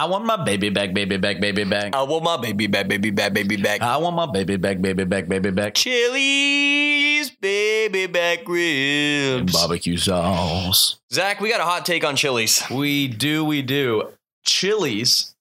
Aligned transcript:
I 0.00 0.06
want 0.06 0.24
my 0.24 0.42
baby 0.42 0.70
back, 0.70 0.94
baby 0.94 1.18
back, 1.18 1.40
baby 1.40 1.64
back. 1.64 1.94
I 1.94 2.02
want 2.04 2.24
my 2.24 2.38
baby 2.38 2.66
back, 2.66 2.88
baby 2.88 3.10
back, 3.10 3.34
baby 3.34 3.58
back. 3.58 3.82
I 3.82 3.98
want 3.98 4.16
my 4.16 4.24
baby 4.24 4.56
back, 4.56 4.80
baby 4.80 5.04
back, 5.04 5.28
baby 5.28 5.50
back. 5.50 5.74
Chili's 5.74 7.28
baby 7.32 8.06
back 8.06 8.48
ribs. 8.48 9.40
And 9.40 9.52
Barbecue 9.52 9.98
sauce. 9.98 10.98
Zach, 11.12 11.42
we 11.42 11.50
got 11.50 11.60
a 11.60 11.64
hot 11.64 11.84
take 11.84 12.02
on 12.02 12.16
Chili's. 12.16 12.62
We 12.70 13.08
do, 13.08 13.44
we 13.44 13.60
do. 13.60 14.08
Chili's 14.42 15.34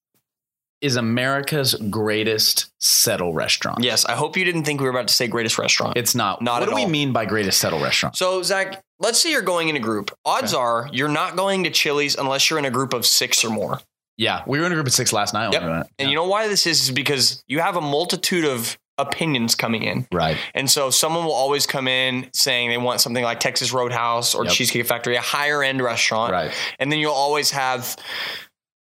is 0.82 0.98
America's 0.98 1.76
greatest 1.90 2.70
settle 2.80 3.32
restaurant. 3.32 3.82
Yes, 3.82 4.04
I 4.04 4.16
hope 4.16 4.36
you 4.36 4.44
didn't 4.44 4.66
think 4.66 4.82
we 4.82 4.88
were 4.88 4.92
about 4.92 5.08
to 5.08 5.14
say 5.14 5.30
greatest 5.30 5.58
restaurant. 5.58 5.96
It's 5.96 6.16
not. 6.16 6.42
Not 6.42 6.60
what 6.60 6.64
at 6.64 6.70
do 6.70 6.76
we 6.76 6.86
mean 6.86 7.14
by 7.14 7.24
greatest 7.24 7.62
settle 7.62 7.80
restaurant? 7.80 8.18
So, 8.18 8.44
Zach, 8.44 8.84
let's 9.00 9.22
say 9.22 9.32
you're 9.32 9.42
going 9.42 9.70
in 9.70 9.78
a 9.78 9.80
group. 9.80 10.12
Odds 10.26 10.54
are 10.54 10.90
you're 10.92 11.08
not 11.08 11.38
going 11.38 11.64
to 11.64 11.70
Chili's 11.70 12.18
unless 12.18 12.50
you're 12.50 12.60
in 12.60 12.66
a 12.66 12.72
group 12.72 12.94
of 12.94 13.06
six 13.06 13.46
or 13.46 13.50
more. 13.50 13.80
Yeah, 14.20 14.44
we 14.46 14.60
were 14.60 14.66
in 14.66 14.72
a 14.72 14.76
group 14.76 14.86
of 14.88 14.94
six 14.94 15.14
last 15.14 15.34
night. 15.34 15.54
Yep. 15.54 15.62
when 15.62 15.72
we 15.72 15.78
went. 15.78 15.88
And 15.98 16.10
you 16.10 16.16
know 16.16 16.28
why 16.28 16.48
this 16.50 16.68
is? 16.68 16.82
Is 16.84 16.92
because 16.92 17.44
you 17.48 17.60
have 17.60 17.76
a 17.78 17.82
multitude 17.82 18.44
of 18.46 18.78
opinions 18.98 19.56
coming 19.56 19.84
in. 19.84 20.06
right. 20.12 20.36
And 20.54 20.70
so 20.70 20.90
someone 20.90 21.24
will 21.24 21.32
always 21.32 21.66
come 21.66 21.88
in 21.88 22.30
saying 22.34 22.70
they 22.70 22.78
want 22.78 23.00
something 23.00 23.24
like 23.24 23.40
Texas 23.40 23.72
Roadhouse 23.72 24.36
or 24.36 24.44
Yep. 24.44 24.54
Cheesecake 24.54 24.86
Factory, 24.86 25.16
a 25.16 25.22
higher 25.22 25.64
end 25.64 25.82
restaurant. 25.82 26.34
Right. 26.34 26.52
And 26.80 26.92
then 26.92 27.00
you'll 27.00 27.14
always 27.14 27.52
have 27.52 27.96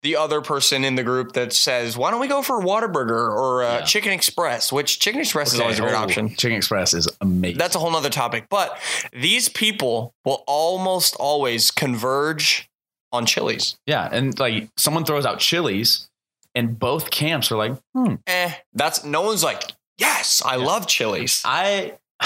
the 0.03 0.17
other 0.17 0.41
person 0.41 0.85
in 0.85 0.95
the 0.95 1.03
group 1.03 1.33
that 1.33 1.53
says, 1.53 1.99
why 1.99 2.11
don't 2.11 2.21
we 2.21 2.29
go 2.29 2.41
for 2.41 2.63
Whataburger 2.63 3.11
or 3.31 3.63
uh, 3.65 3.79
Yeah. 3.81 3.85
Chicken 3.85 4.13
Express, 4.13 4.73
which 4.73 5.01
Chicken 5.01 5.21
Express 5.21 5.53
is 5.53 5.61
always 5.61 5.79
a 5.79 5.83
great 5.83 5.95
Oh, 5.95 5.99
option. 5.99 6.31
Chicken 6.31 6.57
Express 6.57 6.95
is 6.95 7.09
amazing. 7.21 7.59
That's 7.59 7.77
a 7.77 7.79
whole 7.79 7.91
nother 7.91 8.09
topic. 8.09 8.47
But 8.49 8.79
these 9.13 9.51
people 9.51 10.15
will 10.25 10.45
almost 10.47 11.15
always 11.17 11.71
converge 11.71 12.71
on 13.13 13.27
Chili's. 13.27 13.77
yeah, 13.87 14.09
and 14.11 14.39
like 14.39 14.69
someone 14.77 15.05
throws 15.05 15.25
out 15.27 15.39
Chili's, 15.39 16.09
and 16.55 16.79
both 16.79 17.11
camps 17.11 17.51
are 17.53 17.57
like, 17.57 17.75
hmm, 17.95 18.15
Eh, 18.27 18.53
that's 18.75 19.05
no 19.05 19.23
one's 19.23 19.45
like, 19.45 19.63
yes, 19.99 20.43
I 20.45 20.57
Yeah. 20.57 20.65
love 20.65 20.87
Chili's. 20.87 21.43
I, 21.45 21.95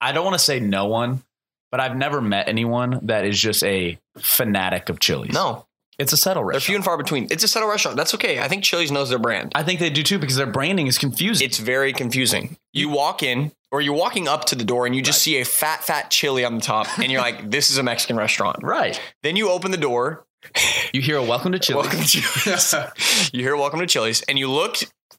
I 0.00 0.12
don't 0.12 0.24
want 0.24 0.34
to 0.34 0.44
say 0.44 0.58
no 0.60 0.86
one, 0.86 1.22
but 1.70 1.80
I've 1.80 1.96
never 1.96 2.20
met 2.20 2.48
anyone 2.48 3.00
that 3.06 3.24
is 3.24 3.40
just 3.40 3.62
a 3.62 3.98
fanatic 4.18 4.88
of 4.88 4.98
Chili's. 4.98 5.32
No, 5.32 5.66
it's 5.98 6.12
a 6.12 6.16
settle 6.16 6.42
they're 6.44 6.52
few 6.60 6.74
restaurant. 6.74 6.76
and 6.76 6.84
far 6.84 6.96
between. 6.98 7.28
It's 7.30 7.44
a 7.44 7.48
settle 7.48 7.68
restaurant. 7.68 7.96
That's 7.96 8.14
okay. 8.14 8.40
I 8.40 8.48
think 8.48 8.64
Chili's 8.64 8.90
knows 8.90 9.10
their 9.10 9.18
brand. 9.20 9.52
I 9.54 9.62
think 9.62 9.78
they 9.80 9.90
do 9.90 10.02
too 10.02 10.18
because 10.18 10.36
their 10.36 10.46
branding 10.50 10.86
is 10.88 10.98
confusing. 10.98 11.46
It's 11.46 11.58
very 11.58 11.92
confusing. 11.92 12.56
You 12.72 12.88
walk 12.88 13.22
in, 13.22 13.52
or 13.72 13.80
you're 13.80 13.94
walking 13.94 14.28
up 14.28 14.44
to 14.44 14.54
the 14.54 14.64
door, 14.64 14.86
and 14.86 14.94
you 14.94 15.02
just 15.02 15.22
see 15.22 15.40
a 15.40 15.44
fat, 15.44 15.82
fat 15.82 16.10
chili 16.10 16.44
on 16.44 16.54
the 16.54 16.60
top, 16.60 16.86
and 16.98 17.10
you're 17.10 17.22
like, 17.22 17.50
"This 17.50 17.70
is 17.70 17.78
a 17.78 17.82
Mexican 17.82 18.16
restaurant." 18.16 18.58
right. 18.62 19.00
Then 19.22 19.34
you 19.34 19.50
open 19.50 19.72
the 19.72 19.78
door. 19.78 20.26
You 20.92 21.00
hear 21.00 21.16
a 21.16 21.22
welcome 21.22 21.52
to 21.52 21.58
Chili's. 21.58 21.86
Welcome 21.86 22.00
to 22.00 22.20
Chili's. 22.20 22.74
you 23.32 23.42
hear 23.42 23.56
"Welcome 23.56 23.80
to 23.80 23.86
Chili's," 23.86 24.22
and 24.22 24.38
you 24.38 24.48
look 24.48 24.76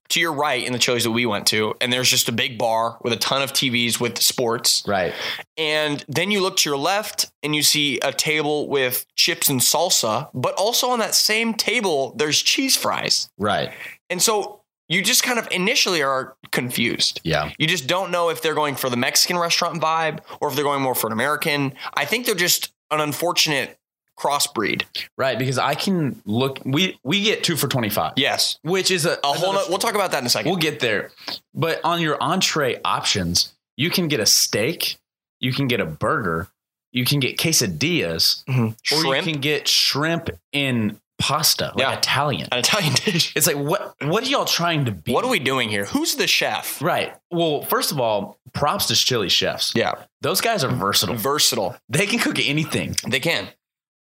to 0.09 0.19
your 0.19 0.33
right 0.33 0.65
in 0.65 0.73
the 0.73 0.79
Chili's 0.79 1.05
that 1.05 1.11
we 1.11 1.25
went 1.25 1.47
to, 1.47 1.73
and 1.81 1.91
there's 1.91 2.09
just 2.09 2.29
a 2.29 2.31
big 2.31 2.57
bar 2.57 2.99
with 3.01 3.13
a 3.13 3.17
ton 3.17 3.41
of 3.41 3.51
TVs 3.53 3.99
with 3.99 4.19
sports. 4.19 4.83
right. 4.85 5.13
And 5.57 6.03
then 6.07 6.29
you 6.29 6.41
look 6.41 6.57
to 6.57 6.69
your 6.69 6.77
left, 6.77 7.31
and 7.41 7.55
you 7.55 7.63
see 7.63 7.99
a 7.99 8.11
table 8.11 8.67
with 8.67 9.05
chips 9.15 9.49
and 9.49 9.59
salsa, 9.59 10.29
but 10.33 10.53
also 10.55 10.89
on 10.89 10.99
that 10.99 11.15
same 11.15 11.53
table 11.53 12.13
there's 12.17 12.41
cheese 12.41 12.77
fries. 12.77 13.29
Right. 13.37 13.71
And 14.09 14.21
so 14.21 14.62
you 14.93 15.01
just 15.01 15.23
kind 15.23 15.39
of 15.39 15.47
initially 15.51 16.01
are 16.03 16.35
confused. 16.51 17.19
Yeah. 17.23 17.51
You 17.57 17.67
just 17.67 17.87
don't 17.87 18.11
know 18.11 18.29
if 18.29 18.41
they're 18.41 18.53
going 18.53 18.75
for 18.75 18.89
the 18.89 18.97
Mexican 18.97 19.37
restaurant 19.37 19.81
vibe 19.81 20.19
or 20.39 20.49
if 20.49 20.55
they're 20.55 20.63
going 20.63 20.81
more 20.81 20.95
for 20.95 21.07
an 21.07 21.13
American. 21.13 21.73
I 21.93 22.05
think 22.05 22.25
they're 22.25 22.35
just 22.35 22.71
an 22.91 22.99
unfortunate 23.01 23.77
crossbreed. 24.19 24.83
Right. 25.17 25.37
Because 25.39 25.57
I 25.57 25.73
can 25.75 26.21
look. 26.25 26.59
We 26.65 26.99
we 27.03 27.23
get 27.23 27.43
two 27.43 27.55
for 27.55 27.67
twenty 27.67 27.89
five. 27.89 28.13
Yes. 28.15 28.59
Which 28.61 28.91
is 28.91 29.05
a, 29.05 29.17
A 29.23 29.27
whole 29.27 29.51
another 29.51 29.65
no, 29.65 29.69
we'll 29.69 29.79
talk 29.79 29.95
about 29.95 30.11
that 30.11 30.19
in 30.19 30.25
a 30.25 30.29
second. 30.29 30.49
We'll 30.51 30.59
get 30.59 30.79
there. 30.79 31.11
But 31.53 31.81
on 31.83 31.99
your 32.01 32.17
entree 32.21 32.79
options, 32.85 33.53
you 33.75 33.89
can 33.89 34.07
get 34.07 34.19
a 34.19 34.25
steak, 34.25 34.97
you 35.39 35.51
can 35.51 35.67
get 35.67 35.79
a 35.79 35.85
burger, 35.85 36.47
you 36.91 37.05
can 37.05 37.19
get 37.19 37.37
quesadillas, 37.37 38.43
Mhm. 38.45 38.73
or 38.91 39.01
Shrimp, 39.01 39.25
you 39.27 39.33
can 39.33 39.41
get 39.41 39.67
shrimp 39.67 40.29
in 40.51 40.99
pasta, 41.23 41.71
like 41.75 41.77
Yeah. 41.77 41.93
Italian. 41.97 42.47
an 42.51 42.59
Italian 42.59 42.93
dish. 43.05 43.31
It's 43.35 43.47
like 43.47 43.55
what 43.55 43.95
what 44.01 44.23
are 44.23 44.27
y'all 44.29 44.43
trying 44.45 44.85
to 44.85 44.91
be? 44.91 45.13
What 45.13 45.23
are 45.23 45.29
we 45.29 45.39
doing 45.39 45.69
here? 45.69 45.85
Who's 45.85 46.15
the 46.15 46.27
chef? 46.27 46.81
Right. 46.81 47.15
Well, 47.31 47.61
first 47.63 47.91
of 47.93 47.99
all, 47.99 48.37
props 48.53 48.87
to 48.87 48.95
chili 48.95 49.29
chefs. 49.29 49.71
Yeah. 49.75 49.93
Those 50.21 50.41
guys 50.41 50.63
are 50.65 50.69
versatile. 50.69 51.15
Versatile. 51.15 51.77
They 51.87 52.05
can 52.05 52.19
cook 52.19 52.37
anything. 52.39 52.95
They 53.07 53.19
can. 53.21 53.47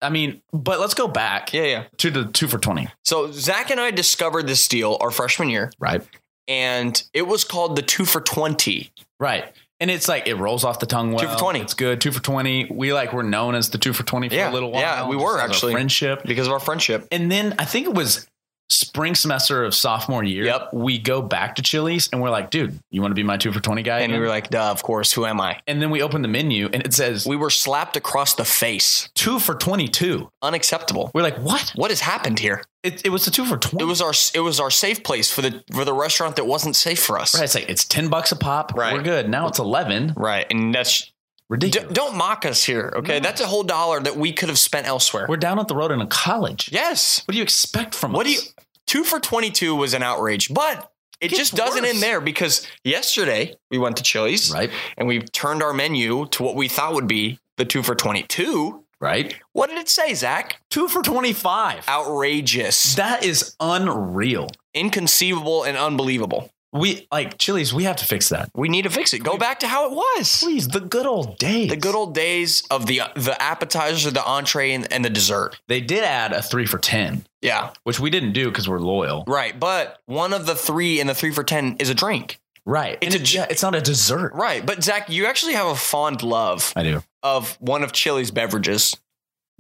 I 0.01 0.11
mean, 0.11 0.43
but 0.53 0.81
let's 0.81 0.95
go 0.95 1.07
back 1.07 1.53
Yeah, 1.53 1.63
yeah. 1.63 1.85
to 1.99 2.11
the 2.11 2.25
two 2.25 2.49
for 2.49 2.59
20. 2.59 2.89
So 3.05 3.31
Zach 3.31 3.71
and 3.71 3.79
I 3.81 3.93
discovered 3.93 4.49
this 4.49 4.67
deal 4.67 4.99
our 5.01 5.13
freshman 5.13 5.49
year, 5.49 5.71
Right. 5.79 6.03
and 6.49 7.01
it 7.15 7.23
was 7.29 7.45
called 7.45 7.77
the 7.77 7.83
two 7.83 8.05
for 8.05 8.21
20. 8.21 8.91
Right. 9.21 9.45
And 9.83 9.91
it's 9.91 10.07
like 10.07 10.29
it 10.29 10.37
rolls 10.37 10.63
off 10.63 10.79
the 10.79 10.87
tongue 10.87 11.11
well. 11.11 11.25
Two 11.25 11.29
for 11.33 11.37
20. 11.39 11.61
It's 11.61 11.75
good. 11.75 12.01
Two 12.01 12.13
for 12.13 12.23
20. 12.23 12.69
We 12.71 12.93
like 12.93 13.13
were 13.13 13.25
known 13.25 13.57
as 13.57 13.71
the 13.71 13.79
two 13.79 13.93
for 13.93 14.05
20 14.05 14.29
for 14.29 14.35
Yeah. 14.37 14.49
a 14.49 14.53
little 14.53 14.71
while. 14.71 14.81
Yeah, 14.81 15.09
we 15.09 15.17
were 15.17 15.41
actually. 15.41 15.73
friendship. 15.73 16.23
Because 16.25 16.47
of 16.47 16.53
our 16.53 16.61
friendship. 16.61 17.09
And 17.11 17.31
then 17.33 17.57
I 17.59 17.65
think 17.65 17.87
it 17.89 17.93
was 17.93 18.29
spring 18.73 19.15
semester 19.15 19.65
of 19.65 19.75
sophomore 19.75 20.25
year. 20.25 20.45
Yep. 20.45 20.71
We 20.73 20.99
go 20.99 21.23
back 21.23 21.57
to 21.57 21.63
Chili's 21.63 22.09
and 22.13 22.21
we're 22.23 22.31
like, 22.31 22.51
dude, 22.51 22.79
you 22.91 23.01
want 23.01 23.13
to 23.13 23.15
be 23.15 23.23
my 23.23 23.37
two 23.37 23.53
for 23.53 23.61
20 23.61 23.83
guy? 23.83 24.01
And 24.01 24.13
we 24.13 24.19
were 24.19 24.29
like, 24.29 24.51
duh, 24.51 24.71
of 24.71 24.83
course, 24.83 25.13
who 25.13 25.27
am 25.27 25.41
I? 25.41 25.61
and 25.67 25.81
then 25.81 25.91
we 25.91 26.03
open 26.03 26.23
the 26.23 26.29
menu 26.29 26.69
and 26.73 26.83
it 26.85 26.93
says 26.95 27.27
We 27.27 27.37
were 27.37 27.51
slapped 27.51 27.97
across 27.97 28.35
the 28.35 28.45
face. 28.45 29.09
two 29.15 29.39
for 29.39 29.55
22. 29.55 30.31
Unacceptable. 30.43 31.11
We're 31.15 31.23
like, 31.23 31.37
what? 31.39 31.73
What 31.77 31.91
has 31.91 32.01
happened 32.01 32.39
here? 32.39 32.65
It, 32.83 33.07
it 33.07 33.11
was 33.11 33.25
the 33.25 33.31
two 33.31 33.45
for 33.45 33.57
20. 33.57 33.83
It 33.85 33.87
was 33.87 34.01
our 34.01 34.13
it 34.35 34.41
was 34.41 34.59
our 34.59 34.71
safe 34.71 35.05
place 35.05 35.31
for 35.31 35.41
the 35.41 35.63
for 35.73 35.85
the 35.85 35.93
restaurant 35.93 36.35
that 36.37 36.47
wasn't 36.47 36.75
safe 36.75 37.01
for 37.01 37.17
us. 37.19 37.35
right. 37.37 37.45
It's 37.45 37.55
like, 37.55 37.69
it's 37.69 37.85
10 37.85 38.09
bucks 38.09 38.33
a 38.33 38.37
pop. 38.37 38.75
Right. 38.75 38.93
We're 38.93 39.03
good. 39.03 39.29
Now 39.29 39.47
it's 39.47 39.61
11. 39.61 40.15
Right. 40.17 40.47
And 40.51 40.75
that's 40.75 41.12
d- 41.57 41.71
don't 41.93 42.17
mock 42.17 42.45
us 42.45 42.63
here, 42.65 42.93
okay? 42.97 43.15
No. 43.19 43.21
That's 43.21 43.41
a 43.41 43.47
whole 43.47 43.63
dollar 43.63 44.01
that 44.01 44.17
we 44.17 44.33
could 44.33 44.49
have 44.49 44.59
spent 44.59 44.87
elsewhere. 44.87 45.27
We're 45.29 45.37
down 45.37 45.59
at 45.59 45.69
the 45.69 45.75
road 45.75 45.91
in 45.93 46.01
a 46.01 46.07
college. 46.07 46.71
yes. 46.73 47.23
What 47.27 47.33
do 47.33 47.39
you 47.39 47.43
expect 47.45 47.95
from 47.95 48.13
What 48.13 48.27
us? 48.27 48.33
do 48.33 48.39
you 48.39 48.43
two 48.87 49.05
for 49.05 49.21
twenty 49.21 49.51
two 49.51 49.75
was 49.75 49.95
an 49.95 50.03
outrage, 50.03 50.53
but 50.53 50.91
it 51.21 51.29
Gets 51.29 51.39
just 51.39 51.55
doesn't 51.55 51.83
worse. 51.83 51.93
end 51.95 52.03
there 52.03 52.21
because 52.21 52.67
yesterday 52.85 53.55
we 53.71 53.79
went 53.79 53.97
to 53.99 54.03
Chili's 54.03 54.51
Right. 54.53 54.71
and 54.97 55.07
we 55.07 55.21
turned 55.21 55.63
our 55.63 55.73
menu 55.73 56.27
to 56.33 56.43
what 56.43 56.55
we 56.57 56.69
thought 56.69 56.95
would 56.95 57.07
be 57.07 57.39
the 57.57 57.65
two 57.65 57.83
for 57.83 57.95
twenty 57.95 58.23
two. 58.25 58.85
Right. 59.01 59.35
What 59.53 59.69
did 59.69 59.79
it 59.79 59.89
say, 59.89 60.15
Zach? 60.15 60.61
Two 60.71 60.87
for 60.87 61.03
25. 61.03 61.89
Outrageous, 61.89 62.95
That 62.95 63.25
is 63.25 63.57
unreal. 63.59 64.49
inconceivable, 64.75 65.65
and 65.65 65.77
unbelievable. 65.77 66.51
We 66.73 67.07
like 67.13 67.37
Chili's. 67.37 67.75
We 67.75 67.85
have 67.85 67.97
to 67.97 68.05
fix 68.07 68.31
that. 68.31 68.51
We 68.55 68.69
need 68.71 68.83
to 68.83 68.91
fix 68.91 69.13
it. 69.13 69.19
Go 69.23 69.37
back 69.37 69.61
to 69.61 69.67
how 69.69 69.87
it 69.91 69.93
was. 69.93 70.41
Please, 70.43 70.69
the 70.69 70.81
good 70.81 71.05
old 71.07 71.37
days. 71.39 71.69
The 71.69 71.77
good 71.77 71.95
old 71.95 72.15
days 72.15 72.63
of 72.71 72.87
the 72.87 73.03
the 73.15 73.37
appetizer, 73.41 74.11
the 74.11 74.25
entree, 74.25 74.73
and, 74.73 74.91
and 74.91 75.05
the 75.05 75.11
dessert. 75.11 75.61
They 75.69 75.83
did 75.83 76.03
add 76.03 76.33
a 76.33 76.41
three 76.41 76.65
for 76.65 76.79
ten, 76.79 77.27
Yeah, 77.43 77.71
which 77.85 78.01
we 78.01 78.09
didn't 78.09 78.33
do 78.33 78.49
because 78.49 78.69
we're 78.69 78.79
loyal. 78.81 79.25
right. 79.27 79.59
But 79.59 80.01
one 80.07 80.33
of 80.33 80.47
the 80.47 80.55
three 80.55 80.99
in 80.99 81.07
the 81.07 81.15
three 81.15 81.31
for 81.33 81.45
ten 81.45 81.77
is 81.79 81.91
a 81.91 81.95
drink. 81.95 82.39
Right. 82.65 82.97
It's 83.03 83.17
It's 83.17 83.33
a- 83.33 83.37
yeah, 83.37 83.47
it's 83.51 83.63
not 83.63 83.75
a 83.75 83.81
dessert. 83.83 84.33
Right. 84.35 84.65
But 84.65 84.83
Zach, 84.83 85.11
you 85.11 85.27
actually 85.27 85.55
have 85.55 85.67
a 85.67 85.75
fond 85.75 86.23
love 86.23 86.73
I 86.77 86.85
do, 86.85 87.03
of 87.23 87.57
one 87.61 87.83
of 87.83 87.93
Chili's 87.93 88.31
beverages. 88.31 88.97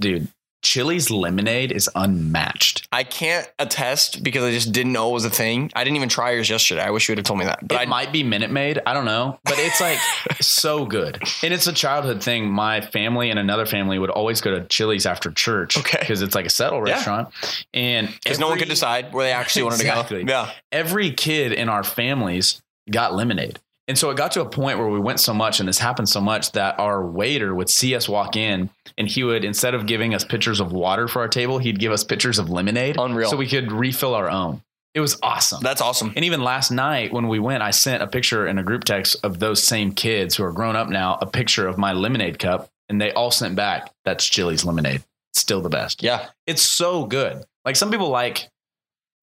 dude. 0.00 0.29
Chili's 0.62 1.11
lemonade 1.11 1.73
is 1.73 1.91
unmatched. 1.95 2.87
I 2.93 3.05
can't 3.05 3.50
attest 3.59 4.23
because 4.23 4.45
I 4.45 4.50
just 4.53 4.73
didn't 4.73 4.93
know 4.93 5.11
it 5.11 5.12
was 5.12 5.25
a 5.25 5.31
thing. 5.31 5.71
I 5.75 5.84
didn't 5.84 5.97
even 5.97 6.09
try 6.09 6.31
yours 6.33 6.49
yesterday. 6.49 6.83
I 6.83 6.91
wish 6.91 7.09
you 7.09 7.12
would 7.12 7.19
have 7.19 7.27
told 7.27 7.41
me 7.41 7.47
that. 7.47 7.67
But 7.67 7.75
it 7.75 7.81
I 7.81 7.87
might 7.87 8.12
be 8.12 8.23
Minute 8.23 8.50
Maid. 8.50 8.81
I 8.87 8.95
don't 8.95 9.05
know, 9.05 9.39
but 9.45 9.55
it's 9.59 9.81
like 9.81 9.99
so 10.41 10.87
good, 10.87 11.21
and 11.43 11.53
it's 11.53 11.67
a 11.67 11.73
childhood 11.73 12.23
thing. 12.23 12.49
My 12.50 12.81
family 12.81 13.31
and 13.31 13.39
another 13.39 13.67
family 13.67 13.99
would 13.99 14.11
always 14.11 14.41
go 14.41 14.53
to 14.59 14.65
Chili's 14.67 15.05
after 15.06 15.31
church, 15.33 15.77
Okay. 15.78 15.99
because 16.00 16.23
it's 16.23 16.34
like 16.34 16.47
a 16.47 16.50
settle 16.50 16.87
Yeah. 16.87 16.94
restaurant, 16.94 17.29
and 17.75 18.09
because 18.23 18.39
no 18.39 18.49
one 18.49 18.59
could 18.59 18.69
decide 18.69 19.12
where 19.12 19.25
they 19.27 19.33
actually 19.33 19.65
wanted 19.65 19.81
Exactly. 19.81 20.19
to 20.19 20.25
go. 20.25 20.32
Yeah. 20.32 20.50
every 20.70 21.11
kid 21.12 21.53
in 21.53 21.69
our 21.69 21.82
families 21.85 22.62
got 22.91 23.15
lemonade. 23.15 23.58
And 23.88 23.99
so 23.99 24.11
it 24.11 24.17
got 24.17 24.32
to 24.32 24.40
a 24.40 24.49
point 24.49 24.79
where 24.79 24.88
we 24.88 25.00
went 25.00 25.19
so 25.19 25.34
much 25.34 25.58
and 25.58 25.69
this 25.69 25.79
happened 25.79 26.08
so 26.08 26.20
much 26.20 26.52
that 26.52 26.79
our 26.79 27.05
waiter 27.05 27.55
would 27.55 27.69
see 27.69 27.94
us 27.94 28.08
walk 28.08 28.37
in 28.37 28.70
and 28.96 29.08
he 29.08 29.25
would, 29.25 29.44
instead 29.44 29.75
of 29.75 29.87
giving 29.87 30.14
us 30.14 30.25
pitchers 30.25 30.61
of 30.61 30.73
water 30.73 31.08
for 31.08 31.20
our 31.20 31.29
table, 31.29 31.58
he'd 31.58 31.81
give 31.81 31.90
us 31.93 32.05
pitchers 32.05 32.38
of 32.38 32.49
lemonade. 32.49 32.96
Unreal. 32.99 33.29
So 33.29 33.37
we 33.37 33.49
could 33.49 33.73
refill 33.73 34.14
our 34.14 34.31
own. 34.31 34.62
It 34.94 35.00
was 35.00 35.19
awesome. 35.23 35.62
That's 35.62 35.81
awesome. 35.81 36.12
and 36.14 36.25
even 36.25 36.43
last 36.43 36.70
night 36.70 37.12
when 37.12 37.26
we 37.29 37.38
went, 37.38 37.62
I 37.62 37.70
sent 37.70 38.02
a 38.02 38.06
picture 38.06 38.46
in 38.46 38.58
a 38.58 38.62
group 38.62 38.84
text 38.84 39.17
of 39.25 39.38
those 39.38 39.62
same 39.62 39.93
kids 39.93 40.37
who 40.37 40.44
are 40.44 40.52
grown 40.52 40.76
up 40.76 40.88
now, 40.88 41.19
a 41.20 41.26
picture 41.26 41.67
of 41.67 41.79
my 41.79 41.93
lemonade 41.93 42.38
cup. 42.38 42.69
And 42.88 43.00
they 43.00 43.11
all 43.12 43.31
sent 43.31 43.56
back, 43.56 43.90
that's 44.05 44.25
Chili's 44.26 44.64
lemonade. 44.67 45.02
Still 45.32 45.62
the 45.62 45.70
best. 45.70 46.02
Yeah. 46.02 46.29
It's 46.46 46.62
so 46.62 47.06
good. 47.06 47.44
Like 47.64 47.76
some 47.76 47.90
people 47.90 48.11
like 48.11 48.50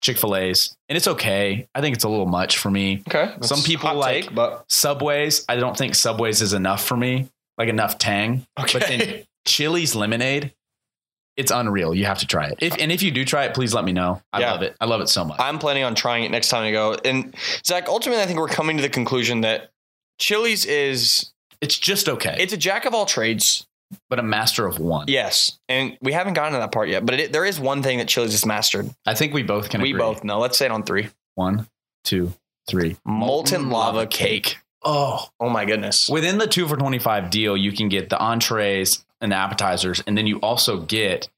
Chick 0.02 0.18
fil 0.18 0.36
A's, 0.36 0.76
and 0.88 0.96
it's 0.96 1.08
okay. 1.08 1.68
I 1.76 1.82
think 1.82 1.96
it's 1.96 2.06
a 2.06 2.10
little 2.10 2.26
much 2.26 2.58
for 2.58 2.72
me. 2.72 3.04
Okay. 3.08 3.34
Some 3.42 3.62
people 3.62 3.94
like- 3.96 4.26
take, 4.26 4.36
but 4.36 4.64
Subways, 4.72 5.46
I 5.50 5.56
don't 5.58 5.78
think 5.78 5.96
Subways 5.96 6.42
is 6.42 6.54
enough 6.54 6.86
for 6.86 6.96
me, 6.96 7.28
like 7.58 7.68
enough 7.70 7.98
tang. 7.98 8.46
okay. 8.60 8.80
But 8.80 8.88
then 8.88 9.24
Chili's 9.46 9.96
lemonade 9.96 10.54
It's 11.38 11.52
unreal. 11.52 11.94
You 11.96 12.06
have 12.06 12.20
to 12.20 12.28
try 12.28 12.48
it. 12.48 12.58
If 12.60 12.78
and 12.80 12.92
if 12.92 13.02
you 13.02 13.12
do 13.12 13.24
try 13.26 13.46
it, 13.46 13.54
please 13.54 13.74
let 13.74 13.84
me 13.86 13.92
know. 13.94 14.22
I 14.34 14.40
Yeah. 14.42 14.52
love 14.52 14.62
it. 14.62 14.76
I 14.82 14.86
love 14.86 15.00
it 15.02 15.08
so 15.10 15.24
much. 15.26 15.40
I'm 15.40 15.58
planning 15.60 15.84
on 15.84 15.96
trying 15.96 16.24
it 16.26 16.32
next 16.32 16.50
time 16.50 16.64
I 16.64 16.72
go. 16.72 16.96
And 17.06 17.34
Zach, 17.66 17.88
ultimately, 17.88 18.22
I 18.24 18.26
think 18.26 18.40
we're 18.40 18.48
coming 18.50 18.76
to 18.78 18.82
the 18.82 18.90
conclusion 18.90 19.42
that 19.42 19.70
Chili's 20.20 20.66
is 20.66 21.32
it's 21.62 21.78
just 21.78 22.08
okay. 22.10 22.36
it's 22.40 22.54
a 22.54 22.58
jack 22.58 22.86
of 22.86 22.94
all 22.94 23.06
trades. 23.06 23.66
But 24.10 24.20
a 24.20 24.24
master 24.24 24.66
of 24.66 24.80
one. 24.80 25.06
Yes, 25.08 25.60
and 25.68 25.98
we 26.02 26.14
haven't 26.14 26.34
gotten 26.34 26.54
to 26.54 26.60
that 26.60 26.72
part 26.72 26.90
yet. 26.90 27.06
But 27.06 27.20
it, 27.20 27.32
there 27.32 27.46
is 27.46 27.60
one 27.60 27.84
thing 27.84 27.98
that 28.00 28.08
Chili's 28.08 28.32
has 28.32 28.46
mastered. 28.46 28.90
I 29.06 29.14
think 29.14 29.34
we 29.34 29.44
both 29.44 29.70
can 29.70 29.82
we 29.82 29.90
agree. 29.90 30.00
both 30.00 30.24
know. 30.24 30.40
Let's 30.40 30.58
say 30.58 30.66
it 30.66 30.72
on 30.72 30.84
three. 30.84 31.10
One, 31.36 31.68
two, 32.04 32.34
three. 32.68 32.98
Molten, 33.06 33.70
lava, 33.70 34.06
cake. 34.08 34.58
Oh. 34.84 35.28
Oh 35.40 35.50
my 35.50 35.66
goodness. 35.66 36.10
Within 36.10 36.38
the 36.38 36.48
two 36.48 36.68
for 36.68 36.78
25 36.78 37.30
deal, 37.30 37.58
you 37.58 37.72
can 37.72 37.90
get 37.90 38.10
the 38.10 38.18
entrees 38.18 39.04
and 39.22 39.32
the 39.32 39.36
appetizers, 39.36 40.02
and 40.08 40.18
then 40.18 40.28
you 40.28 40.38
also 40.38 40.80
get 40.80 41.30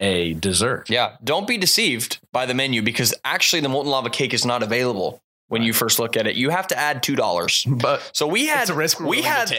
a 0.00 0.34
dessert. 0.34 0.90
Yeah, 0.90 1.16
don't 1.22 1.46
be 1.46 1.58
deceived 1.58 2.18
by 2.32 2.46
the 2.46 2.54
menu 2.54 2.82
because 2.82 3.14
actually 3.24 3.60
the 3.60 3.68
molten 3.68 3.90
lava 3.90 4.10
cake 4.10 4.34
is 4.34 4.44
not 4.44 4.62
available 4.62 5.20
when 5.48 5.62
you 5.62 5.72
first 5.72 5.98
look 5.98 6.16
at 6.16 6.26
it. 6.26 6.36
You 6.36 6.50
have 6.50 6.66
to 6.68 6.78
add 6.78 7.02
two 7.02 7.16
dollars. 7.16 7.66
But 7.78 8.08
So 8.12 8.26
we 8.26 8.46
had 8.46 8.68
a 8.70 8.74
risk 8.74 9.00
we're 9.00 9.06
we 9.08 9.22
had 9.22 9.52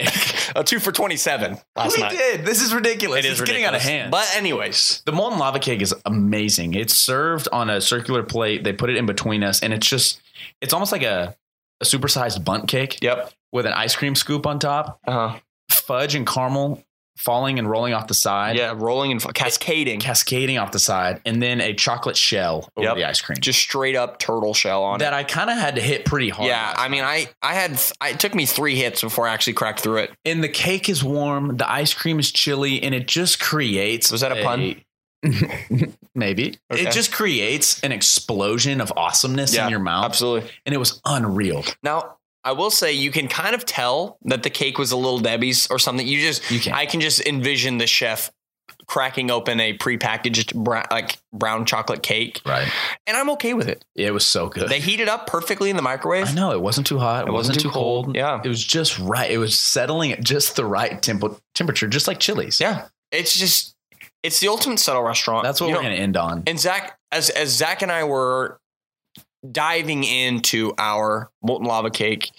a 0.56 0.64
two 0.64 0.80
for 0.80 0.92
twenty 0.92 1.18
seven 1.18 1.58
last 1.76 1.96
we 1.98 2.04
night. 2.04 2.12
did. 2.12 2.46
This 2.46 2.62
is 2.62 2.74
ridiculous. 2.74 3.20
It 3.20 3.26
is 3.26 3.40
it's 3.40 3.50
getting 3.50 3.66
out 3.66 3.76
of 3.76 3.82
hand. 3.82 4.12
But 4.12 4.30
anyways, 4.36 5.02
The 5.06 5.12
molten 5.12 5.40
lava 5.40 5.60
cake 5.60 5.82
is 5.82 5.94
amazing. 6.06 6.74
It's 6.76 6.94
served 6.94 7.48
on 7.52 7.70
a 7.70 7.82
circular 7.82 8.24
plate. 8.24 8.64
They 8.64 8.74
put 8.74 8.90
it 8.90 8.98
in 8.98 9.06
between 9.06 9.44
us, 9.44 9.62
and 9.62 9.74
it's 9.74 9.88
just 9.88 10.22
it's 10.62 10.74
almost 10.74 10.92
like 10.92 11.04
a, 11.04 11.36
a 11.82 11.86
supersized 11.86 12.44
Bundt 12.46 12.68
cake 12.68 13.00
yep. 13.02 13.32
with 13.52 13.66
an 13.66 13.74
ice 13.74 13.96
cream 13.96 14.16
scoop 14.16 14.46
on 14.48 14.60
top, 14.60 15.00
Uh 15.06 15.30
huh. 15.30 15.40
fudge 15.70 16.16
and 16.16 16.26
caramel 16.28 16.84
falling 17.20 17.60
and 17.60 17.70
rolling 17.70 17.94
off 17.94 18.08
the 18.08 18.14
side, 18.14 18.56
Yeah, 18.56 18.74
rolling 18.76 19.12
and 19.12 19.24
f- 19.24 19.34
cascading, 19.34 20.00
cascading 20.00 20.58
off 20.58 20.72
the 20.72 20.80
side, 20.80 21.22
and 21.26 21.42
then 21.44 21.60
a 21.62 21.74
chocolate 21.74 22.16
shell 22.18 22.70
over 22.78 22.88
Yep. 22.88 22.96
the 22.96 23.06
ice 23.06 23.22
cream. 23.22 23.38
just 23.40 23.60
straight 23.60 23.96
up 23.96 24.20
turtle 24.20 24.54
shell 24.54 24.84
on 24.84 24.96
it. 24.96 25.00
that 25.00 25.14
I 25.14 25.24
kind 25.24 25.50
of 25.50 25.58
had 25.58 25.76
to 25.76 25.82
hit 25.82 26.06
pretty 26.06 26.30
hard. 26.30 26.48
Yeah, 26.48 26.74
I 26.78 26.88
mean, 26.88 27.04
I 27.04 27.28
I 27.42 27.54
had 27.54 27.80
I, 28.02 28.10
it 28.10 28.20
took 28.20 28.34
me 28.34 28.46
three 28.46 28.76
hits 28.76 29.02
before 29.02 29.28
I 29.28 29.34
actually 29.34 29.54
cracked 29.54 29.82
through 29.82 29.98
it. 29.98 30.12
and 30.26 30.44
the 30.44 30.50
cake 30.50 30.90
is 30.90 31.04
warm, 31.04 31.58
the 31.58 31.70
ice 31.70 31.94
cream 31.94 32.20
is 32.20 32.32
chilly, 32.32 32.82
and 32.82 32.96
it 32.96 33.08
just 33.08 33.40
creates. 33.40 34.12
Was 34.12 34.22
that 34.22 34.32
a 34.32 34.42
pun? 34.44 34.76
Maybe 36.16 36.56
Okay. 36.72 36.84
it 36.84 36.92
just 36.92 37.12
creates 37.12 37.80
an 37.82 37.92
explosion 37.92 38.82
of 38.82 38.92
awesomeness 38.98 39.56
in 39.56 39.70
your 39.70 39.80
mouth, 39.80 40.06
absolutely. 40.06 40.50
and 40.66 40.74
it 40.74 40.78
was 40.78 41.02
unreal. 41.06 41.64
Now, 41.84 42.16
I 42.44 42.54
will 42.54 42.72
say 42.72 42.94
you 42.94 43.12
can 43.12 43.28
kind 43.28 43.54
of 43.56 43.66
tell 43.66 44.18
that 44.24 44.44
the 44.44 44.50
cake 44.50 44.78
was 44.78 44.92
a 44.92 44.98
Little 44.98 45.20
Debbie's 45.20 45.68
or 45.70 45.80
something. 45.80 46.08
You 46.08 46.20
just 46.22 46.50
You 46.50 46.60
can. 46.60 46.74
I 46.74 46.86
can 46.86 47.02
just 47.02 47.20
envision 47.26 47.78
the 47.78 47.88
chef 47.88 48.32
cracking 48.88 49.30
open 49.30 49.60
a 49.60 49.78
prepackaged 49.78 50.56
brown, 50.56 50.86
like 50.90 51.18
brown 51.32 51.64
chocolate 51.66 52.02
cake, 52.02 52.42
Right, 52.46 52.68
and 53.06 53.16
I'm 53.16 53.30
okay 53.32 53.54
with 53.54 53.68
it. 53.68 53.86
it 53.96 54.12
was 54.12 54.26
so 54.26 54.50
good. 54.50 54.68
They 54.70 54.80
heat 54.80 55.00
it 55.00 55.08
up 55.08 55.28
perfectly 55.28 55.70
in 55.70 55.76
the 55.76 55.82
microwave. 55.84 56.28
I 56.30 56.34
know 56.34 56.52
it 56.52 56.62
wasn't 56.62 56.88
too 56.88 56.98
hot. 56.98 57.28
It, 57.28 57.32
wasn't, 57.32 57.60
too 57.60 57.70
cold. 57.70 58.16
Yeah. 58.16 58.42
it 58.44 58.48
was 58.48 58.64
just 58.64 58.98
right. 58.98 59.30
It 59.30 59.38
was 59.38 59.58
settling 59.60 60.12
at 60.14 60.24
just 60.24 60.56
the 60.56 60.66
right 60.66 61.00
tempo 61.02 61.40
temperature, 61.54 61.88
just 61.88 62.08
like 62.08 62.20
Chili's. 62.20 62.60
Yeah, 62.60 62.88
it's 63.12 63.38
just 63.38 63.76
it's 64.24 64.40
the 64.40 64.48
ultimate 64.48 64.80
subtle 64.80 65.04
restaurant. 65.04 65.44
that's 65.44 65.62
what 65.62 65.68
You 65.68 65.76
we're 65.76 65.82
going 65.84 65.96
to 65.96 66.02
end 66.02 66.18
on. 66.18 66.44
And 66.48 66.60
Zach, 66.60 66.98
as 67.12 67.30
as 67.30 67.50
Zach 67.50 67.82
and 67.84 67.92
I 67.92 68.06
were 68.06 68.60
diving 69.50 70.04
into 70.04 70.74
our 70.78 71.30
molten 71.42 71.68
lava 71.68 71.90
cake, 71.90 72.32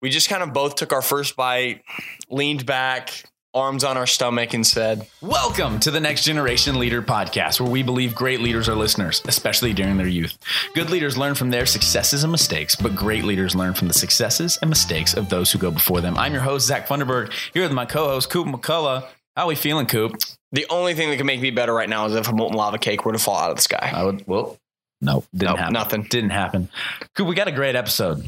we 0.00 0.10
just 0.10 0.28
kind 0.28 0.42
of 0.42 0.52
both 0.52 0.74
took 0.74 0.92
our 0.92 1.02
first 1.02 1.36
bite, 1.36 1.82
leaned 2.28 2.66
back, 2.66 3.24
arms 3.54 3.84
on 3.84 3.96
our 3.96 4.06
stomach, 4.06 4.54
and 4.54 4.66
said, 4.66 5.06
Welcome 5.20 5.78
to 5.80 5.90
the 5.90 6.00
Next 6.00 6.24
Generation 6.24 6.78
Leader 6.78 7.02
podcast, 7.02 7.60
where 7.60 7.70
we 7.70 7.82
believe 7.82 8.14
great 8.14 8.40
leaders 8.40 8.68
are 8.68 8.74
listeners, 8.74 9.22
especially 9.26 9.72
during 9.72 9.96
their 9.96 10.08
youth. 10.08 10.36
Good 10.74 10.90
leaders 10.90 11.16
learn 11.16 11.34
from 11.34 11.50
their 11.50 11.66
successes 11.66 12.24
and 12.24 12.32
mistakes, 12.32 12.74
but 12.74 12.96
great 12.96 13.24
leaders 13.24 13.54
learn 13.54 13.74
from 13.74 13.88
the 13.88 13.94
successes 13.94 14.58
and 14.60 14.68
mistakes 14.68 15.14
of 15.14 15.28
those 15.28 15.52
who 15.52 15.58
go 15.58 15.70
before 15.70 16.00
them. 16.00 16.16
I'm 16.18 16.32
your 16.32 16.42
host, 16.42 16.66
Zach 16.66 16.88
Funderburg, 16.88 17.32
here 17.52 17.62
with 17.62 17.72
my 17.72 17.84
co 17.84 18.06
host, 18.06 18.30
Coop 18.30 18.48
McCullough. 18.48 19.06
How 19.36 19.44
are 19.44 19.48
we 19.48 19.54
feeling, 19.54 19.86
Coop? 19.86 20.16
"The 20.50 20.66
only 20.68 20.94
thing 20.94 21.10
that 21.10 21.16
can 21.16 21.26
make 21.26 21.40
me 21.40 21.50
better 21.50 21.72
right 21.72 21.88
now 21.88 22.06
is 22.06 22.14
if 22.14 22.28
a 22.28 22.32
molten 22.32 22.58
lava 22.58 22.78
cake 22.78 23.04
were 23.04 23.12
to 23.12 23.18
fall 23.18 23.36
out 23.36 23.50
of 23.50 23.56
the 23.56 23.62
sky." 23.62 23.92
I 23.94 24.02
would, 24.04 24.26
well, 24.26 24.58
no, 25.02 25.24
didn't 25.34 25.48
Nope, 25.50 25.58
happen. 25.58 25.72
nothing. 25.74 26.02
Didn't 26.04 26.30
happen. 26.30 26.68
Coop, 27.14 27.28
we 27.28 27.34
got 27.34 27.48
a 27.48 27.52
great 27.52 27.76
episode. 27.76 28.24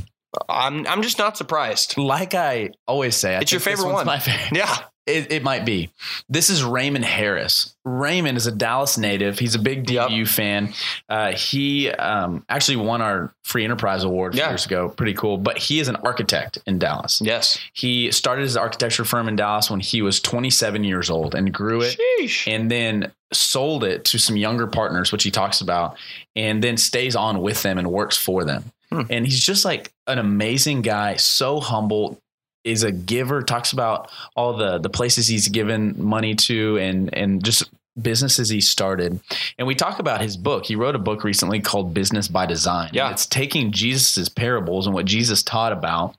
I'm 0.49 0.87
I'm 0.87 1.03
just 1.03 1.17
not 1.19 1.37
surprised. 1.37 1.97
Like 1.97 2.35
I 2.35 2.71
always 2.87 3.15
say, 3.17 3.37
I 3.37 3.41
It's 3.41 3.53
your 3.53 3.61
favorite 3.61 3.93
one. 3.93 4.05
My 4.05 4.19
favorite. 4.19 4.59
Yeah, 4.59 4.77
It, 5.07 5.31
it 5.31 5.43
might 5.45 5.65
be. 5.65 5.91
This 6.29 6.51
is 6.51 6.65
Raymond 6.65 7.05
Harris. 7.05 7.77
Raymond 7.85 8.37
is 8.37 8.49
a 8.49 8.51
Dallas 8.51 8.99
native. 8.99 9.39
He's 9.39 9.55
a 9.55 9.61
big 9.61 9.89
Yep. 9.89 10.27
Fan. 10.27 10.73
Uh, 11.09 11.33
he 11.33 11.89
um, 11.91 12.45
actually 12.49 12.79
won 12.79 13.01
our 13.01 13.33
Free 13.45 13.63
Enterprise 13.65 14.03
Award 14.03 14.35
Yeah. 14.35 14.49
years 14.49 14.67
ago. 14.67 14.89
Pretty 14.89 15.15
cool. 15.15 15.37
But 15.39 15.57
he 15.59 15.79
is 15.79 15.87
an 15.87 15.97
architect 15.97 16.59
in 16.67 16.81
Dallas. 16.81 17.21
yes. 17.23 17.59
He 17.73 18.11
started 18.11 18.43
his 18.43 18.57
architecture 18.57 19.05
firm 19.05 19.29
in 19.29 19.37
Dallas 19.37 19.71
when 19.71 19.79
he 19.81 20.03
was 20.03 20.19
27 20.21 20.83
years 20.83 21.11
old 21.11 21.37
and 21.37 21.53
grew 21.55 21.83
it 21.83 21.97
Sheesh. 22.19 22.53
and 22.53 22.69
then 22.69 23.13
sold 23.35 23.85
it 23.85 24.05
to 24.07 24.19
some 24.19 24.37
younger 24.37 24.67
partners, 24.67 25.13
which 25.13 25.25
he 25.25 25.31
talks 25.31 25.61
about, 25.61 25.97
and 26.37 26.63
then 26.63 26.77
stays 26.77 27.17
on 27.17 27.41
with 27.43 27.63
them 27.63 27.79
and 27.79 27.91
works 27.91 28.17
for 28.17 28.45
them. 28.45 28.65
Hmm. 28.91 29.03
And 29.11 29.25
he's 29.25 29.45
just 29.45 29.65
like 29.65 29.93
an 30.07 30.19
amazing 30.19 30.83
guy, 30.83 31.17
so 31.17 31.61
humble, 31.61 32.19
is 32.65 32.83
a 32.83 32.93
giver, 32.93 33.43
talks 33.43 33.73
about 33.73 34.11
all 34.37 34.57
the 34.57 34.79
the 34.79 34.91
places 34.91 35.29
he's 35.29 35.49
given 35.49 35.95
money 36.03 36.35
to 36.35 36.79
and 36.79 37.13
and 37.15 37.45
just 37.45 37.71
businesses 38.01 38.49
he 38.49 38.61
started. 38.61 39.21
And 39.59 39.67
we 39.67 39.75
talk 39.75 39.99
about 39.99 40.21
his 40.21 40.37
book. 40.37 40.67
He 40.67 40.75
wrote 40.77 40.95
a 40.95 40.99
book 40.99 41.23
recently 41.25 41.61
called 41.61 41.95
Business 41.95 42.29
by 42.29 42.47
Design. 42.47 42.91
Yeah. 42.93 43.11
It's 43.11 43.27
taking 43.27 43.71
Jesus's 43.73 44.29
parables 44.29 44.87
and 44.87 44.95
what 44.95 45.07
Jesus 45.07 45.43
taught 45.43 45.73
about 45.73 46.17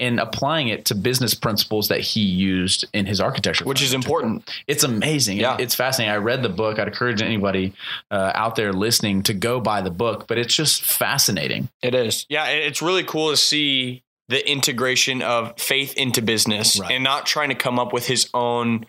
and 0.00 0.18
applying 0.18 0.68
it 0.68 0.84
to 0.86 0.94
business 0.96 1.34
principles 1.34 1.88
that 1.88 2.00
he 2.00 2.20
used 2.20 2.84
in 2.92 3.06
his 3.06 3.20
architecture. 3.20 3.64
Which 3.64 3.82
is 3.82 3.94
important. 3.94 4.50
it's 4.66 4.82
amazing. 4.82 5.38
Yeah. 5.38 5.56
It's 5.60 5.74
fascinating. 5.74 6.12
I 6.12 6.16
read 6.16 6.42
the 6.42 6.48
book. 6.48 6.78
I'd 6.78 6.88
encourage 6.88 7.22
anybody 7.22 7.72
uh, 8.10 8.32
out 8.34 8.56
there 8.56 8.72
listening 8.72 9.22
to 9.24 9.34
go 9.34 9.60
buy 9.60 9.80
the 9.80 9.90
book, 9.92 10.26
but 10.26 10.38
it's 10.38 10.54
just 10.54 10.82
fascinating. 10.84 11.68
It 11.82 11.94
is. 11.94 12.26
Yeah, 12.28 12.46
it's 12.48 12.82
really 12.82 13.04
cool 13.04 13.30
to 13.30 13.36
see 13.36 14.02
the 14.28 14.50
integration 14.50 15.20
of 15.20 15.58
faith 15.58 15.94
into 15.94 16.22
business 16.22 16.80
Right. 16.80 16.92
and 16.92 17.04
not 17.04 17.26
trying 17.26 17.50
to 17.50 17.54
come 17.54 17.78
up 17.78 17.92
with 17.92 18.06
his 18.06 18.30
own 18.32 18.86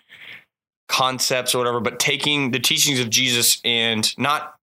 concepts 0.94 1.56
or 1.56 1.58
whatever, 1.58 1.80
but 1.80 2.00
taking 2.00 2.52
the 2.52 2.60
teachings 2.60 3.00
of 3.00 3.10
Jesus 3.10 3.60
and 3.66 4.16
not 4.16 4.54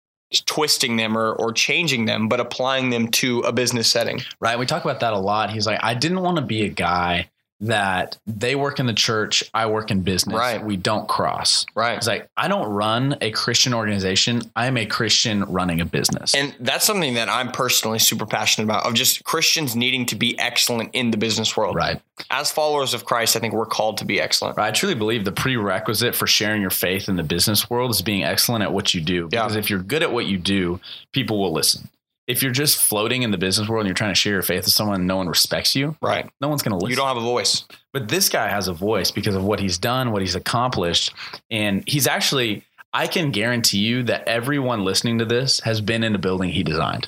twisting 0.45 0.95
them 0.95 1.17
or, 1.17 1.33
or 1.33 1.51
changing 1.51 2.05
them, 2.05 2.29
but 2.29 2.39
applying 2.39 2.89
them 2.89 3.09
to 3.09 3.41
a 3.41 3.51
business 3.51 3.91
setting. 3.91 4.21
Right. 4.39 4.57
We 4.57 4.65
talk 4.65 4.85
about 4.85 5.01
that 5.01 5.11
a 5.11 5.19
lot. 5.19 5.51
He's 5.51 5.67
like, 5.67 5.79
I 5.83 5.93
didn't 5.93 6.21
want 6.21 6.37
to 6.37 6.41
be 6.41 6.63
a 6.63 6.69
guy 6.69 7.29
that 7.61 8.17
they 8.25 8.55
work 8.55 8.79
in 8.79 8.87
the 8.87 8.93
church, 8.93 9.43
I 9.53 9.67
work 9.67 9.91
in 9.91 10.01
business. 10.01 10.35
Right. 10.35 10.63
We 10.63 10.77
don't 10.77 11.07
cross. 11.07 11.65
Right. 11.75 11.97
It's 11.97 12.07
like, 12.07 12.27
I 12.35 12.47
don't 12.47 12.67
run 12.67 13.17
a 13.21 13.31
Christian 13.31 13.73
organization. 13.73 14.41
I'm 14.55 14.77
a 14.77 14.85
Christian 14.85 15.43
running 15.45 15.79
a 15.79 15.85
business. 15.85 16.33
And 16.33 16.55
that's 16.59 16.85
something 16.85 17.13
that 17.13 17.29
I'm 17.29 17.51
personally 17.51 17.99
super 17.99 18.25
passionate 18.25 18.65
about 18.65 18.85
of 18.85 18.95
just 18.95 19.23
Christians 19.23 19.75
needing 19.75 20.07
to 20.07 20.15
be 20.15 20.37
excellent 20.39 20.89
in 20.93 21.11
the 21.11 21.17
business 21.17 21.55
world. 21.55 21.75
right. 21.75 22.01
As 22.29 22.51
followers 22.51 22.93
of 22.93 23.05
Christ, 23.05 23.35
I 23.35 23.39
think 23.39 23.53
we're 23.53 23.65
called 23.65 23.97
to 23.97 24.05
be 24.05 24.21
excellent. 24.21 24.59
I 24.59 24.71
truly 24.71 24.93
believe 24.93 25.25
the 25.25 25.31
prerequisite 25.31 26.15
for 26.15 26.27
sharing 26.27 26.61
your 26.61 26.69
faith 26.69 27.09
in 27.09 27.15
the 27.15 27.23
business 27.23 27.69
world 27.69 27.89
is 27.91 28.01
being 28.01 28.23
excellent 28.23 28.63
at 28.63 28.71
what 28.73 28.93
you 28.93 29.01
do. 29.01 29.27
Yeah. 29.31 29.43
Because 29.43 29.55
if 29.55 29.69
you're 29.69 29.79
good 29.79 30.03
at 30.03 30.11
what 30.11 30.27
you 30.27 30.37
do, 30.37 30.79
people 31.13 31.39
will 31.39 31.51
listen. 31.51 31.89
If 32.31 32.41
you're 32.41 32.51
just 32.51 32.81
floating 32.81 33.23
in 33.23 33.31
the 33.31 33.37
business 33.37 33.67
world 33.67 33.81
and 33.81 33.87
you're 33.89 33.93
trying 33.95 34.11
to 34.11 34.15
share 34.15 34.33
your 34.33 34.41
faith 34.41 34.63
with 34.65 34.73
someone 34.73 34.95
and 35.01 35.07
no 35.07 35.17
one 35.17 35.27
respects 35.27 35.75
you, 35.75 35.95
Right. 36.01 36.29
no 36.39 36.47
one's 36.47 36.61
going 36.63 36.71
to 36.71 36.77
listen. 36.77 36.89
You 36.89 36.95
don't 36.95 37.07
have 37.07 37.17
a 37.17 37.21
voice. 37.21 37.65
but 37.93 38.07
this 38.07 38.29
guy 38.29 38.47
has 38.49 38.67
a 38.69 38.73
voice 38.73 39.11
because 39.11 39.35
of 39.35 39.43
what 39.43 39.59
he's 39.59 39.77
done, 39.77 40.11
what 40.11 40.21
he's 40.21 40.35
accomplished. 40.35 41.13
And 41.49 41.83
he's 41.87 42.07
actually, 42.07 42.63
I 42.93 43.07
can 43.07 43.31
guarantee 43.31 43.79
you 43.79 44.03
that 44.03 44.27
everyone 44.27 44.85
listening 44.85 45.17
to 45.19 45.25
this 45.25 45.59
has 45.61 45.81
been 45.81 46.03
in 46.03 46.15
a 46.15 46.19
building 46.19 46.49
he 46.49 46.63
designed. 46.63 47.07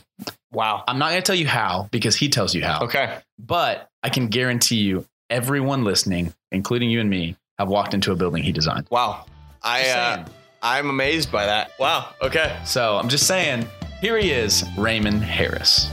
Wow. 0.52 0.84
I'm 0.88 1.00
not 1.00 1.10
going 1.12 1.22
to 1.22 1.26
tell 1.26 1.36
you 1.36 1.48
how 1.48 1.88
because 1.92 2.16
he 2.16 2.28
tells 2.30 2.54
you 2.54 2.64
how. 2.64 2.82
Okay. 2.84 3.18
But 3.40 3.90
I 4.04 4.10
can 4.10 4.28
guarantee 4.28 4.78
you, 4.82 5.06
everyone 5.30 5.84
listening, 5.86 6.34
including 6.52 6.90
you 6.90 7.00
and 7.00 7.10
me, 7.10 7.36
have 7.58 7.70
walked 7.70 7.94
into 7.94 8.12
a 8.12 8.16
building 8.16 8.44
he 8.44 8.52
designed. 8.52 8.88
Wow. 8.92 9.26
I 9.62 9.90
uh. 9.90 10.26
I'm 10.62 10.90
amazed 10.90 11.32
by 11.32 11.46
that. 11.46 11.72
Wow. 11.80 12.10
Okay. 12.22 12.58
So 12.66 12.98
I'm 12.98 13.10
just 13.10 13.26
saying, 13.28 13.66
here 14.04 14.18
he 14.18 14.32
is, 14.32 14.66
Raymond 14.78 15.24
Harris. 15.24 15.90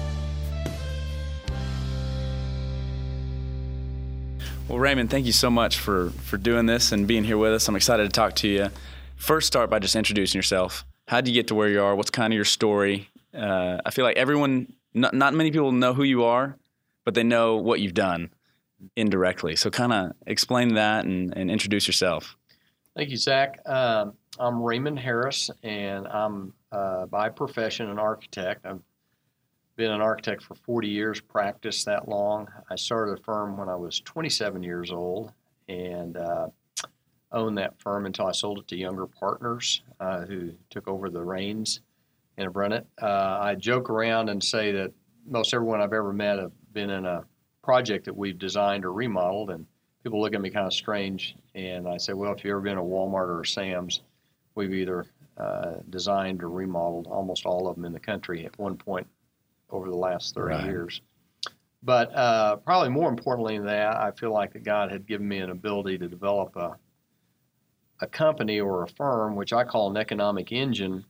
Well, 4.66 4.80
Raymond, 4.80 5.10
thank 5.10 5.26
you 5.26 5.32
so 5.32 5.48
much 5.48 5.78
for 5.78 6.10
for 6.24 6.36
doing 6.36 6.66
this 6.66 6.90
and 6.90 7.06
being 7.06 7.22
here 7.22 7.38
with 7.38 7.52
us. 7.52 7.68
I'm 7.68 7.76
excited 7.76 8.02
to 8.02 8.08
talk 8.08 8.34
to 8.36 8.48
you. 8.48 8.70
First, 9.14 9.46
start 9.46 9.70
by 9.70 9.78
just 9.78 9.94
introducing 9.94 10.36
yourself. 10.36 10.84
How 11.06 11.20
did 11.20 11.28
you 11.28 11.34
get 11.34 11.46
to 11.48 11.54
where 11.54 11.68
you 11.68 11.80
are? 11.80 11.94
What's 11.94 12.10
kind 12.10 12.32
of 12.32 12.34
your 12.34 12.44
story? 12.44 13.08
Uh, 13.32 13.78
I 13.86 13.92
feel 13.92 14.04
like 14.04 14.16
everyone, 14.16 14.72
not, 14.92 15.14
not 15.14 15.32
many 15.32 15.52
people 15.52 15.70
know 15.70 15.94
who 15.94 16.02
you 16.02 16.24
are, 16.24 16.58
but 17.04 17.14
they 17.14 17.22
know 17.22 17.58
what 17.58 17.78
you've 17.78 17.94
done 17.94 18.30
indirectly. 18.96 19.54
So, 19.54 19.70
kind 19.70 19.92
of 19.92 20.12
explain 20.26 20.74
that 20.74 21.04
and, 21.04 21.32
and 21.36 21.48
introduce 21.48 21.86
yourself. 21.86 22.36
Thank 22.96 23.10
you, 23.10 23.16
Zach. 23.16 23.60
Um, 23.66 24.14
I'm 24.36 24.60
Raymond 24.60 24.98
Harris, 24.98 25.48
and 25.62 26.08
I'm 26.08 26.54
uh, 26.72 27.06
by 27.06 27.28
profession 27.28 27.88
an 27.88 27.98
architect. 27.98 28.66
I've 28.66 28.80
been 29.76 29.90
an 29.90 30.00
architect 30.00 30.42
for 30.42 30.54
40 30.54 30.88
years, 30.88 31.20
practiced 31.20 31.86
that 31.86 32.08
long. 32.08 32.48
I 32.70 32.76
started 32.76 33.18
a 33.18 33.22
firm 33.22 33.56
when 33.56 33.68
I 33.68 33.76
was 33.76 34.00
27 34.00 34.62
years 34.62 34.90
old, 34.90 35.32
and 35.68 36.16
uh, 36.16 36.48
owned 37.32 37.58
that 37.58 37.80
firm 37.80 38.06
until 38.06 38.26
I 38.26 38.32
sold 38.32 38.58
it 38.58 38.68
to 38.68 38.76
younger 38.76 39.06
partners 39.06 39.82
uh, 40.00 40.22
who 40.22 40.52
took 40.68 40.88
over 40.88 41.08
the 41.08 41.22
reins 41.22 41.80
and 42.36 42.44
have 42.44 42.56
run 42.56 42.72
it. 42.72 42.86
Uh, 43.00 43.38
I 43.40 43.54
joke 43.54 43.90
around 43.90 44.28
and 44.28 44.42
say 44.42 44.72
that 44.72 44.92
most 45.26 45.54
everyone 45.54 45.80
I've 45.80 45.92
ever 45.92 46.12
met 46.12 46.38
have 46.38 46.52
been 46.72 46.90
in 46.90 47.06
a 47.06 47.24
project 47.62 48.06
that 48.06 48.16
we've 48.16 48.38
designed 48.38 48.84
or 48.84 48.92
remodeled, 48.92 49.50
and 49.50 49.66
people 50.02 50.20
look 50.20 50.34
at 50.34 50.40
me 50.40 50.50
kind 50.50 50.66
of 50.66 50.72
strange. 50.72 51.36
And 51.54 51.88
I 51.88 51.98
say, 51.98 52.12
well, 52.12 52.32
if 52.32 52.44
you've 52.44 52.52
ever 52.52 52.60
been 52.60 52.76
to 52.76 52.82
Walmart 52.82 53.28
or 53.28 53.44
Sam's, 53.44 54.02
we've 54.54 54.72
either 54.72 55.06
uh, 55.40 55.76
designed 55.88 56.42
or 56.42 56.50
remodeled 56.50 57.06
almost 57.06 57.46
all 57.46 57.66
of 57.68 57.76
them 57.76 57.84
in 57.84 57.92
the 57.92 58.00
country 58.00 58.44
at 58.44 58.58
one 58.58 58.76
point 58.76 59.06
over 59.70 59.88
the 59.88 59.96
last 59.96 60.34
30 60.34 60.54
Right. 60.54 60.64
years. 60.66 61.00
But 61.82 62.14
uh, 62.14 62.56
probably 62.56 62.90
more 62.90 63.08
importantly 63.08 63.56
than 63.56 63.66
that, 63.68 63.96
I 63.96 64.10
feel 64.10 64.32
like 64.32 64.52
that 64.52 64.64
God 64.64 64.92
had 64.92 65.06
given 65.06 65.26
me 65.26 65.38
an 65.38 65.50
ability 65.50 65.96
to 65.98 66.08
develop 66.08 66.54
a, 66.56 66.76
a 68.00 68.06
company 68.06 68.60
or 68.60 68.82
a 68.82 68.88
firm, 68.88 69.34
which 69.34 69.52
I 69.54 69.64
call 69.64 69.88
an 69.90 69.96
economic 69.96 70.52
engine, 70.52 71.04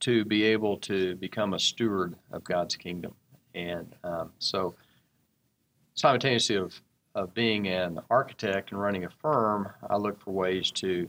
to 0.00 0.24
be 0.26 0.42
able 0.42 0.76
to 0.78 1.14
become 1.16 1.54
a 1.54 1.58
steward 1.58 2.14
of 2.30 2.44
God's 2.44 2.76
kingdom. 2.76 3.14
And 3.54 3.94
um, 4.04 4.32
so, 4.38 4.74
simultaneously 5.94 6.56
of, 6.56 6.78
of 7.14 7.32
being 7.32 7.68
an 7.68 7.98
architect 8.10 8.72
and 8.72 8.80
running 8.80 9.04
a 9.06 9.10
firm, 9.22 9.70
I 9.88 9.96
look 9.96 10.20
for 10.20 10.32
ways 10.32 10.70
to 10.72 11.08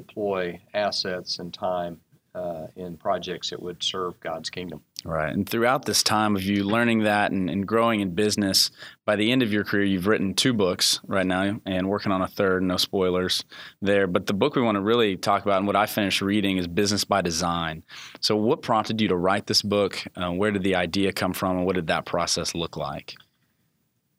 deploy 0.00 0.60
assets 0.74 1.38
and 1.38 1.52
time 1.52 2.00
uh, 2.36 2.66
in 2.76 2.96
projects 2.98 3.50
that 3.50 3.60
would 3.60 3.82
serve 3.82 4.20
God's 4.20 4.50
kingdom. 4.50 4.82
Right. 5.04 5.32
And 5.32 5.48
throughout 5.48 5.84
this 5.86 6.02
time 6.02 6.36
of 6.36 6.42
you 6.42 6.64
learning 6.64 7.04
that 7.04 7.30
and, 7.30 7.48
and 7.48 7.66
growing 7.66 8.00
in 8.00 8.10
business, 8.10 8.70
by 9.06 9.16
the 9.16 9.32
end 9.32 9.42
of 9.42 9.52
your 9.52 9.64
career, 9.64 9.84
you've 9.84 10.06
written 10.06 10.34
two 10.34 10.52
books 10.52 11.00
right 11.06 11.24
now 11.24 11.60
and 11.64 11.88
working 11.88 12.12
on 12.12 12.20
a 12.20 12.28
third. 12.28 12.62
No 12.62 12.76
spoilers 12.76 13.44
there. 13.80 14.06
But 14.06 14.26
the 14.26 14.34
book 14.34 14.54
we 14.54 14.62
want 14.62 14.76
to 14.76 14.82
really 14.82 15.16
talk 15.16 15.42
about 15.44 15.58
and 15.58 15.66
what 15.66 15.76
I 15.76 15.86
finished 15.86 16.20
reading 16.20 16.58
is 16.58 16.66
Business 16.66 17.04
by 17.04 17.22
Design. 17.22 17.82
So, 18.20 18.36
what 18.36 18.62
prompted 18.62 19.00
you 19.00 19.08
to 19.08 19.16
write 19.16 19.46
this 19.46 19.62
book? 19.62 20.02
Uh, 20.16 20.32
where 20.32 20.50
did 20.50 20.62
the 20.62 20.74
idea 20.74 21.12
come 21.12 21.32
from? 21.32 21.58
And 21.58 21.66
what 21.66 21.76
did 21.76 21.86
that 21.86 22.04
process 22.04 22.54
look 22.54 22.76
like? 22.76 23.14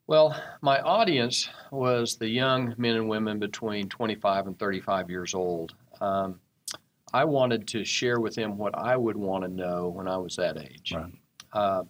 Well, 0.08 0.34
my 0.62 0.80
audience 0.80 1.50
was 1.70 2.16
the 2.16 2.28
young 2.30 2.74
men 2.78 2.96
and 2.96 3.10
women 3.10 3.38
between 3.38 3.90
25 3.90 4.46
and 4.46 4.58
35 4.58 5.10
years 5.10 5.34
old. 5.34 5.74
Um, 6.00 6.40
I 7.12 7.26
wanted 7.26 7.68
to 7.68 7.84
share 7.84 8.18
with 8.18 8.34
them 8.34 8.56
what 8.56 8.74
I 8.74 8.96
would 8.96 9.18
want 9.18 9.44
to 9.44 9.50
know 9.50 9.88
when 9.88 10.08
I 10.08 10.16
was 10.16 10.34
that 10.36 10.56
age. 10.56 10.94
Right. 10.94 11.12
Uh, 11.52 11.82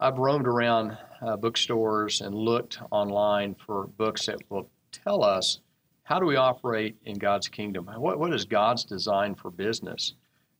I've 0.00 0.18
roamed 0.18 0.48
around 0.48 0.98
uh, 1.22 1.36
bookstores 1.36 2.22
and 2.22 2.34
looked 2.34 2.80
online 2.90 3.54
for 3.54 3.86
books 3.86 4.26
that 4.26 4.40
will 4.48 4.68
tell 4.90 5.22
us 5.22 5.60
how 6.02 6.18
do 6.18 6.26
we 6.26 6.34
operate 6.34 6.96
in 7.04 7.18
God's 7.18 7.46
kingdom? 7.46 7.86
What, 7.86 8.18
what 8.18 8.34
is 8.34 8.44
God's 8.44 8.84
design 8.84 9.36
for 9.36 9.52
business? 9.52 10.14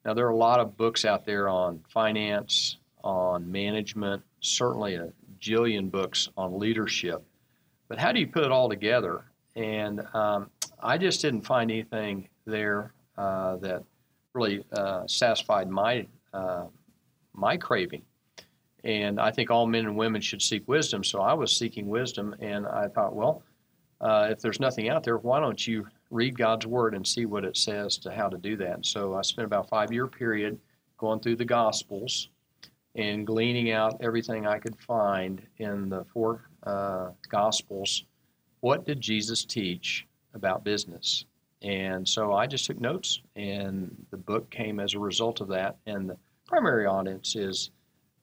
Now, 0.05 0.15
there 0.15 0.27
are 0.27 0.31
a 0.31 0.37
lot 0.37 0.61
of 0.61 0.77
books 0.77 1.05
out 1.05 1.27
there 1.27 1.49
on 1.49 1.81
finance, 1.89 2.77
on 3.03 3.51
management, 3.51 4.23
certainly 4.41 4.95
a 4.95 5.13
jillion 5.45 5.91
books 5.91 6.29
on 6.37 6.59
leadership. 6.59 7.23
But 7.89 7.99
how 7.99 8.13
do 8.13 8.21
you 8.21 8.27
put 8.27 8.45
it 8.45 8.51
all 8.51 8.69
together? 8.69 9.27
And 9.57 10.01
um, 10.15 10.51
I 10.83 10.97
just 10.97 11.21
didn't 11.21 11.43
find 11.43 11.71
anything 11.71 12.29
there 12.47 12.93
uh, 13.19 13.57
that 13.57 13.85
really 14.33 14.65
uh, 14.73 15.07
satisfied 15.07 15.69
my 15.69 16.07
uh, 16.33 16.65
my 17.35 17.57
craving. 17.57 18.03
And 18.85 19.21
I 19.21 19.31
think 19.31 19.51
all 19.51 19.67
men 19.67 19.87
and 19.87 19.97
women 19.97 20.21
should 20.21 20.43
seek 20.43 20.67
wisdom. 20.69 21.05
So 21.05 21.21
I 21.21 21.33
was 21.33 21.57
seeking 21.57 21.87
wisdom, 21.89 22.35
and 22.41 22.67
I 22.67 22.89
thought, 22.89 23.15
well, 23.15 23.43
uh, 24.01 24.29
if 24.31 24.41
there's 24.41 24.61
nothing 24.61 24.89
out 24.89 25.05
there, 25.05 25.19
why 25.19 25.41
don't 25.41 25.67
you 25.67 25.87
read 26.11 26.37
God's 26.37 26.67
word 26.67 26.95
and 26.95 27.07
see 27.07 27.25
what 27.27 27.45
it 27.45 27.57
says 27.57 27.97
to 27.99 28.11
how 28.11 28.29
to 28.29 28.37
do 28.37 28.57
that? 28.59 28.85
So 28.85 29.15
I 29.15 29.23
spent 29.23 29.47
about 29.47 29.69
five 29.69 29.93
year 29.93 30.07
period 30.07 30.59
going 30.99 31.21
through 31.21 31.37
the 31.37 31.45
Gospels 31.45 32.29
and 32.95 33.27
gleaning 33.27 33.73
out 33.73 34.01
everything 34.01 34.47
I 34.47 34.59
could 34.59 34.79
find 34.79 35.43
in 35.59 35.89
the 35.89 36.05
four 36.13 36.49
uh, 36.63 37.11
Gospels. 37.29 38.05
What 38.61 38.87
did 38.87 39.01
Jesus 39.01 39.45
teach 39.45 40.07
about 40.35 40.65
business? 40.65 41.25
And 41.63 42.07
so 42.07 42.35
I 42.35 42.47
just 42.47 42.67
took 42.67 42.81
notes, 42.81 43.23
and 43.37 43.95
the 44.11 44.17
book 44.17 44.51
came 44.51 44.81
as 44.81 44.95
a 44.95 44.99
result 44.99 45.41
of 45.41 45.49
that. 45.49 45.77
And 45.87 46.09
the 46.09 46.17
primary 46.47 46.87
audience 46.87 47.37
is 47.37 47.71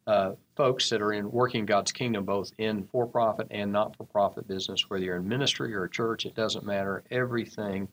uh, 0.07 0.33
folks 0.55 0.89
that 0.89 1.01
are 1.01 1.13
in 1.13 1.31
working 1.31 1.65
God's 1.65 1.91
kingdom, 1.91 2.25
both 2.25 2.51
in 2.57 2.83
for 2.91 3.05
profit 3.05 3.47
and 3.51 3.71
not 3.71 3.95
for 3.95 4.05
profit 4.05 4.47
business, 4.47 4.89
whether 4.89 5.03
you're 5.03 5.17
in 5.17 5.27
ministry 5.27 5.73
or 5.73 5.83
a 5.85 5.89
church, 5.89 6.25
it 6.25 6.35
doesn't 6.35 6.65
matter. 6.65 7.03
Everything 7.11 7.87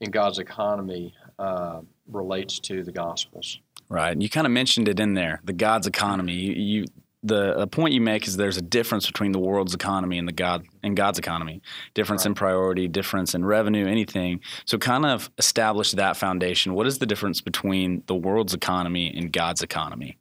in 0.00 0.10
God's 0.10 0.38
economy 0.38 1.14
uh, 1.38 1.80
relates 2.10 2.58
to 2.60 2.82
the 2.82 2.92
Gospels. 2.92 3.60
Right. 3.88 4.12
And 4.12 4.22
you 4.22 4.28
kind 4.28 4.46
of 4.46 4.52
mentioned 4.52 4.88
it 4.88 4.98
in 4.98 5.14
there, 5.14 5.40
the 5.44 5.52
God's 5.52 5.86
economy. 5.86 6.32
You, 6.34 6.52
you 6.52 6.84
the 7.22 7.58
a 7.58 7.66
point 7.66 7.92
you 7.92 8.00
make 8.00 8.26
is 8.26 8.36
there's 8.36 8.56
a 8.56 8.62
difference 8.62 9.06
between 9.06 9.32
the 9.32 9.38
world's 9.38 9.74
economy 9.74 10.18
and 10.18 10.28
the 10.28 10.32
God 10.32 10.66
and 10.82 10.96
God's 10.96 11.18
economy. 11.18 11.60
Difference 11.94 12.24
in 12.24 12.34
priority, 12.34 12.88
difference 12.88 13.34
in 13.34 13.44
revenue, 13.44 13.86
anything. 13.86 14.40
So 14.64 14.78
kind 14.78 15.04
of 15.04 15.30
establish 15.38 15.92
that 15.92 16.16
foundation. 16.16 16.74
What 16.74 16.86
is 16.86 16.98
the 16.98 17.06
difference 17.06 17.40
between 17.40 18.02
the 18.06 18.14
world's 18.14 18.54
economy 18.54 19.12
and 19.16 19.32
God's 19.32 19.62
economy? 19.62 20.18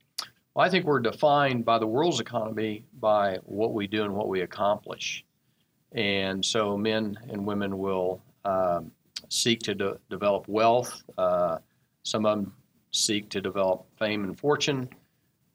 Well, 0.53 0.65
I 0.65 0.69
think 0.69 0.85
we're 0.85 0.99
defined 0.99 1.65
by 1.65 1.79
the 1.79 1.87
world's 1.87 2.19
economy 2.19 2.85
by 2.99 3.39
what 3.43 3.73
we 3.73 3.87
do 3.87 4.03
and 4.03 4.15
what 4.15 4.27
we 4.27 4.41
accomplish. 4.41 5.23
And 5.91 6.43
so 6.43 6.77
men 6.77 7.17
and 7.29 7.45
women 7.45 7.77
will 7.77 8.21
um, 8.45 8.91
seek 9.29 9.59
to 9.61 9.75
de- 9.75 9.97
develop 10.09 10.47
wealth. 10.47 11.03
Uh, 11.17 11.57
some 12.03 12.25
of 12.25 12.37
them 12.37 12.53
seek 12.95 13.29
to 13.29 13.41
develop 13.41 13.85
fame 13.97 14.23
and 14.23 14.37
fortune. 14.39 14.89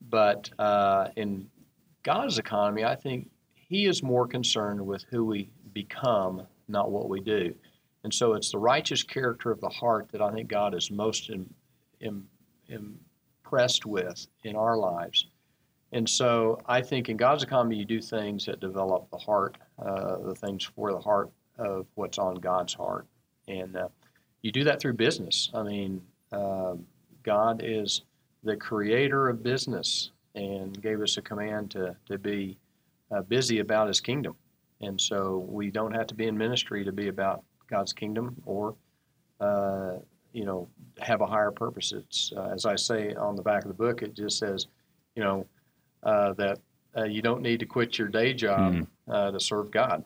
But 0.08 0.50
uh, 0.58 1.08
in 1.16 1.48
God's 2.02 2.38
economy, 2.38 2.84
I 2.84 2.94
think 2.94 3.30
He 3.54 3.86
is 3.86 4.02
more 4.02 4.26
concerned 4.26 4.84
with 4.84 5.04
who 5.10 5.24
we 5.24 5.48
become, 5.72 6.46
not 6.68 6.90
what 6.90 7.08
we 7.08 7.20
do. 7.20 7.54
And 8.04 8.12
so 8.12 8.32
it's 8.32 8.50
the 8.50 8.58
righteous 8.58 9.02
character 9.02 9.50
of 9.50 9.60
the 9.60 9.68
heart 9.68 10.08
that 10.12 10.22
I 10.22 10.32
think 10.32 10.48
God 10.48 10.74
is 10.74 10.90
most 10.90 11.30
impressed 12.68 13.86
with 13.86 14.26
in 14.44 14.56
our 14.56 14.76
lives. 14.76 15.26
And 15.92 16.08
so 16.08 16.60
I 16.66 16.80
think 16.82 17.08
in 17.08 17.16
God's 17.16 17.42
economy, 17.42 17.76
you 17.76 17.84
do 17.84 18.00
things 18.00 18.46
that 18.46 18.60
develop 18.60 19.10
the 19.10 19.18
heart, 19.18 19.58
uh, 19.78 20.16
the 20.18 20.34
things 20.34 20.64
for 20.64 20.92
the 20.92 21.00
heart 21.00 21.30
of 21.58 21.86
what's 21.94 22.16
on 22.18 22.36
God's 22.36 22.74
heart. 22.74 23.06
And 23.48 23.76
uh, 23.76 23.88
you 24.42 24.52
do 24.52 24.64
that 24.64 24.80
through 24.80 24.94
business. 24.94 25.50
I 25.52 25.62
mean, 25.62 26.00
uh, 26.32 26.76
God 27.22 27.62
is 27.64 28.02
the 28.44 28.56
creator 28.56 29.28
of 29.28 29.42
business 29.42 30.10
and 30.34 30.80
gave 30.80 31.00
us 31.00 31.16
a 31.16 31.22
command 31.22 31.70
to, 31.72 31.94
to 32.06 32.18
be 32.18 32.56
uh, 33.10 33.22
busy 33.22 33.58
about 33.58 33.88
his 33.88 34.00
kingdom. 34.00 34.34
And 34.80 35.00
so 35.00 35.44
we 35.48 35.70
don't 35.70 35.92
have 35.92 36.06
to 36.08 36.14
be 36.14 36.26
in 36.26 36.38
ministry 36.38 36.84
to 36.84 36.92
be 36.92 37.08
about 37.08 37.42
God's 37.68 37.92
kingdom 37.92 38.34
or, 38.46 38.74
uh, 39.40 39.96
you 40.32 40.44
know, 40.44 40.68
have 41.00 41.20
a 41.20 41.26
higher 41.26 41.50
purpose. 41.50 41.92
It's, 41.92 42.32
uh, 42.36 42.50
as 42.54 42.64
I 42.64 42.76
say 42.76 43.14
on 43.14 43.36
the 43.36 43.42
back 43.42 43.62
of 43.62 43.68
the 43.68 43.74
book, 43.74 44.02
it 44.02 44.14
just 44.14 44.38
says, 44.38 44.66
you 45.16 45.22
know, 45.22 45.46
uh, 46.02 46.32
that 46.34 46.58
uh, 46.96 47.04
you 47.04 47.20
don't 47.20 47.42
need 47.42 47.60
to 47.60 47.66
quit 47.66 47.98
your 47.98 48.08
day 48.08 48.32
job 48.32 48.72
Mm. 48.72 48.86
uh, 49.08 49.30
to 49.32 49.40
serve 49.40 49.70
God. 49.70 50.04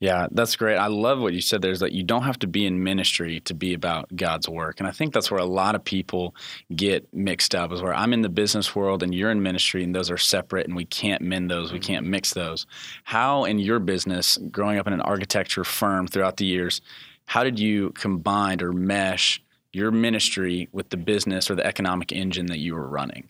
Yeah, 0.00 0.28
that's 0.30 0.54
great. 0.54 0.76
I 0.76 0.86
love 0.86 1.18
what 1.18 1.32
you 1.32 1.40
said 1.40 1.60
there 1.60 1.72
is 1.72 1.80
that 1.80 1.90
you 1.90 2.04
don't 2.04 2.22
have 2.22 2.38
to 2.40 2.46
be 2.46 2.64
in 2.66 2.84
ministry 2.84 3.40
to 3.40 3.54
be 3.54 3.74
about 3.74 4.14
God's 4.14 4.48
work. 4.48 4.78
And 4.78 4.86
I 4.86 4.92
think 4.92 5.12
that's 5.12 5.28
where 5.28 5.40
a 5.40 5.44
lot 5.44 5.74
of 5.74 5.82
people 5.82 6.36
get 6.74 7.12
mixed 7.12 7.52
up 7.52 7.72
is 7.72 7.82
where 7.82 7.94
I'm 7.94 8.12
in 8.12 8.22
the 8.22 8.28
business 8.28 8.76
world 8.76 9.02
and 9.02 9.12
you're 9.12 9.32
in 9.32 9.42
ministry 9.42 9.82
and 9.82 9.92
those 9.92 10.08
are 10.08 10.16
separate 10.16 10.68
and 10.68 10.76
we 10.76 10.84
can't 10.84 11.20
mend 11.20 11.50
those, 11.50 11.72
we 11.72 11.80
mm-hmm. 11.80 11.92
can't 11.92 12.06
mix 12.06 12.32
those. 12.32 12.64
How 13.02 13.44
in 13.44 13.58
your 13.58 13.80
business, 13.80 14.38
growing 14.52 14.78
up 14.78 14.86
in 14.86 14.92
an 14.92 15.00
architecture 15.00 15.64
firm 15.64 16.06
throughout 16.06 16.36
the 16.36 16.46
years, 16.46 16.80
how 17.26 17.42
did 17.42 17.58
you 17.58 17.90
combine 17.90 18.62
or 18.62 18.72
mesh 18.72 19.42
your 19.72 19.90
ministry 19.90 20.68
with 20.70 20.90
the 20.90 20.96
business 20.96 21.50
or 21.50 21.56
the 21.56 21.66
economic 21.66 22.12
engine 22.12 22.46
that 22.46 22.58
you 22.58 22.74
were 22.74 22.88
running? 22.88 23.28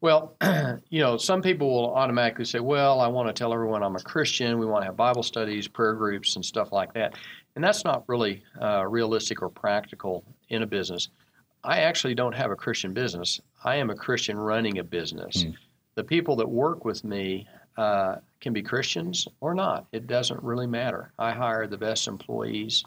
Well, 0.00 0.36
you 0.90 1.00
know, 1.00 1.16
some 1.16 1.42
people 1.42 1.70
will 1.70 1.94
automatically 1.94 2.44
say, 2.44 2.60
well, 2.60 3.00
I 3.00 3.08
want 3.08 3.28
to 3.28 3.32
tell 3.32 3.52
everyone 3.52 3.82
I'm 3.82 3.96
a 3.96 4.00
Christian. 4.00 4.58
We 4.58 4.66
want 4.66 4.82
to 4.82 4.86
have 4.86 4.96
Bible 4.96 5.22
studies, 5.22 5.66
prayer 5.68 5.94
groups, 5.94 6.36
and 6.36 6.44
stuff 6.44 6.72
like 6.72 6.92
that. 6.94 7.14
And 7.54 7.64
that's 7.64 7.84
not 7.84 8.04
really 8.06 8.42
uh, 8.60 8.86
realistic 8.86 9.42
or 9.42 9.48
practical 9.48 10.24
in 10.50 10.62
a 10.62 10.66
business. 10.66 11.08
I 11.64 11.78
actually 11.80 12.14
don't 12.14 12.34
have 12.34 12.50
a 12.50 12.56
Christian 12.56 12.92
business. 12.92 13.40
I 13.64 13.76
am 13.76 13.90
a 13.90 13.94
Christian 13.94 14.38
running 14.38 14.78
a 14.78 14.84
business. 14.84 15.42
Hmm. 15.42 15.50
The 15.94 16.04
people 16.04 16.36
that 16.36 16.48
work 16.48 16.84
with 16.84 17.02
me 17.02 17.48
uh, 17.78 18.16
can 18.40 18.52
be 18.52 18.62
Christians 18.62 19.26
or 19.40 19.54
not. 19.54 19.86
It 19.92 20.06
doesn't 20.06 20.42
really 20.42 20.66
matter. 20.66 21.12
I 21.18 21.32
hire 21.32 21.66
the 21.66 21.78
best 21.78 22.06
employees 22.06 22.84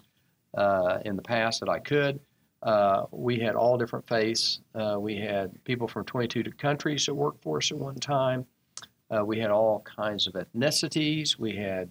uh, 0.56 1.00
in 1.06 1.16
the 1.16 1.22
past 1.22 1.60
that 1.60 1.70
I 1.70 1.80
could. 1.80 2.20
Uh, 2.62 3.06
we 3.12 3.40
had 3.40 3.56
all 3.56 3.78
different 3.78 4.08
faiths. 4.08 4.60
Uh, 4.76 4.98
we 5.00 5.18
had 5.18 5.64
people 5.64 5.88
from 5.88 6.04
22 6.06 6.44
countries 6.58 7.06
that 7.06 7.14
worked 7.14 7.42
for 7.42 7.58
us 7.58 7.72
at 7.72 7.78
one 7.78 7.96
time. 7.96 8.46
Uh, 9.10 9.24
we 9.26 9.40
had 9.40 9.50
all 9.50 9.82
kinds 9.82 10.28
of 10.28 10.34
ethnicities. 10.34 11.38
We 11.40 11.56
had 11.56 11.90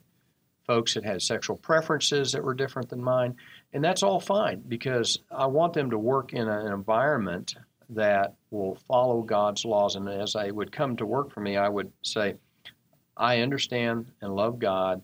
folks 0.67 0.95
that 0.95 1.05
had 1.05 1.23
sexual 1.23 1.57
preferences 1.57 2.33
that 2.33 2.45
were 2.45 2.55
different 2.55 2.91
than 2.91 3.03
mine. 3.03 3.35
And 3.73 3.83
that's 3.83 4.03
all 4.03 4.21
fine 4.21 4.63
because 4.69 5.19
I 5.31 5.47
want 5.47 5.73
them 5.73 5.91
to 5.91 5.99
work 5.99 6.35
in 6.35 6.47
an 6.47 6.73
environment 6.73 7.55
that 7.91 8.35
will 8.51 8.77
follow 8.87 9.23
God's 9.23 9.65
laws. 9.65 9.97
And 9.97 10.09
as 10.09 10.37
I 10.37 10.51
would 10.51 10.71
come 10.71 10.97
to 10.97 11.07
work 11.07 11.33
for 11.33 11.41
me, 11.41 11.57
I 11.57 11.69
would 11.69 11.91
say, 12.03 12.35
I 13.17 13.41
understand 13.41 14.13
and 14.21 14.37
love 14.37 14.59
God 14.59 15.03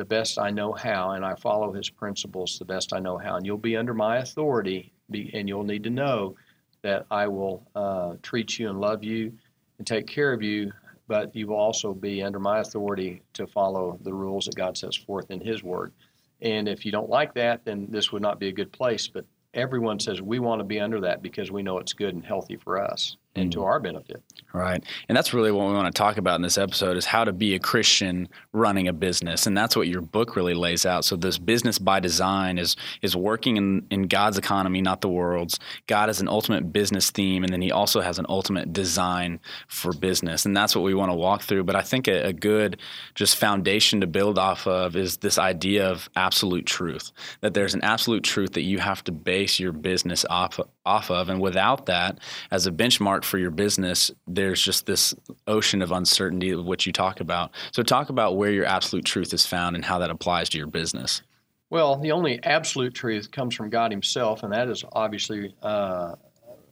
the 0.00 0.04
best 0.06 0.38
I 0.38 0.48
know 0.48 0.72
how, 0.72 1.10
and 1.10 1.26
I 1.26 1.34
follow 1.34 1.74
His 1.74 1.90
principles 1.90 2.58
the 2.58 2.64
best 2.64 2.94
I 2.94 3.00
know 3.00 3.18
how. 3.18 3.36
And 3.36 3.44
you'll 3.44 3.58
be 3.58 3.76
under 3.76 3.92
my 3.92 4.16
authority, 4.16 4.94
and 5.12 5.46
you'll 5.46 5.62
need 5.62 5.84
to 5.84 5.90
know 5.90 6.36
that 6.80 7.04
I 7.10 7.28
will 7.28 7.68
uh, 7.74 8.14
treat 8.22 8.58
you 8.58 8.70
and 8.70 8.80
love 8.80 9.04
you 9.04 9.30
and 9.76 9.86
take 9.86 10.06
care 10.06 10.32
of 10.32 10.40
you, 10.40 10.72
but 11.06 11.36
you 11.36 11.48
will 11.48 11.56
also 11.56 11.92
be 11.92 12.22
under 12.22 12.38
my 12.38 12.60
authority 12.60 13.20
to 13.34 13.46
follow 13.46 13.98
the 14.02 14.14
rules 14.14 14.46
that 14.46 14.56
God 14.56 14.78
sets 14.78 14.96
forth 14.96 15.30
in 15.30 15.38
His 15.38 15.62
Word. 15.62 15.92
And 16.40 16.66
if 16.66 16.86
you 16.86 16.92
don't 16.92 17.10
like 17.10 17.34
that, 17.34 17.66
then 17.66 17.86
this 17.90 18.10
would 18.10 18.22
not 18.22 18.40
be 18.40 18.48
a 18.48 18.52
good 18.52 18.72
place. 18.72 19.06
But 19.06 19.26
everyone 19.52 20.00
says 20.00 20.22
we 20.22 20.38
want 20.38 20.60
to 20.60 20.64
be 20.64 20.80
under 20.80 21.02
that 21.02 21.20
because 21.20 21.50
we 21.50 21.62
know 21.62 21.76
it's 21.76 21.92
good 21.92 22.14
and 22.14 22.24
healthy 22.24 22.56
for 22.56 22.82
us 22.82 23.18
and 23.36 23.52
to 23.52 23.58
mm. 23.58 23.64
our 23.64 23.78
benefit. 23.78 24.22
Right. 24.52 24.82
And 25.08 25.16
that's 25.16 25.32
really 25.32 25.52
what 25.52 25.68
we 25.68 25.74
want 25.74 25.94
to 25.94 25.96
talk 25.96 26.16
about 26.16 26.34
in 26.34 26.42
this 26.42 26.58
episode 26.58 26.96
is 26.96 27.06
how 27.06 27.22
to 27.22 27.32
be 27.32 27.54
a 27.54 27.60
Christian 27.60 28.28
running 28.52 28.88
a 28.88 28.92
business. 28.92 29.46
And 29.46 29.56
that's 29.56 29.76
what 29.76 29.86
your 29.86 30.00
book 30.00 30.34
really 30.34 30.54
lays 30.54 30.84
out. 30.84 31.04
So 31.04 31.14
this 31.14 31.38
business 31.38 31.78
by 31.78 32.00
design 32.00 32.58
is 32.58 32.76
is 33.02 33.14
working 33.14 33.56
in, 33.56 33.86
in 33.90 34.02
God's 34.08 34.38
economy, 34.38 34.82
not 34.82 35.00
the 35.00 35.08
world's. 35.08 35.58
God 35.86 36.08
has 36.08 36.20
an 36.20 36.28
ultimate 36.28 36.72
business 36.72 37.10
theme 37.10 37.44
and 37.44 37.52
then 37.52 37.62
he 37.62 37.70
also 37.70 38.00
has 38.00 38.18
an 38.18 38.26
ultimate 38.28 38.72
design 38.72 39.38
for 39.68 39.92
business. 39.92 40.44
And 40.44 40.56
that's 40.56 40.74
what 40.74 40.82
we 40.82 40.94
want 40.94 41.10
to 41.10 41.16
walk 41.16 41.42
through. 41.42 41.64
But 41.64 41.76
I 41.76 41.82
think 41.82 42.08
a, 42.08 42.26
a 42.26 42.32
good 42.32 42.80
just 43.14 43.36
foundation 43.36 44.00
to 44.00 44.08
build 44.08 44.38
off 44.38 44.66
of 44.66 44.96
is 44.96 45.18
this 45.18 45.38
idea 45.38 45.88
of 45.88 46.08
absolute 46.16 46.66
truth. 46.66 47.12
That 47.40 47.54
there's 47.54 47.74
an 47.74 47.84
absolute 47.84 48.24
truth 48.24 48.54
that 48.54 48.62
you 48.62 48.78
have 48.78 49.04
to 49.04 49.12
base 49.12 49.60
your 49.60 49.72
business 49.72 50.24
off 50.28 50.58
off 50.84 51.10
of. 51.10 51.28
And 51.28 51.40
without 51.40 51.86
that, 51.86 52.18
as 52.50 52.66
a 52.66 52.72
benchmark 52.72 53.24
for 53.24 53.38
your 53.38 53.50
business, 53.50 54.10
there's 54.26 54.60
just 54.60 54.86
this 54.86 55.14
ocean 55.46 55.82
of 55.82 55.92
uncertainty 55.92 56.50
of 56.50 56.64
what 56.64 56.86
you 56.86 56.92
talk 56.92 57.20
about. 57.20 57.52
So, 57.72 57.82
talk 57.82 58.08
about 58.08 58.36
where 58.36 58.50
your 58.50 58.64
absolute 58.64 59.04
truth 59.04 59.32
is 59.34 59.46
found 59.46 59.76
and 59.76 59.84
how 59.84 59.98
that 59.98 60.10
applies 60.10 60.48
to 60.50 60.58
your 60.58 60.66
business. 60.66 61.22
Well, 61.68 61.96
the 61.96 62.12
only 62.12 62.42
absolute 62.42 62.94
truth 62.94 63.30
comes 63.30 63.54
from 63.54 63.70
God 63.70 63.90
Himself, 63.92 64.42
and 64.42 64.52
that 64.52 64.68
is 64.68 64.84
obviously 64.92 65.54
uh, 65.62 66.16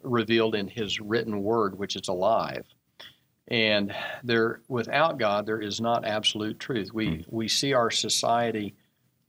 revealed 0.02 0.54
in 0.54 0.66
His 0.66 1.00
written 1.00 1.42
word, 1.42 1.78
which 1.78 1.94
is 1.94 2.08
alive. 2.08 2.64
And 3.46 3.94
there, 4.24 4.60
without 4.68 5.18
God, 5.18 5.46
there 5.46 5.60
is 5.60 5.80
not 5.80 6.04
absolute 6.04 6.58
truth. 6.58 6.92
We 6.92 7.08
mm. 7.08 7.24
we 7.28 7.48
see 7.48 7.72
our 7.72 7.90
society 7.90 8.74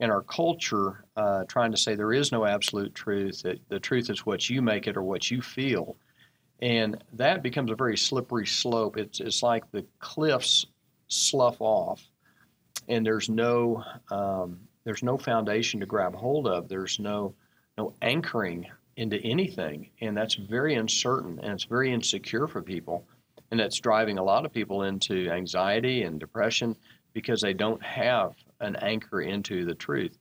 and 0.00 0.10
our 0.10 0.22
culture 0.22 1.04
uh, 1.16 1.44
trying 1.44 1.70
to 1.70 1.76
say 1.76 1.94
there 1.94 2.12
is 2.12 2.32
no 2.32 2.46
absolute 2.46 2.94
truth. 2.94 3.42
That 3.42 3.60
the 3.68 3.78
truth 3.78 4.10
is 4.10 4.26
what 4.26 4.48
you 4.48 4.62
make 4.62 4.86
it 4.86 4.96
or 4.96 5.02
what 5.02 5.30
you 5.30 5.42
feel. 5.42 5.96
And 6.62 7.02
that 7.14 7.42
becomes 7.42 7.70
a 7.70 7.74
very 7.74 7.96
slippery 7.96 8.46
slope. 8.46 8.96
It's, 8.96 9.20
it's 9.20 9.42
like 9.42 9.70
the 9.70 9.86
cliffs 9.98 10.66
slough 11.08 11.60
off, 11.60 12.02
and 12.88 13.04
there's 13.04 13.28
no 13.28 13.84
um, 14.10 14.60
there's 14.84 15.02
no 15.02 15.18
foundation 15.18 15.80
to 15.80 15.86
grab 15.86 16.14
hold 16.14 16.46
of. 16.46 16.68
There's 16.68 16.98
no 16.98 17.34
no 17.76 17.94
anchoring 18.02 18.66
into 18.96 19.18
anything, 19.18 19.90
and 20.00 20.16
that's 20.16 20.34
very 20.34 20.74
uncertain 20.74 21.38
and 21.42 21.52
it's 21.52 21.64
very 21.64 21.92
insecure 21.92 22.46
for 22.46 22.62
people, 22.62 23.06
and 23.50 23.60
that's 23.60 23.78
driving 23.78 24.18
a 24.18 24.22
lot 24.22 24.44
of 24.44 24.52
people 24.52 24.82
into 24.82 25.30
anxiety 25.30 26.02
and 26.02 26.20
depression 26.20 26.76
because 27.12 27.40
they 27.40 27.54
don't 27.54 27.82
have 27.82 28.34
an 28.60 28.76
anchor 28.76 29.22
into 29.22 29.64
the 29.64 29.74
truth. 29.74 30.18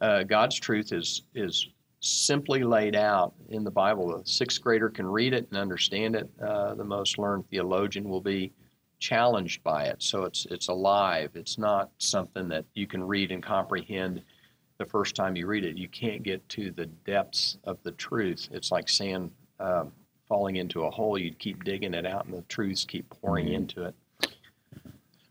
Uh, 0.00 0.22
God's 0.22 0.58
truth 0.58 0.92
is 0.92 1.22
is 1.34 1.68
simply 2.00 2.62
laid 2.62 2.94
out 2.94 3.34
in 3.48 3.64
the 3.64 3.70
Bible. 3.70 4.18
The 4.18 4.24
sixth 4.24 4.60
grader 4.60 4.88
can 4.88 5.06
read 5.06 5.32
it 5.32 5.48
and 5.50 5.58
understand 5.58 6.14
it. 6.14 6.30
Uh, 6.40 6.74
the 6.74 6.84
most 6.84 7.18
learned 7.18 7.48
theologian 7.50 8.08
will 8.08 8.20
be 8.20 8.52
challenged 9.00 9.62
by 9.62 9.84
it. 9.84 10.02
So 10.02 10.24
it's 10.24 10.46
it's 10.46 10.68
alive. 10.68 11.30
It's 11.34 11.58
not 11.58 11.90
something 11.98 12.48
that 12.48 12.64
you 12.74 12.86
can 12.86 13.02
read 13.02 13.32
and 13.32 13.42
comprehend 13.42 14.22
the 14.78 14.86
first 14.86 15.16
time 15.16 15.36
you 15.36 15.46
read 15.46 15.64
it. 15.64 15.76
You 15.76 15.88
can't 15.88 16.22
get 16.22 16.48
to 16.50 16.70
the 16.70 16.86
depths 16.86 17.58
of 17.64 17.82
the 17.82 17.92
truth. 17.92 18.48
It's 18.52 18.70
like 18.70 18.88
sand 18.88 19.32
um, 19.58 19.92
falling 20.28 20.56
into 20.56 20.84
a 20.84 20.90
hole. 20.90 21.18
You'd 21.18 21.38
keep 21.38 21.64
digging 21.64 21.94
it 21.94 22.06
out, 22.06 22.26
and 22.26 22.34
the 22.34 22.42
truths 22.42 22.84
keep 22.84 23.08
pouring 23.10 23.46
mm-hmm. 23.46 23.54
into 23.54 23.84
it. 23.84 23.94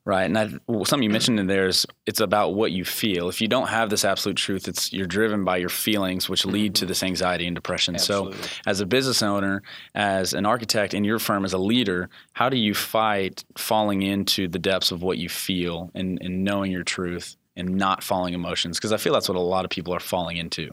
Right, 0.07 0.23
and 0.23 0.37
I, 0.37 0.49
well, 0.67 0.85
something 0.85 1.03
you 1.03 1.09
mentioned 1.09 1.37
in 1.37 1.47
there 1.47 1.67
is 1.67 1.85
it's 2.05 2.21
about 2.21 2.55
what 2.55 2.71
you 2.71 2.85
feel. 2.85 3.27
If 3.27 3.41
you 3.41 3.49
don't 3.49 3.67
have 3.67 3.89
this 3.89 4.05
absolute 4.05 4.37
truth, 4.37 4.69
it's 4.69 4.93
you're 4.93 5.05
driven 5.05 5.43
by 5.43 5.57
your 5.57 5.67
feelings, 5.67 6.29
which 6.29 6.45
lead 6.45 6.75
to 6.75 6.83
mm-hmm. 6.83 6.87
this 6.87 7.03
anxiety 7.03 7.45
and 7.45 7.53
depression. 7.53 7.95
Absolutely. 7.95 8.37
So, 8.41 8.49
as 8.65 8.79
a 8.79 8.85
business 8.85 9.21
owner, 9.21 9.63
as 9.95 10.33
an 10.33 10.45
architect 10.45 10.93
in 10.93 11.03
your 11.03 11.19
firm, 11.19 11.43
as 11.43 11.51
a 11.51 11.57
leader, 11.57 12.09
how 12.31 12.47
do 12.47 12.55
you 12.55 12.73
fight 12.73 13.43
falling 13.57 14.01
into 14.01 14.47
the 14.47 14.59
depths 14.59 14.91
of 14.91 15.03
what 15.03 15.17
you 15.17 15.27
feel 15.27 15.91
and, 15.93 16.19
and 16.21 16.45
knowing 16.45 16.71
your 16.71 16.85
truth 16.85 17.35
and 17.57 17.75
not 17.75 18.01
following 18.01 18.33
emotions? 18.33 18.77
Because 18.77 18.93
I 18.93 18.97
feel 18.97 19.11
that's 19.11 19.27
what 19.27 19.37
a 19.37 19.41
lot 19.41 19.65
of 19.65 19.71
people 19.71 19.93
are 19.93 19.99
falling 19.99 20.37
into. 20.37 20.71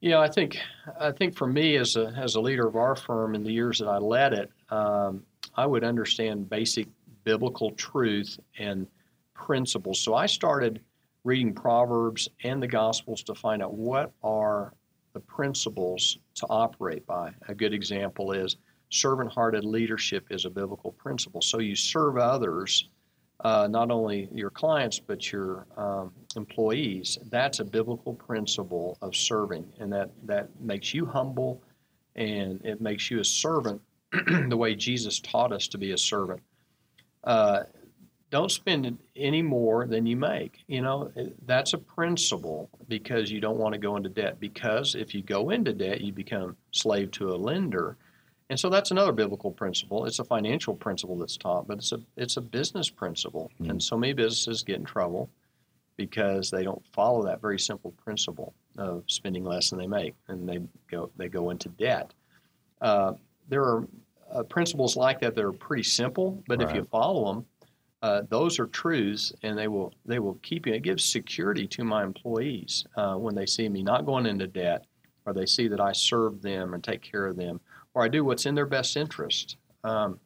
Yeah, 0.00 0.20
I 0.20 0.28
think 0.28 0.56
I 1.00 1.10
think 1.10 1.36
for 1.36 1.48
me 1.48 1.78
as 1.78 1.96
a 1.96 2.14
as 2.16 2.36
a 2.36 2.40
leader 2.40 2.68
of 2.68 2.76
our 2.76 2.94
firm 2.94 3.34
in 3.34 3.42
the 3.42 3.52
years 3.52 3.80
that 3.80 3.88
I 3.88 3.98
led 3.98 4.34
it, 4.34 4.52
um, 4.70 5.24
I 5.56 5.66
would 5.66 5.82
understand 5.82 6.48
basic 6.48 6.86
biblical 7.24 7.72
truth 7.72 8.38
and 8.58 8.86
principles. 9.34 10.00
So 10.00 10.14
I 10.14 10.26
started 10.26 10.80
reading 11.24 11.54
Proverbs 11.54 12.28
and 12.44 12.62
the 12.62 12.68
Gospels 12.68 13.22
to 13.24 13.34
find 13.34 13.62
out 13.62 13.74
what 13.74 14.12
are 14.22 14.74
the 15.12 15.20
principles 15.20 16.18
to 16.34 16.46
operate 16.48 17.06
by. 17.06 17.32
A 17.48 17.54
good 17.54 17.74
example 17.74 18.32
is 18.32 18.56
servant 18.90 19.32
hearted 19.32 19.64
leadership 19.64 20.26
is 20.30 20.44
a 20.44 20.50
biblical 20.50 20.92
principle. 20.92 21.42
So 21.42 21.58
you 21.58 21.76
serve 21.76 22.16
others, 22.16 22.88
uh, 23.40 23.68
not 23.70 23.90
only 23.90 24.28
your 24.32 24.50
clients, 24.50 24.98
but 24.98 25.32
your 25.32 25.66
um, 25.76 26.12
employees. 26.36 27.18
That's 27.30 27.60
a 27.60 27.64
biblical 27.64 28.14
principle 28.14 28.98
of 29.02 29.14
serving, 29.14 29.72
and 29.78 29.92
that, 29.92 30.10
that 30.24 30.48
makes 30.60 30.94
you 30.94 31.06
humble 31.06 31.62
and 32.16 32.60
it 32.64 32.80
makes 32.80 33.10
you 33.10 33.20
a 33.20 33.24
servant 33.24 33.80
the 34.48 34.56
way 34.56 34.74
Jesus 34.74 35.20
taught 35.20 35.52
us 35.52 35.68
to 35.68 35.78
be 35.78 35.92
a 35.92 35.98
servant 35.98 36.40
uh, 37.24 37.64
don't 38.30 38.50
spend 38.50 38.98
any 39.16 39.42
more 39.42 39.86
than 39.86 40.06
you 40.06 40.16
make. 40.16 40.62
You 40.68 40.82
know, 40.82 41.12
that's 41.46 41.72
a 41.72 41.78
principle 41.78 42.70
because 42.88 43.30
you 43.30 43.40
don't 43.40 43.58
want 43.58 43.72
to 43.74 43.78
go 43.78 43.96
into 43.96 44.08
debt. 44.08 44.38
Because 44.38 44.94
if 44.94 45.14
you 45.14 45.22
go 45.22 45.50
into 45.50 45.72
debt, 45.72 46.00
you 46.00 46.12
become 46.12 46.56
slave 46.70 47.10
to 47.12 47.30
a 47.30 47.36
lender. 47.36 47.96
And 48.48 48.58
so 48.58 48.68
that's 48.68 48.90
another 48.90 49.12
biblical 49.12 49.50
principle. 49.50 50.06
It's 50.06 50.20
a 50.20 50.24
financial 50.24 50.74
principle 50.74 51.18
that's 51.18 51.36
taught, 51.36 51.66
but 51.66 51.78
it's 51.78 51.92
a 51.92 52.00
it's 52.16 52.36
a 52.36 52.40
business 52.40 52.88
principle. 52.88 53.50
Mm-hmm. 53.54 53.70
And 53.70 53.82
so 53.82 53.96
many 53.96 54.12
businesses 54.12 54.62
get 54.62 54.76
in 54.76 54.84
trouble 54.84 55.28
because 55.96 56.50
they 56.50 56.64
don't 56.64 56.84
follow 56.92 57.24
that 57.24 57.40
very 57.40 57.58
simple 57.58 57.92
principle 58.02 58.54
of 58.78 59.04
spending 59.06 59.44
less 59.44 59.70
than 59.70 59.78
they 59.78 59.86
make, 59.86 60.14
and 60.28 60.48
they 60.48 60.60
go 60.90 61.10
they 61.16 61.28
go 61.28 61.50
into 61.50 61.68
debt. 61.68 62.12
Uh, 62.80 63.12
there 63.48 63.62
are 63.62 63.86
uh, 64.32 64.42
principles 64.44 64.96
like 64.96 65.20
that 65.20 65.34
that 65.34 65.44
are 65.44 65.52
pretty 65.52 65.82
simple, 65.82 66.42
but 66.46 66.58
right. 66.58 66.68
if 66.68 66.74
you 66.74 66.84
follow 66.84 67.32
them, 67.32 67.46
uh, 68.02 68.22
those 68.28 68.58
are 68.58 68.66
truths, 68.66 69.32
and 69.42 69.58
they 69.58 69.68
will 69.68 69.92
they 70.06 70.18
will 70.18 70.38
keep 70.42 70.66
you. 70.66 70.72
It 70.72 70.82
gives 70.82 71.04
security 71.04 71.66
to 71.68 71.84
my 71.84 72.02
employees 72.02 72.86
uh, 72.96 73.14
when 73.14 73.34
they 73.34 73.46
see 73.46 73.68
me 73.68 73.82
not 73.82 74.06
going 74.06 74.26
into 74.26 74.46
debt, 74.46 74.86
or 75.26 75.34
they 75.34 75.46
see 75.46 75.68
that 75.68 75.80
I 75.80 75.92
serve 75.92 76.40
them 76.40 76.72
and 76.72 76.82
take 76.82 77.02
care 77.02 77.26
of 77.26 77.36
them, 77.36 77.60
or 77.94 78.02
I 78.02 78.08
do 78.08 78.24
what's 78.24 78.46
in 78.46 78.54
their 78.54 78.66
best 78.66 78.96
interest. 78.96 79.56
Um, 79.84 80.18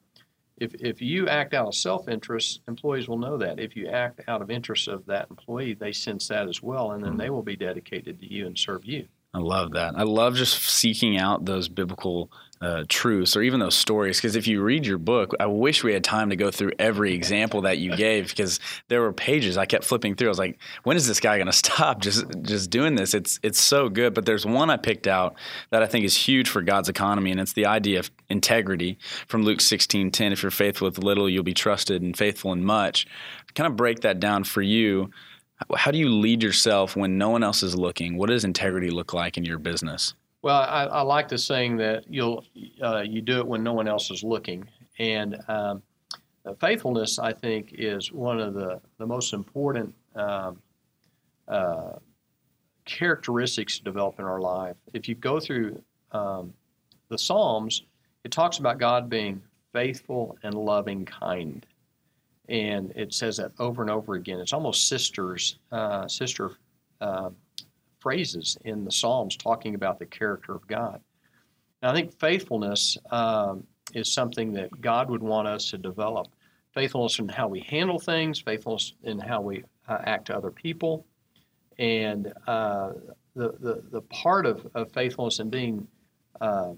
if, 0.56 0.72
if 0.74 1.02
you 1.02 1.28
act 1.28 1.52
out 1.52 1.66
of 1.66 1.74
self 1.74 2.08
interest, 2.08 2.60
employees 2.68 3.08
will 3.08 3.18
know 3.18 3.36
that. 3.38 3.58
If 3.58 3.74
you 3.74 3.88
act 3.88 4.20
out 4.28 4.40
of 4.40 4.50
interest 4.50 4.86
of 4.86 5.04
that 5.06 5.28
employee, 5.30 5.74
they 5.74 5.92
sense 5.92 6.28
that 6.28 6.48
as 6.48 6.62
well, 6.62 6.92
and 6.92 7.02
then 7.02 7.12
mm-hmm. 7.12 7.20
they 7.20 7.30
will 7.30 7.42
be 7.42 7.56
dedicated 7.56 8.20
to 8.20 8.32
you 8.32 8.46
and 8.46 8.56
serve 8.56 8.84
you. 8.84 9.08
I 9.32 9.38
love 9.38 9.72
that. 9.72 9.94
I 9.96 10.04
love 10.04 10.36
just 10.36 10.62
seeking 10.62 11.18
out 11.18 11.44
those 11.44 11.68
biblical 11.68 12.30
uh, 12.64 12.85
truths 12.88 13.37
or 13.37 13.42
even 13.42 13.61
those 13.61 13.77
stories. 13.77 14.18
Because 14.18 14.37
if 14.37 14.46
you 14.46 14.62
read 14.62 14.87
your 14.87 14.98
book, 14.98 15.35
I 15.38 15.46
wish 15.46 15.85
we 15.85 15.92
had 15.92 16.05
time 16.05 16.31
to 16.31 16.37
go 16.37 16.50
through 16.50 16.72
every 16.79 17.14
example 17.14 17.62
that 17.62 17.79
you 17.79 17.96
gave 17.96 18.29
because 18.29 18.61
there 18.88 19.00
were 19.00 19.12
pages 19.12 19.57
I 19.57 19.66
kept 19.66 19.85
flipping 19.85 20.14
through. 20.14 20.29
I 20.29 20.31
was 20.31 20.38
like, 20.38 20.59
when 20.83 20.96
is 20.96 21.07
this 21.07 21.20
guy 21.20 21.37
going 21.37 21.46
to 21.46 21.53
stop 21.53 22.00
just 22.00 22.24
just 22.42 22.70
doing 22.70 22.94
this? 22.94 23.14
It's 23.14 23.38
it's 23.42 23.61
so 23.61 23.88
good. 23.88 24.14
But 24.14 24.27
there's 24.27 24.46
one 24.46 24.70
I 24.70 24.77
picked 24.77 25.07
out 25.07 25.37
that 25.70 25.83
I 25.83 25.87
think 25.87 26.05
is 26.05 26.16
huge 26.16 26.48
for 26.48 26.62
God's 26.62 26.88
economy, 26.88 27.31
and 27.31 27.40
it's 27.40 27.53
the 27.53 27.66
idea 27.66 27.98
of 27.98 28.11
integrity 28.29 28.98
from 29.29 29.42
Luke 29.42 29.61
16:10. 29.61 30.33
If 30.33 30.42
you're 30.42 30.50
faithful 30.50 30.87
with 30.87 30.98
little, 30.98 31.29
you'll 31.29 31.42
be 31.42 31.55
trusted 31.55 32.03
and 32.03 32.16
faithful 32.16 32.53
in 32.53 32.64
much. 32.64 33.07
Kind 33.55 33.68
of 33.68 33.77
break 33.77 34.00
that 34.00 34.18
down 34.18 34.44
for 34.44 34.62
you 34.62 35.11
how 35.77 35.90
do 35.90 35.98
you 35.98 36.09
lead 36.09 36.42
yourself 36.42 36.96
when 36.96 37.16
no 37.16 37.31
one 37.31 37.42
else 37.42 37.62
is 37.62 37.77
looking? 37.77 38.16
What 38.16 38.29
does 38.29 38.44
integrity 38.44 38.90
look 38.90 39.14
like 39.14 39.37
in 39.37 39.44
your 39.44 39.59
business? 39.59 40.14
Well, 40.44 40.61
I, 40.61 40.85
I 40.85 41.00
like 41.00 41.28
the 41.28 41.38
saying 41.38 41.78
that 41.78 42.04
you'll 42.07 42.44
uh, 42.83 43.00
you 43.00 43.22
do 43.22 43.38
it 43.38 43.46
when 43.46 43.62
no 43.62 43.72
one 43.72 43.88
else 43.88 44.11
is 44.11 44.22
looking, 44.22 44.68
and 44.98 45.38
um, 45.48 45.83
faithfulness, 46.61 47.18
I 47.18 47.33
think, 47.33 47.72
is 47.78 48.12
one 48.12 48.38
of 48.38 48.52
the 48.52 48.78
the 48.98 49.07
most 49.07 49.33
important 49.33 49.94
um, 50.14 50.61
uh, 51.48 51.92
characteristics 52.85 53.78
to 53.78 53.85
develop 53.85 54.18
in 54.18 54.26
our 54.26 54.38
life. 54.38 54.76
If 54.92 55.09
you 55.09 55.14
go 55.14 55.40
through 55.40 55.83
um, 56.12 56.52
the 57.09 57.16
Psalms, 57.16 57.85
it 58.24 58.30
talks 58.30 58.59
about 58.59 58.76
God 58.76 59.09
being 59.09 59.40
faithful 59.72 60.37
and 60.42 60.52
loving, 60.52 61.07
kind, 61.07 61.64
and 62.50 62.92
it 62.94 63.14
says 63.14 63.38
that 63.38 63.52
over 63.59 63.80
and 63.80 63.90
over 63.90 64.12
again. 64.12 64.40
It's 64.40 64.52
almost 64.52 64.90
sisters, 64.90 65.57
uh, 65.72 66.07
sister 66.07 66.50
uh, 67.00 67.30
phrases 68.04 68.58
in 68.66 68.84
the 68.84 68.92
Psalms 68.92 69.34
talking 69.34 69.74
about 69.74 69.98
the 69.98 70.04
character 70.04 70.54
of 70.54 70.66
God. 70.68 71.00
And 71.80 71.90
I 71.90 71.94
think 71.94 72.12
faithfulness 72.20 72.98
um, 73.10 73.64
is 73.94 74.12
something 74.12 74.52
that 74.52 74.78
God 74.82 75.08
would 75.08 75.22
want 75.22 75.48
us 75.48 75.70
to 75.70 75.78
develop. 75.78 76.28
Faithfulness 76.74 77.18
in 77.18 77.28
how 77.30 77.48
we 77.48 77.60
handle 77.60 77.98
things, 77.98 78.38
faithfulness 78.38 78.92
in 79.04 79.18
how 79.18 79.40
we 79.40 79.64
uh, 79.88 79.98
act 80.04 80.26
to 80.26 80.36
other 80.36 80.50
people, 80.50 81.06
and 81.78 82.30
uh, 82.46 82.90
the, 83.34 83.52
the, 83.60 83.82
the 83.90 84.02
part 84.02 84.44
of, 84.44 84.66
of 84.74 84.92
faithfulness 84.92 85.38
and 85.38 85.50
being 85.50 85.88
uh, 86.42 86.72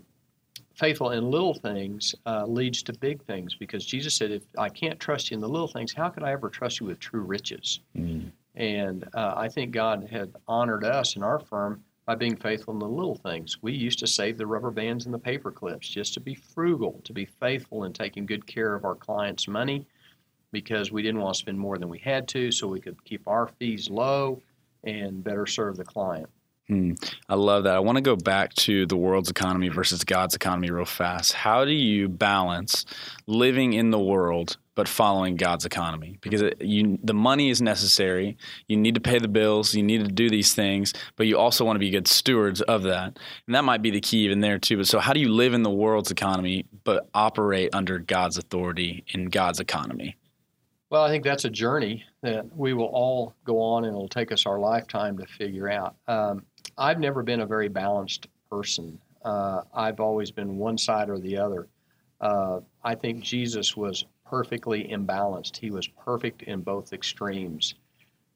faithful 0.74 1.10
in 1.10 1.28
little 1.28 1.54
things 1.54 2.14
uh, 2.26 2.46
leads 2.46 2.84
to 2.84 2.92
big 3.00 3.20
things 3.24 3.56
because 3.56 3.84
Jesus 3.84 4.14
said, 4.14 4.30
If 4.30 4.44
I 4.56 4.68
can't 4.68 5.00
trust 5.00 5.30
you 5.30 5.34
in 5.34 5.40
the 5.40 5.48
little 5.48 5.68
things, 5.68 5.92
how 5.92 6.08
could 6.08 6.22
I 6.22 6.30
ever 6.30 6.48
trust 6.48 6.78
you 6.78 6.86
with 6.86 7.00
true 7.00 7.22
riches? 7.22 7.80
Mm. 7.96 8.30
And 8.56 9.04
uh, 9.14 9.34
I 9.36 9.48
think 9.48 9.72
God 9.72 10.08
had 10.10 10.32
honored 10.48 10.84
us 10.84 11.14
and 11.14 11.24
our 11.24 11.38
firm 11.38 11.82
by 12.06 12.14
being 12.14 12.36
faithful 12.36 12.72
in 12.72 12.78
the 12.78 12.88
little 12.88 13.16
things. 13.16 13.62
We 13.62 13.72
used 13.72 13.98
to 13.98 14.06
save 14.06 14.38
the 14.38 14.46
rubber 14.46 14.70
bands 14.70 15.04
and 15.04 15.14
the 15.14 15.18
paper 15.18 15.50
clips 15.50 15.88
just 15.88 16.14
to 16.14 16.20
be 16.20 16.34
frugal, 16.34 17.00
to 17.04 17.12
be 17.12 17.26
faithful 17.26 17.84
in 17.84 17.92
taking 17.92 18.24
good 18.24 18.46
care 18.46 18.74
of 18.74 18.84
our 18.84 18.94
clients' 18.94 19.48
money 19.48 19.86
because 20.52 20.92
we 20.92 21.02
didn't 21.02 21.20
want 21.20 21.34
to 21.34 21.38
spend 21.40 21.58
more 21.58 21.76
than 21.76 21.88
we 21.88 21.98
had 21.98 22.28
to 22.28 22.50
so 22.52 22.68
we 22.68 22.80
could 22.80 23.02
keep 23.04 23.26
our 23.26 23.48
fees 23.58 23.90
low 23.90 24.40
and 24.84 25.22
better 25.24 25.46
serve 25.46 25.76
the 25.76 25.84
client. 25.84 26.28
Hmm. 26.68 26.94
I 27.28 27.36
love 27.36 27.64
that. 27.64 27.76
I 27.76 27.78
want 27.78 27.96
to 27.96 28.02
go 28.02 28.16
back 28.16 28.52
to 28.54 28.86
the 28.86 28.96
world's 28.96 29.30
economy 29.30 29.68
versus 29.68 30.02
God's 30.02 30.34
economy 30.34 30.70
real 30.70 30.84
fast. 30.84 31.32
How 31.32 31.64
do 31.64 31.70
you 31.70 32.08
balance 32.08 32.84
living 33.28 33.72
in 33.72 33.90
the 33.90 34.00
world 34.00 34.56
but 34.74 34.88
following 34.88 35.36
God's 35.36 35.64
economy? 35.64 36.18
Because 36.20 36.42
it, 36.42 36.60
you, 36.60 36.98
the 37.04 37.14
money 37.14 37.50
is 37.50 37.62
necessary. 37.62 38.36
You 38.66 38.76
need 38.76 38.96
to 38.96 39.00
pay 39.00 39.20
the 39.20 39.28
bills. 39.28 39.76
You 39.76 39.84
need 39.84 40.04
to 40.04 40.10
do 40.10 40.28
these 40.28 40.54
things, 40.54 40.92
but 41.14 41.28
you 41.28 41.38
also 41.38 41.64
want 41.64 41.76
to 41.76 41.80
be 41.80 41.90
good 41.90 42.08
stewards 42.08 42.60
of 42.62 42.82
that. 42.82 43.16
And 43.46 43.54
that 43.54 43.62
might 43.62 43.80
be 43.80 43.92
the 43.92 44.00
key 44.00 44.24
even 44.24 44.40
there 44.40 44.58
too. 44.58 44.78
But 44.78 44.88
so, 44.88 44.98
how 44.98 45.12
do 45.12 45.20
you 45.20 45.28
live 45.28 45.54
in 45.54 45.62
the 45.62 45.70
world's 45.70 46.10
economy 46.10 46.66
but 46.82 47.08
operate 47.14 47.70
under 47.76 48.00
God's 48.00 48.38
authority 48.38 49.04
in 49.14 49.26
God's 49.26 49.60
economy? 49.60 50.16
Well, 50.88 51.02
I 51.02 51.08
think 51.08 51.24
that's 51.24 51.44
a 51.44 51.50
journey 51.50 52.04
that 52.22 52.56
we 52.56 52.72
will 52.72 52.86
all 52.86 53.34
go 53.44 53.60
on, 53.60 53.84
and 53.84 53.94
it'll 53.94 54.08
take 54.08 54.30
us 54.30 54.46
our 54.46 54.58
lifetime 54.58 55.18
to 55.18 55.26
figure 55.26 55.68
out. 55.68 55.96
Um, 56.06 56.44
I've 56.78 57.00
never 57.00 57.22
been 57.22 57.40
a 57.40 57.46
very 57.46 57.68
balanced 57.68 58.28
person. 58.50 58.98
Uh, 59.24 59.62
I've 59.74 60.00
always 60.00 60.30
been 60.30 60.56
one 60.58 60.78
side 60.78 61.08
or 61.10 61.18
the 61.18 61.36
other. 61.36 61.66
Uh, 62.20 62.60
I 62.84 62.94
think 62.94 63.22
Jesus 63.22 63.76
was 63.76 64.04
perfectly 64.24 64.84
imbalanced. 64.84 65.56
He 65.56 65.70
was 65.70 65.86
perfect 65.86 66.42
in 66.42 66.60
both 66.60 66.92
extremes. 66.92 67.74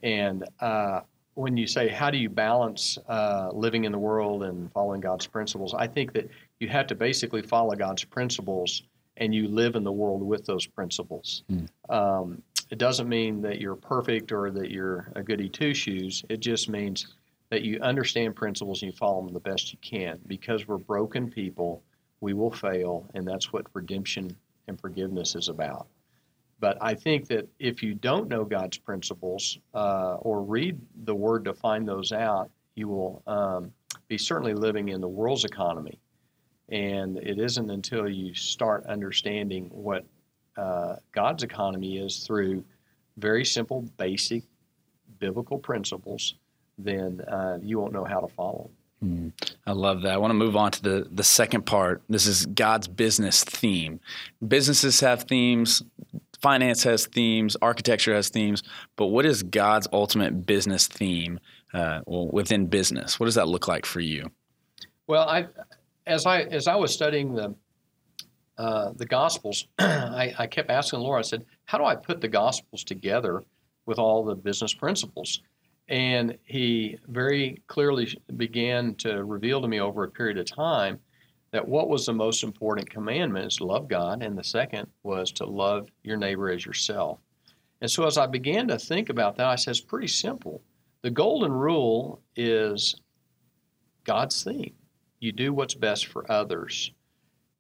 And 0.03 0.44
uh, 0.61 1.00
when 1.35 1.57
you 1.57 1.66
say, 1.66 1.88
how 1.88 2.11
do 2.11 2.18
you 2.18 2.29
balance 2.29 2.98
uh, 3.09 3.50
living 3.53 3.85
in 3.85 3.92
the 3.92 3.98
world 3.98 4.42
and 4.44 4.70
following 4.72 5.00
God's 5.00 5.26
principles? 5.26 5.74
I 5.74 5.87
think 5.87 6.12
that 6.14 6.29
you 6.59 6.68
have 6.68 6.87
to 6.88 6.94
basically 6.94 7.42
follow 7.42 7.74
God's 7.74 8.05
principles 8.05 8.83
and 9.16 9.35
you 9.35 9.48
live 9.48 9.76
in 9.76 9.85
the 9.85 9.92
world 9.92 10.22
with 10.22 10.46
those 10.46 10.66
principles. 10.66 11.44
Mm. 11.50 11.68
Um, 11.94 12.42
it 12.70 12.79
doesn't 12.79 13.09
mean 13.09 13.42
that 13.42 13.61
you're 13.61 13.76
perfect 13.76 14.33
or 14.33 14.50
that 14.50 14.70
you're 14.70 15.12
a 15.16 15.22
goody 15.22 15.48
two 15.48 15.74
shoes. 15.74 16.24
It 16.29 16.40
just 16.40 16.68
means 16.68 17.14
that 17.51 17.63
you 17.63 17.81
understand 17.81 18.37
principles 18.37 18.83
and 18.83 18.93
you 18.93 18.97
follow 18.97 19.23
them 19.23 19.35
the 19.35 19.41
best 19.41 19.73
you 19.73 19.79
can. 19.83 20.19
Because 20.27 20.67
we're 20.67 20.79
broken 20.79 21.31
people, 21.31 21.83
we 22.21 22.33
will 22.33 22.51
fail, 22.51 23.07
and 23.15 23.27
that's 23.27 23.53
what 23.53 23.67
redemption 23.75 24.35
and 24.69 24.81
forgiveness 24.81 25.35
is 25.35 25.49
about. 25.49 25.89
But 26.61 26.79
I 26.81 26.95
think 26.95 27.27
that 27.29 27.49
if 27.59 27.83
you 27.83 27.95
don't 27.95 28.29
know 28.29 28.45
God's 28.45 28.79
principles 28.79 29.59
uh, 29.75 30.17
or 30.17 30.43
read 30.43 30.79
the 31.05 31.15
Word 31.15 31.45
to 31.47 31.55
find 31.55 31.89
those 31.89 32.13
out, 32.13 32.51
you 32.75 32.87
will 32.87 33.23
um, 33.27 33.73
be 34.09 34.19
certainly 34.19 34.55
living 34.55 34.89
in 34.89 35.01
the 35.01 35.09
world's 35.09 35.45
economy. 35.45 35.99
And 36.69 37.17
it 37.19 37.39
isn't 37.39 37.71
until 37.71 38.09
you 38.09 38.35
start 38.35 38.87
understanding 38.87 39.71
what 39.73 40.05
uh, 40.57 40.97
God's 41.13 41.43
economy 41.43 41.99
is 41.99 42.25
through 42.25 42.65
very 43.17 43.45
simple, 43.45 43.83
basic 43.97 44.45
biblical 45.19 45.59
principles 45.59 46.35
then 46.85 47.21
uh, 47.23 47.59
you 47.62 47.79
won't 47.79 47.93
know 47.93 48.05
how 48.05 48.21
to 48.21 48.29
follow. 48.29 48.71
Mm, 49.05 49.33
I 49.66 49.73
love 49.73 50.03
that. 50.03 50.12
I 50.12 50.16
want 50.19 50.31
to 50.31 50.35
move 50.35 50.57
on 50.57 50.73
to 50.73 50.83
the 50.83 51.09
the 51.11 51.25
second 51.25 51.64
part. 51.64 52.03
This 52.09 52.27
is 52.27 52.45
God's 52.47 52.87
business 52.87 53.43
theme. 53.45 53.99
Businesses 54.47 55.01
have 55.01 55.23
themes, 55.25 55.83
finance 56.43 56.83
has 56.83 57.07
themes, 57.07 57.57
architecture 57.62 58.14
has 58.14 58.29
themes, 58.29 58.62
but 58.97 59.07
what 59.07 59.25
is 59.25 59.43
God's 59.43 59.88
ultimate 59.93 60.45
business 60.45 60.87
theme 60.87 61.40
uh, 61.73 62.01
well, 62.07 62.29
within 62.29 62.66
business? 62.66 63.19
What 63.19 63.27
does 63.27 63.37
that 63.37 63.49
look 63.49 63.69
like 63.69 63.87
for 63.87 64.01
you? 64.01 64.31
Well, 65.07 65.27
I 65.29 65.47
as 66.07 66.27
I 66.27 66.43
as 66.43 66.66
I 66.66 66.77
was 66.77 66.93
studying 66.93 67.35
the 67.35 67.55
uh, 68.59 68.93
the 68.97 69.07
Gospels, 69.07 69.66
I, 69.79 70.35
I 70.38 70.47
kept 70.47 70.71
asking 70.71 70.99
the 70.99 71.05
Lord. 71.05 71.21
I 71.21 71.23
said, 71.23 71.47
"How 71.64 71.79
do 71.79 71.85
I 71.85 71.97
put 71.97 72.21
the 72.21 72.29
Gospels 72.29 72.85
together 72.85 73.45
with 73.87 73.99
all 73.99 74.25
the 74.25 74.35
business 74.35 74.75
principles?" 74.75 75.40
And 75.90 76.38
he 76.44 76.98
very 77.09 77.62
clearly 77.66 78.16
began 78.37 78.94
to 78.96 79.24
reveal 79.24 79.61
to 79.61 79.68
me 79.68 79.81
over 79.81 80.05
a 80.05 80.11
period 80.11 80.38
of 80.38 80.46
time 80.46 81.00
that 81.50 81.66
what 81.66 81.88
was 81.88 82.07
the 82.07 82.12
most 82.12 82.44
important 82.44 82.88
commandment 82.88 83.46
is 83.46 83.57
to 83.57 83.66
love 83.66 83.88
God, 83.88 84.22
and 84.22 84.38
the 84.38 84.44
second 84.44 84.87
was 85.03 85.33
to 85.33 85.44
love 85.44 85.88
your 86.05 86.16
neighbor 86.16 86.48
as 86.48 86.64
yourself. 86.64 87.18
And 87.81 87.90
so 87.90 88.07
as 88.07 88.18
I 88.18 88.26
began 88.26 88.68
to 88.68 88.79
think 88.79 89.09
about 89.09 89.37
that, 89.37 89.46
I 89.46 89.57
said, 89.57 89.72
it's 89.72 89.81
pretty 89.81 90.07
simple. 90.07 90.62
The 91.03 91.11
golden 91.11 91.50
rule 91.50 92.20
is 92.37 92.94
God's 94.05 94.44
theme. 94.44 94.74
You 95.18 95.33
do 95.33 95.53
what's 95.53 95.74
best 95.74 96.07
for 96.07 96.31
others, 96.31 96.92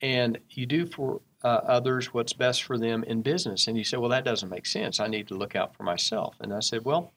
and 0.02 0.38
you 0.50 0.66
do 0.66 0.86
for 0.86 1.20
uh, 1.42 1.62
others 1.66 2.14
what's 2.14 2.32
best 2.32 2.62
for 2.62 2.78
them 2.78 3.02
in 3.04 3.22
business. 3.22 3.66
And 3.66 3.76
you 3.76 3.82
say, 3.82 3.96
well, 3.96 4.10
that 4.10 4.24
doesn't 4.24 4.50
make 4.50 4.66
sense. 4.66 5.00
I 5.00 5.08
need 5.08 5.26
to 5.28 5.34
look 5.34 5.56
out 5.56 5.74
for 5.74 5.82
myself. 5.82 6.36
And 6.40 6.54
I 6.54 6.60
said, 6.60 6.84
well, 6.84 7.12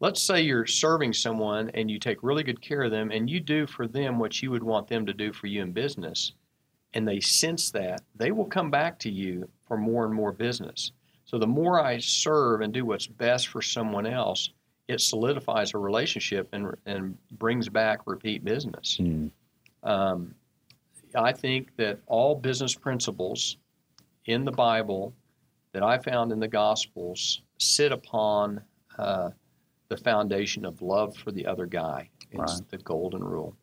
let's 0.00 0.22
say 0.22 0.40
you're 0.40 0.66
serving 0.66 1.12
someone 1.12 1.70
and 1.74 1.90
you 1.90 1.98
take 1.98 2.22
really 2.22 2.42
good 2.42 2.60
care 2.60 2.82
of 2.82 2.90
them 2.90 3.10
and 3.10 3.28
you 3.28 3.38
do 3.38 3.66
for 3.66 3.86
them 3.86 4.18
what 4.18 4.42
you 4.42 4.50
would 4.50 4.62
want 4.62 4.88
them 4.88 5.06
to 5.06 5.12
do 5.12 5.32
for 5.32 5.46
you 5.46 5.62
in 5.62 5.72
business 5.72 6.32
and 6.94 7.06
they 7.06 7.20
sense 7.20 7.70
that 7.70 8.02
they 8.16 8.32
will 8.32 8.46
come 8.46 8.70
back 8.70 8.98
to 8.98 9.10
you 9.10 9.48
for 9.66 9.76
more 9.76 10.04
and 10.04 10.14
more 10.14 10.32
business 10.32 10.92
so 11.24 11.38
the 11.38 11.46
more 11.46 11.80
i 11.80 11.98
serve 11.98 12.62
and 12.62 12.72
do 12.72 12.84
what's 12.84 13.06
best 13.06 13.48
for 13.48 13.62
someone 13.62 14.06
else 14.06 14.50
it 14.88 15.00
solidifies 15.00 15.72
a 15.72 15.78
relationship 15.78 16.48
and, 16.52 16.74
and 16.86 17.16
brings 17.32 17.68
back 17.68 18.00
repeat 18.06 18.44
business 18.44 18.98
mm. 19.00 19.30
um, 19.84 20.34
i 21.14 21.30
think 21.32 21.76
that 21.76 21.98
all 22.06 22.34
business 22.34 22.74
principles 22.74 23.58
in 24.26 24.44
the 24.44 24.52
bible 24.52 25.12
that 25.72 25.82
i 25.82 25.98
found 25.98 26.32
in 26.32 26.40
the 26.40 26.48
gospels 26.48 27.42
sit 27.58 27.92
upon 27.92 28.60
uh, 28.98 29.30
the 29.90 29.96
foundation 29.96 30.64
of 30.64 30.80
love 30.80 31.14
for 31.16 31.32
the 31.32 31.44
other 31.44 31.66
guy. 31.66 32.08
It's 32.30 32.60
right. 32.60 32.70
the 32.70 32.78
golden 32.78 33.22
rule. 33.22 33.54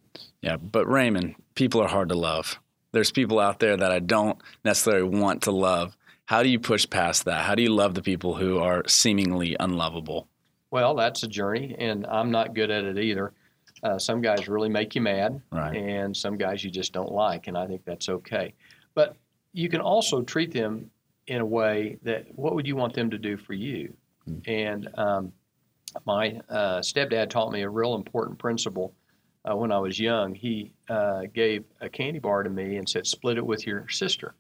Yeah, 0.41 0.57
but 0.57 0.85
Raymond, 0.85 1.35
people 1.55 1.81
are 1.81 1.87
hard 1.87 2.09
to 2.09 2.15
love. 2.15 2.59
There's 2.91 3.11
people 3.11 3.39
out 3.39 3.59
there 3.59 3.77
that 3.77 3.91
I 3.91 3.99
don't 3.99 4.37
necessarily 4.63 5.17
want 5.17 5.43
to 5.43 5.51
love. 5.51 5.97
How 6.25 6.43
do 6.43 6.49
you 6.49 6.59
push 6.59 6.87
past 6.87 7.25
that? 7.25 7.45
How 7.45 7.55
do 7.55 7.63
you 7.63 7.69
love 7.69 7.95
the 7.95 8.01
people 8.01 8.35
who 8.35 8.59
are 8.59 8.83
seemingly 8.87 9.55
unlovable? 9.59 10.27
Well, 10.69 10.95
that's 10.95 11.23
a 11.23 11.27
journey, 11.27 11.75
and 11.79 12.05
I'm 12.05 12.29
not 12.29 12.53
good 12.53 12.69
at 12.69 12.83
it 12.83 12.97
either. 12.97 13.33
Uh, 13.81 13.97
some 13.97 14.21
guys 14.21 14.49
really 14.49 14.69
make 14.69 14.95
you 14.95 15.01
mad, 15.01 15.41
right. 15.51 15.77
and 15.77 16.15
some 16.15 16.37
guys 16.37 16.63
you 16.63 16.69
just 16.69 16.91
don't 16.91 17.11
like, 17.11 17.47
and 17.47 17.57
I 17.57 17.67
think 17.67 17.85
that's 17.85 18.09
okay. 18.09 18.53
But 18.95 19.15
you 19.53 19.69
can 19.69 19.79
also 19.79 20.23
treat 20.23 20.51
them 20.51 20.91
in 21.27 21.39
a 21.39 21.45
way 21.45 21.99
that 22.03 22.25
what 22.35 22.55
would 22.55 22.67
you 22.67 22.75
want 22.75 22.93
them 22.95 23.09
to 23.11 23.17
do 23.17 23.37
for 23.37 23.53
you? 23.53 23.93
Mm. 24.27 24.47
And 24.47 24.89
um, 24.97 25.31
my 26.05 26.39
uh, 26.49 26.79
stepdad 26.79 27.29
taught 27.29 27.51
me 27.51 27.62
a 27.62 27.69
real 27.69 27.95
important 27.95 28.38
principle 28.39 28.93
uh, 29.49 29.55
when 29.55 29.71
I 29.71 29.79
was 29.79 29.99
young. 29.99 30.36
He 30.36 30.73
uh, 30.89 31.23
gave 31.33 31.63
a 31.81 31.89
candy 31.89 32.19
bar 32.19 32.43
to 32.43 32.49
me 32.49 32.77
and 32.77 32.88
said, 32.88 33.07
"Split 33.07 33.38
it 33.38 33.45
with 33.45 33.65
your 33.65 33.88
sister." 33.89 34.36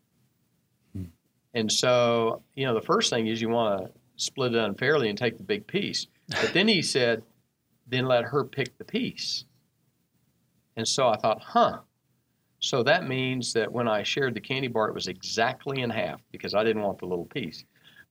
Hmm. 0.93 1.05
And 1.53 1.71
so, 1.71 2.41
you 2.55 2.65
know, 2.65 2.73
the 2.73 2.81
first 2.81 3.09
thing 3.09 3.27
is 3.27 3.41
you 3.41 3.49
want 3.49 3.85
to 3.85 3.91
split 4.17 4.53
it 4.53 4.59
unfairly 4.59 5.09
and 5.09 5.17
take 5.17 5.37
the 5.37 5.43
big 5.43 5.67
piece. 5.67 6.07
But 6.29 6.53
then 6.53 6.67
he 6.67 6.81
said, 6.81 7.23
"Then 7.87 8.05
let 8.05 8.25
her 8.25 8.43
pick 8.43 8.77
the 8.77 8.85
piece." 8.85 9.45
And 10.77 10.87
so 10.87 11.09
I 11.09 11.17
thought, 11.17 11.41
huh. 11.41 11.79
So 12.59 12.83
that 12.83 13.07
means 13.07 13.53
that 13.53 13.71
when 13.71 13.87
I 13.87 14.03
shared 14.03 14.33
the 14.33 14.41
candy 14.41 14.67
bar, 14.67 14.87
it 14.87 14.93
was 14.93 15.07
exactly 15.07 15.81
in 15.81 15.89
half 15.89 16.21
because 16.31 16.53
I 16.53 16.63
didn't 16.63 16.83
want 16.83 16.99
the 16.99 17.05
little 17.05 17.25
piece. 17.25 17.65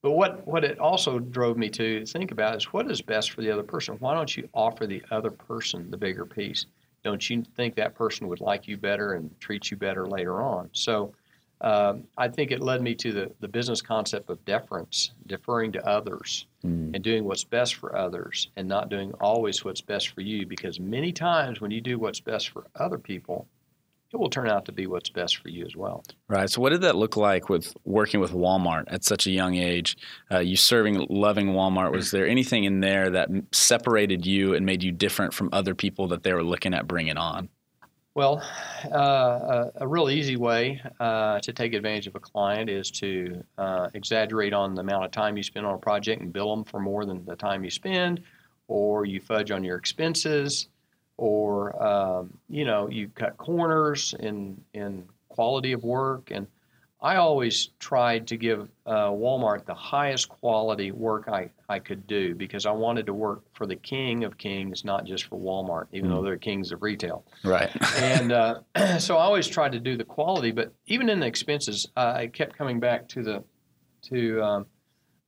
But 0.06 0.12
what, 0.12 0.46
what 0.46 0.62
it 0.62 0.78
also 0.78 1.18
drove 1.18 1.56
me 1.56 1.68
to 1.70 2.06
think 2.06 2.30
about 2.30 2.54
is 2.54 2.72
what 2.72 2.88
is 2.88 3.02
best 3.02 3.32
for 3.32 3.40
the 3.40 3.50
other 3.50 3.64
person? 3.64 3.96
Why 3.98 4.14
don't 4.14 4.36
you 4.36 4.48
offer 4.54 4.86
the 4.86 5.02
other 5.10 5.32
person 5.32 5.90
the 5.90 5.96
bigger 5.96 6.24
piece? 6.24 6.66
Don't 7.02 7.28
you 7.28 7.42
think 7.56 7.74
that 7.74 7.96
person 7.96 8.28
would 8.28 8.40
like 8.40 8.68
you 8.68 8.76
better 8.76 9.14
and 9.14 9.28
treat 9.40 9.68
you 9.68 9.76
better 9.76 10.06
later 10.06 10.40
on? 10.42 10.70
So 10.70 11.12
um, 11.60 12.04
I 12.16 12.28
think 12.28 12.52
it 12.52 12.60
led 12.60 12.82
me 12.82 12.94
to 12.94 13.10
the, 13.10 13.32
the 13.40 13.48
business 13.48 13.82
concept 13.82 14.30
of 14.30 14.44
deference, 14.44 15.10
deferring 15.26 15.72
to 15.72 15.84
others 15.84 16.46
mm. 16.64 16.94
and 16.94 17.02
doing 17.02 17.24
what's 17.24 17.42
best 17.42 17.74
for 17.74 17.96
others 17.96 18.50
and 18.54 18.68
not 18.68 18.88
doing 18.88 19.12
always 19.20 19.64
what's 19.64 19.80
best 19.80 20.10
for 20.10 20.20
you. 20.20 20.46
Because 20.46 20.78
many 20.78 21.10
times 21.10 21.60
when 21.60 21.72
you 21.72 21.80
do 21.80 21.98
what's 21.98 22.20
best 22.20 22.50
for 22.50 22.68
other 22.76 22.98
people, 22.98 23.48
it 24.16 24.20
will 24.20 24.30
turn 24.30 24.48
out 24.48 24.64
to 24.64 24.72
be 24.72 24.86
what's 24.86 25.10
best 25.10 25.36
for 25.36 25.50
you 25.50 25.66
as 25.66 25.76
well. 25.76 26.02
Right. 26.28 26.48
So, 26.48 26.62
what 26.62 26.70
did 26.70 26.80
that 26.80 26.96
look 26.96 27.16
like 27.16 27.50
with 27.50 27.76
working 27.84 28.18
with 28.18 28.32
Walmart 28.32 28.84
at 28.88 29.04
such 29.04 29.26
a 29.26 29.30
young 29.30 29.56
age? 29.56 29.96
Uh, 30.32 30.38
you 30.38 30.56
serving, 30.56 31.06
loving 31.10 31.48
Walmart. 31.48 31.92
Was 31.92 32.10
there 32.10 32.26
anything 32.26 32.64
in 32.64 32.80
there 32.80 33.10
that 33.10 33.28
separated 33.52 34.24
you 34.24 34.54
and 34.54 34.64
made 34.64 34.82
you 34.82 34.90
different 34.90 35.34
from 35.34 35.50
other 35.52 35.74
people 35.74 36.08
that 36.08 36.22
they 36.22 36.32
were 36.32 36.42
looking 36.42 36.72
at 36.72 36.86
bringing 36.86 37.18
on? 37.18 37.50
Well, 38.14 38.42
uh, 38.90 38.98
a, 38.98 39.72
a, 39.82 39.86
real 39.86 40.08
easy 40.08 40.36
way 40.36 40.80
uh, 40.98 41.38
to 41.40 41.52
take 41.52 41.74
advantage 41.74 42.06
of 42.06 42.14
a 42.14 42.20
client 42.20 42.70
is 42.70 42.90
to 42.92 43.44
uh, 43.58 43.90
exaggerate 43.92 44.54
on 44.54 44.74
the 44.74 44.80
amount 44.80 45.04
of 45.04 45.10
time 45.10 45.36
you 45.36 45.42
spend 45.42 45.66
on 45.66 45.74
a 45.74 45.78
project 45.78 46.22
and 46.22 46.32
bill 46.32 46.56
them 46.56 46.64
for 46.64 46.80
more 46.80 47.04
than 47.04 47.26
the 47.26 47.36
time 47.36 47.62
you 47.62 47.68
spend, 47.68 48.22
or 48.68 49.04
you 49.04 49.20
fudge 49.20 49.50
on 49.50 49.62
your 49.62 49.76
expenses, 49.76 50.68
or 51.16 51.82
um, 51.82 52.32
you 52.48 52.64
know 52.64 52.88
you 52.88 53.08
cut 53.08 53.36
corners 53.36 54.14
in 54.20 54.60
in 54.74 55.04
quality 55.28 55.72
of 55.72 55.82
work 55.84 56.30
and 56.30 56.46
I 57.00 57.16
always 57.16 57.70
tried 57.78 58.26
to 58.28 58.36
give 58.36 58.68
uh, 58.86 59.10
Walmart 59.10 59.66
the 59.66 59.74
highest 59.74 60.30
quality 60.30 60.92
work 60.92 61.28
I, 61.28 61.50
I 61.68 61.78
could 61.78 62.06
do 62.06 62.34
because 62.34 62.64
I 62.64 62.70
wanted 62.70 63.04
to 63.06 63.14
work 63.14 63.42
for 63.52 63.66
the 63.66 63.76
king 63.76 64.24
of 64.24 64.38
kings, 64.38 64.82
not 64.82 65.04
just 65.04 65.24
for 65.24 65.38
Walmart, 65.38 65.88
even 65.92 66.08
mm. 66.08 66.14
though 66.14 66.22
they're 66.22 66.38
kings 66.38 66.72
of 66.72 66.82
retail. 66.82 67.24
Right. 67.44 67.70
and 67.98 68.32
uh, 68.32 68.60
so 68.98 69.18
I 69.18 69.24
always 69.24 69.46
tried 69.46 69.72
to 69.72 69.78
do 69.78 69.96
the 69.96 70.04
quality, 70.04 70.52
but 70.52 70.72
even 70.86 71.10
in 71.10 71.20
the 71.20 71.26
expenses, 71.26 71.86
I 71.96 72.28
kept 72.28 72.56
coming 72.56 72.80
back 72.80 73.06
to 73.08 73.22
the 73.22 73.44
to 74.02 74.42
um, 74.42 74.66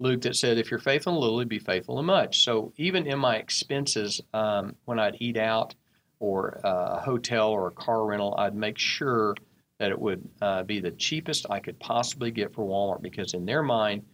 Luke 0.01 0.21
that 0.23 0.37
said, 0.37 0.59
"If 0.59 0.71
you're 0.71 0.79
faithful 0.79 1.15
in 1.15 1.21
little, 1.21 1.45
be 1.45 1.59
faithful 1.59 1.99
in 1.99 2.07
much." 2.07 2.45
So 2.45 2.73
even 2.77 3.07
in 3.07 3.19
my 3.19 3.37
expenses, 3.37 4.21
um, 4.33 4.77
when 4.85 4.99
I'd 4.99 5.17
eat 5.21 5.37
out 5.37 5.75
or 6.21 6.61
uh, 6.65 6.97
a 6.97 7.01
hotel 7.01 7.49
or 7.49 7.69
a 7.69 7.73
car 7.73 8.05
rental, 8.07 8.35
I'd 8.39 8.55
make 8.55 8.79
sure 8.79 9.35
that 9.79 9.91
it 9.91 9.99
would 9.99 10.29
uh, 10.43 10.63
be 10.65 10.81
the 10.81 10.91
cheapest 10.91 11.47
I 11.51 11.61
could 11.61 11.79
possibly 11.79 12.31
get 12.31 12.55
for 12.55 12.65
Walmart 12.65 13.03
because, 13.03 13.35
in 13.35 13.45
their 13.45 13.63
mind, 13.63 14.05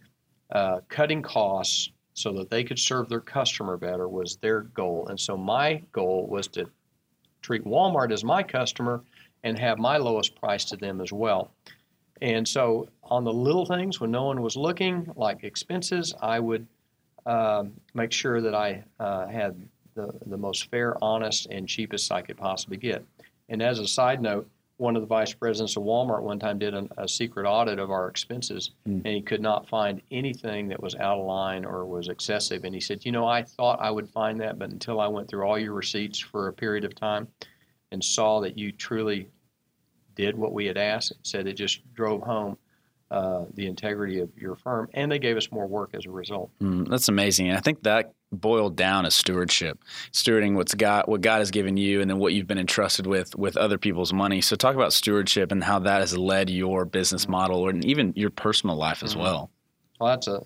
uh, 0.51 0.81
cutting 0.89 1.21
costs 1.21 1.91
so 2.13 2.31
that 2.33 2.49
they 2.49 2.63
could 2.63 2.79
serve 2.79 3.09
their 3.09 3.19
customer 3.19 3.77
better 3.77 4.07
was 4.07 4.37
their 4.37 4.61
goal. 4.61 5.07
And 5.09 5.19
so, 5.19 5.35
my 5.35 5.81
goal 5.91 6.27
was 6.27 6.47
to 6.49 6.69
treat 7.41 7.63
Walmart 7.63 8.11
as 8.11 8.23
my 8.23 8.43
customer 8.43 9.03
and 9.43 9.57
have 9.59 9.77
my 9.77 9.97
lowest 9.97 10.35
price 10.35 10.65
to 10.65 10.77
them 10.77 11.01
as 11.01 11.11
well. 11.11 11.51
And 12.21 12.47
so, 12.47 12.87
on 13.03 13.23
the 13.23 13.33
little 13.33 13.65
things, 13.65 13.99
when 13.99 14.11
no 14.11 14.23
one 14.23 14.41
was 14.41 14.55
looking, 14.55 15.11
like 15.15 15.43
expenses, 15.43 16.13
I 16.21 16.39
would 16.39 16.65
uh, 17.25 17.65
make 17.93 18.11
sure 18.11 18.39
that 18.41 18.55
I 18.55 18.83
uh, 18.99 19.27
had 19.27 19.55
the, 19.95 20.13
the 20.25 20.37
most 20.37 20.69
fair, 20.69 20.95
honest, 21.03 21.47
and 21.47 21.67
cheapest 21.67 22.11
I 22.11 22.21
could 22.21 22.37
possibly 22.37 22.77
get. 22.77 23.03
And 23.49 23.61
as 23.61 23.79
a 23.79 23.87
side 23.87 24.21
note, 24.21 24.49
one 24.77 24.95
of 24.95 25.01
the 25.01 25.07
vice 25.07 25.33
presidents 25.33 25.77
of 25.77 25.83
Walmart 25.83 26.21
one 26.21 26.39
time 26.39 26.59
did 26.59 26.73
an, 26.73 26.89
a 26.97 27.07
secret 27.07 27.47
audit 27.47 27.79
of 27.79 27.91
our 27.91 28.09
expenses, 28.09 28.71
mm. 28.87 28.95
and 28.95 29.07
he 29.07 29.21
could 29.21 29.41
not 29.41 29.67
find 29.67 30.01
anything 30.11 30.67
that 30.67 30.81
was 30.81 30.95
out 30.95 31.17
of 31.17 31.25
line 31.25 31.63
or 31.63 31.85
was 31.85 32.09
excessive. 32.09 32.65
And 32.65 32.75
he 32.75 32.81
said, 32.81 33.05
"You 33.05 33.11
know, 33.11 33.25
I 33.25 33.43
thought 33.43 33.79
I 33.79 33.89
would 33.89 34.09
find 34.09 34.39
that, 34.41 34.59
but 34.59 34.71
until 34.71 34.99
I 34.99 35.07
went 35.07 35.29
through 35.29 35.45
all 35.45 35.57
your 35.57 35.73
receipts 35.73 36.19
for 36.19 36.47
a 36.47 36.53
period 36.53 36.83
of 36.83 36.93
time 36.93 37.27
and 37.91 38.03
saw 38.03 38.41
that 38.41 38.57
you 38.57 38.71
truly 38.73 39.29
did 40.15 40.37
what 40.37 40.53
we 40.53 40.65
had 40.65 40.77
asked, 40.77 41.11
it 41.11 41.17
said 41.23 41.47
it 41.47 41.53
just 41.53 41.81
drove 41.93 42.21
home 42.21 42.57
uh, 43.11 43.45
the 43.53 43.67
integrity 43.67 44.19
of 44.19 44.29
your 44.35 44.55
firm, 44.55 44.89
and 44.93 45.11
they 45.11 45.19
gave 45.19 45.37
us 45.37 45.51
more 45.51 45.67
work 45.67 45.91
as 45.93 46.05
a 46.05 46.11
result. 46.11 46.49
Mm, 46.61 46.87
that's 46.89 47.07
amazing. 47.07 47.49
And 47.49 47.57
I 47.57 47.61
think 47.61 47.83
that 47.83 48.13
boiled 48.31 48.75
down 48.75 49.05
as 49.05 49.13
stewardship, 49.13 49.79
stewarding 50.11 50.55
what's 50.55 50.73
God, 50.73 51.05
what 51.07 51.21
God 51.21 51.39
has 51.39 51.51
given 51.51 51.77
you, 51.77 52.01
and 52.01 52.09
then 52.09 52.17
what 52.17 52.33
you've 52.33 52.47
been 52.47 52.57
entrusted 52.57 53.05
with 53.05 53.35
with 53.35 53.57
other 53.57 53.77
people's 53.77 54.11
money. 54.11 54.41
So, 54.41 54.55
talk 54.55 54.75
about 54.75 54.91
stewardship 54.91 55.51
and 55.51 55.63
how 55.63 55.79
that 55.79 56.01
has 56.01 56.17
led 56.17 56.49
your 56.49 56.85
business 56.85 57.23
mm-hmm. 57.23 57.31
model, 57.33 57.59
or 57.61 57.71
even 57.75 58.11
your 58.15 58.31
personal 58.31 58.75
life 58.75 59.03
as 59.03 59.11
mm-hmm. 59.11 59.21
well. 59.21 59.51
Well, 59.99 60.09
that's 60.09 60.27
a 60.27 60.41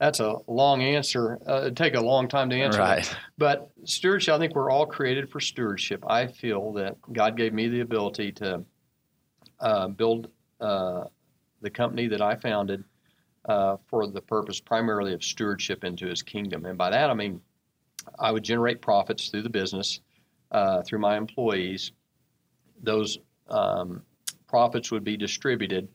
that's 0.00 0.20
a 0.20 0.36
long 0.46 0.82
answer. 0.82 1.38
Uh, 1.46 1.60
it'd 1.60 1.76
take 1.76 1.94
a 1.94 2.00
long 2.00 2.26
time 2.26 2.50
to 2.50 2.56
answer. 2.56 2.80
Right. 2.80 3.16
But 3.38 3.70
stewardship, 3.84 4.34
I 4.34 4.38
think 4.38 4.54
we're 4.54 4.70
all 4.70 4.86
created 4.86 5.30
for 5.30 5.40
stewardship. 5.40 6.02
I 6.08 6.26
feel 6.26 6.72
that 6.72 6.96
God 7.12 7.36
gave 7.36 7.52
me 7.52 7.68
the 7.68 7.80
ability 7.80 8.32
to 8.32 8.64
uh, 9.60 9.88
build 9.88 10.28
uh, 10.60 11.04
the 11.60 11.70
company 11.70 12.06
that 12.08 12.20
I 12.20 12.34
founded 12.36 12.84
uh, 13.46 13.76
for 13.86 14.06
the 14.06 14.20
purpose 14.20 14.60
primarily 14.60 15.14
of 15.14 15.22
stewardship 15.22 15.84
into 15.84 16.06
his 16.06 16.22
kingdom. 16.22 16.66
And 16.66 16.76
by 16.76 16.90
that, 16.90 17.10
I 17.10 17.14
mean 17.14 17.40
I 18.18 18.32
would 18.32 18.42
generate 18.42 18.80
profits 18.80 19.28
through 19.28 19.42
the 19.42 19.50
business, 19.50 20.00
uh, 20.50 20.82
through 20.82 20.98
my 20.98 21.16
employees. 21.16 21.92
Those 22.82 23.18
um, 23.48 24.02
profits 24.46 24.90
would 24.90 25.04
be 25.04 25.16
distributed 25.16 25.88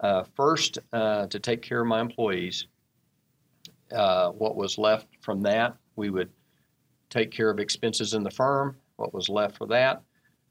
uh, 0.00 0.24
first 0.36 0.78
uh, 0.92 1.26
to 1.26 1.38
take 1.38 1.62
care 1.62 1.80
of 1.80 1.86
my 1.86 2.00
employees. 2.00 2.66
What 3.90 4.56
was 4.56 4.78
left 4.78 5.08
from 5.20 5.42
that, 5.42 5.76
we 5.96 6.10
would 6.10 6.30
take 7.10 7.30
care 7.30 7.50
of 7.50 7.58
expenses 7.58 8.14
in 8.14 8.22
the 8.22 8.30
firm. 8.30 8.76
What 8.96 9.14
was 9.14 9.28
left 9.28 9.56
for 9.56 9.66
that, 9.68 10.02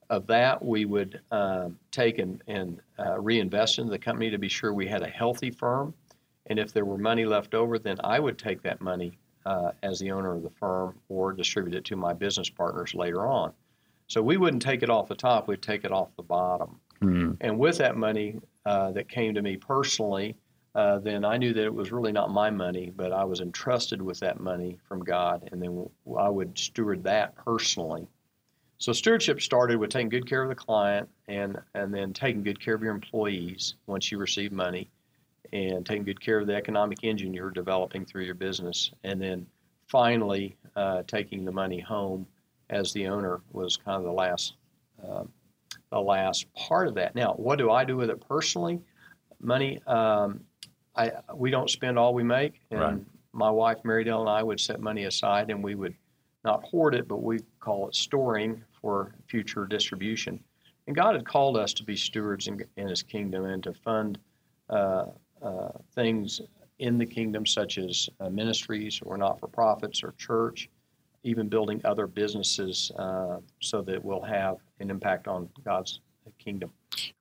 of 0.10 0.28
that, 0.28 0.63
we 0.63 0.86
would 0.86 1.22
um, 1.32 1.78
take 1.91 2.20
and, 2.20 2.41
and 2.48 2.80
uh, 3.00 3.20
reinvest 3.20 3.80
into 3.80 3.91
the 3.91 4.00
company 4.00 4.30
to 4.30 4.38
be 4.38 4.48
sure 4.48 4.74
we 4.74 4.88
had 4.88 5.04
a 5.04 5.10
healthy 5.10 5.52
firm. 5.52 5.93
And 6.48 6.60
if 6.60 6.72
there 6.72 6.86
were 6.86 6.98
money 6.98 7.26
left 7.26 7.54
over, 7.54 7.78
then 7.78 7.98
I 8.04 8.20
would 8.20 8.38
take 8.38 8.62
that 8.63 8.82
money 8.82 9.17
uh, 9.46 9.72
as 9.84 10.00
the 10.00 10.12
owner 10.12 10.36
of 10.36 10.43
the 10.43 10.50
firm 10.50 10.98
or 11.10 11.34
distribute 11.34 11.76
it 11.76 11.86
to 11.86 11.96
my 11.96 12.13
business 12.13 12.50
partners 12.50 12.93
later 12.93 13.28
on. 13.28 13.52
So 14.08 14.22
we 14.22 14.38
wouldn't 14.38 14.62
take 14.62 14.84
it 14.84 14.89
off 14.89 15.10
the 15.10 15.15
top, 15.15 15.48
we'd 15.48 15.62
take 15.62 15.84
it 15.84 15.91
off 15.91 16.15
the 16.15 16.24
bottom. 16.24 16.80
Mm-hmm. 17.02 17.34
And 17.41 17.60
with 17.60 17.78
that 17.78 17.98
money 17.98 18.39
uh, 18.65 18.91
that 18.91 19.10
came 19.10 19.34
to 19.36 19.41
me 19.41 19.58
personally, 19.58 20.36
uh, 20.76 21.00
then 21.00 21.26
I 21.26 21.38
knew 21.38 21.54
that 21.54 21.63
it 21.63 21.74
was 21.74 21.91
really 21.91 22.12
not 22.12 22.30
my 22.30 22.50
money, 22.50 22.91
but 22.96 23.12
I 23.12 23.24
was 23.24 23.41
entrusted 23.41 24.02
with 24.02 24.20
that 24.20 24.39
money 24.39 24.78
from 24.88 25.04
God, 25.04 25.50
and 25.52 25.62
then 25.62 25.89
I 26.17 26.30
would 26.30 26.58
steward 26.58 27.04
that 27.04 27.36
personally. 27.36 28.08
So 28.80 28.94
stewardship 28.94 29.42
started 29.42 29.78
with 29.78 29.90
taking 29.90 30.10
good 30.10 30.28
care 30.28 30.44
of 30.44 30.50
the 30.50 30.56
client 30.56 31.10
and, 31.28 31.58
and 31.74 31.94
then 31.94 32.13
taking 32.13 32.44
good 32.44 32.60
care 32.60 32.76
of 32.76 32.84
your 32.84 32.94
employees 32.94 33.76
once 33.88 34.12
you 34.12 34.20
receive 34.20 34.52
money 34.52 34.92
and 35.52 35.86
taking 35.86 36.04
good 36.04 36.22
care 36.22 36.40
of 36.40 36.48
the 36.48 36.56
economic 36.56 37.00
engine 37.04 37.34
you're 37.34 37.50
developing 37.50 38.06
through 38.06 38.24
your 38.24 38.36
business. 38.36 38.92
And 39.04 39.20
then 39.20 39.48
finally 39.88 40.56
uh, 40.76 41.04
taking 41.08 41.44
the 41.44 41.52
money 41.52 41.80
home 41.80 42.28
as 42.70 42.94
the 42.94 43.08
owner 43.08 43.42
was 43.52 43.78
kind 43.78 43.98
of 43.98 44.04
the 44.04 44.12
last, 44.12 44.54
uh, 45.04 45.24
the 45.92 46.00
last 46.00 46.46
part 46.54 46.88
of 46.88 46.96
that. 46.96 47.16
Now, 47.16 47.34
what 47.34 47.58
do 47.58 47.72
I 47.72 47.84
do 47.84 47.98
with 47.98 48.12
it 48.12 48.24
personally? 48.28 48.80
Money, 49.40 49.82
um, 49.88 50.42
I, 50.96 51.12
we 51.34 51.50
don't 51.50 51.70
spend 51.70 51.98
all 51.98 52.13
we 52.13 52.24
make. 52.24 52.62
And 52.70 52.80
right. 52.80 52.98
my 53.34 53.50
wife, 53.50 53.78
Mary 53.84 54.04
Dale, 54.04 54.22
and 54.22 54.30
I 54.30 54.44
would 54.44 54.60
set 54.60 54.82
money 54.82 55.06
aside 55.06 55.50
and 55.50 55.63
we 55.63 55.74
would 55.74 55.96
not 56.47 56.63
hoard 56.63 56.95
it, 56.95 57.07
but 57.07 57.21
we 57.21 57.39
call 57.60 57.88
it 57.89 57.95
storing 57.95 58.63
for 58.81 59.13
future 59.27 59.67
distribution. 59.67 60.39
And 60.88 60.95
God 60.95 61.13
had 61.13 61.27
called 61.27 61.57
us 61.57 61.73
to 61.73 61.83
be 61.83 61.95
stewards 61.95 62.47
in, 62.47 62.63
in 62.77 62.88
His 62.88 63.03
kingdom 63.03 63.45
and 63.45 63.62
to 63.63 63.73
fund 63.73 64.17
uh, 64.69 65.07
uh, 65.41 65.69
things 65.93 66.41
in 66.79 66.97
the 66.97 67.05
kingdom, 67.05 67.45
such 67.45 67.77
as 67.77 68.10
uh, 68.19 68.29
ministries 68.29 69.01
or 69.05 69.17
not 69.17 69.39
for 69.39 69.47
profits 69.47 70.03
or 70.03 70.13
church, 70.17 70.69
even 71.23 71.49
building 71.49 71.81
other 71.83 72.07
businesses 72.07 72.91
uh, 72.97 73.38
so 73.60 73.81
that 73.81 74.03
we'll 74.03 74.21
have 74.21 74.57
an 74.79 74.89
impact 74.89 75.27
on 75.27 75.49
God's 75.65 75.99
kingdom. 76.39 76.71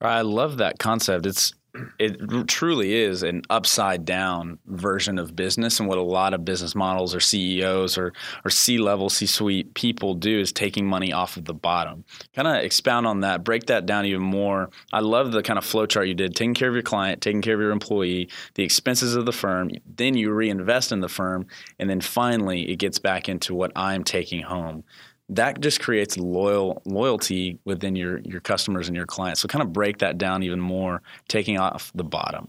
I 0.00 0.20
love 0.20 0.58
that 0.58 0.78
concept. 0.78 1.26
It's 1.26 1.52
it 1.98 2.48
truly 2.48 2.94
is 2.94 3.22
an 3.22 3.42
upside 3.50 4.04
down 4.04 4.58
version 4.66 5.18
of 5.18 5.36
business. 5.36 5.80
And 5.80 5.88
what 5.88 5.98
a 5.98 6.02
lot 6.02 6.34
of 6.34 6.44
business 6.44 6.74
models 6.74 7.14
or 7.14 7.20
CEOs 7.20 7.98
or 7.98 8.12
or 8.44 8.50
C-level 8.50 9.10
C-suite 9.10 9.74
people 9.74 10.14
do 10.14 10.40
is 10.40 10.52
taking 10.52 10.86
money 10.86 11.12
off 11.12 11.36
of 11.36 11.44
the 11.44 11.54
bottom. 11.54 12.04
Kind 12.34 12.48
of 12.48 12.56
expound 12.56 13.06
on 13.06 13.20
that, 13.20 13.44
break 13.44 13.66
that 13.66 13.86
down 13.86 14.06
even 14.06 14.22
more. 14.22 14.70
I 14.92 15.00
love 15.00 15.32
the 15.32 15.42
kind 15.42 15.58
of 15.58 15.64
flow 15.64 15.86
chart 15.86 16.08
you 16.08 16.14
did, 16.14 16.34
taking 16.34 16.54
care 16.54 16.68
of 16.68 16.74
your 16.74 16.82
client, 16.82 17.20
taking 17.20 17.42
care 17.42 17.54
of 17.54 17.60
your 17.60 17.70
employee, 17.70 18.28
the 18.54 18.64
expenses 18.64 19.14
of 19.14 19.26
the 19.26 19.32
firm, 19.32 19.70
then 19.96 20.16
you 20.16 20.32
reinvest 20.32 20.92
in 20.92 21.00
the 21.00 21.08
firm. 21.08 21.46
And 21.78 21.88
then 21.88 22.00
finally 22.00 22.70
it 22.70 22.76
gets 22.76 22.98
back 22.98 23.28
into 23.28 23.54
what 23.54 23.72
I'm 23.76 24.04
taking 24.04 24.42
home 24.42 24.84
that 25.28 25.60
just 25.60 25.80
creates 25.80 26.16
loyal 26.16 26.82
loyalty 26.84 27.58
within 27.64 27.96
your 27.96 28.18
your 28.18 28.40
customers 28.40 28.88
and 28.88 28.96
your 28.96 29.06
clients. 29.06 29.40
So 29.40 29.48
kind 29.48 29.62
of 29.62 29.72
break 29.72 29.98
that 29.98 30.18
down 30.18 30.42
even 30.42 30.60
more, 30.60 31.02
taking 31.28 31.58
off 31.58 31.90
the 31.94 32.04
bottom. 32.04 32.48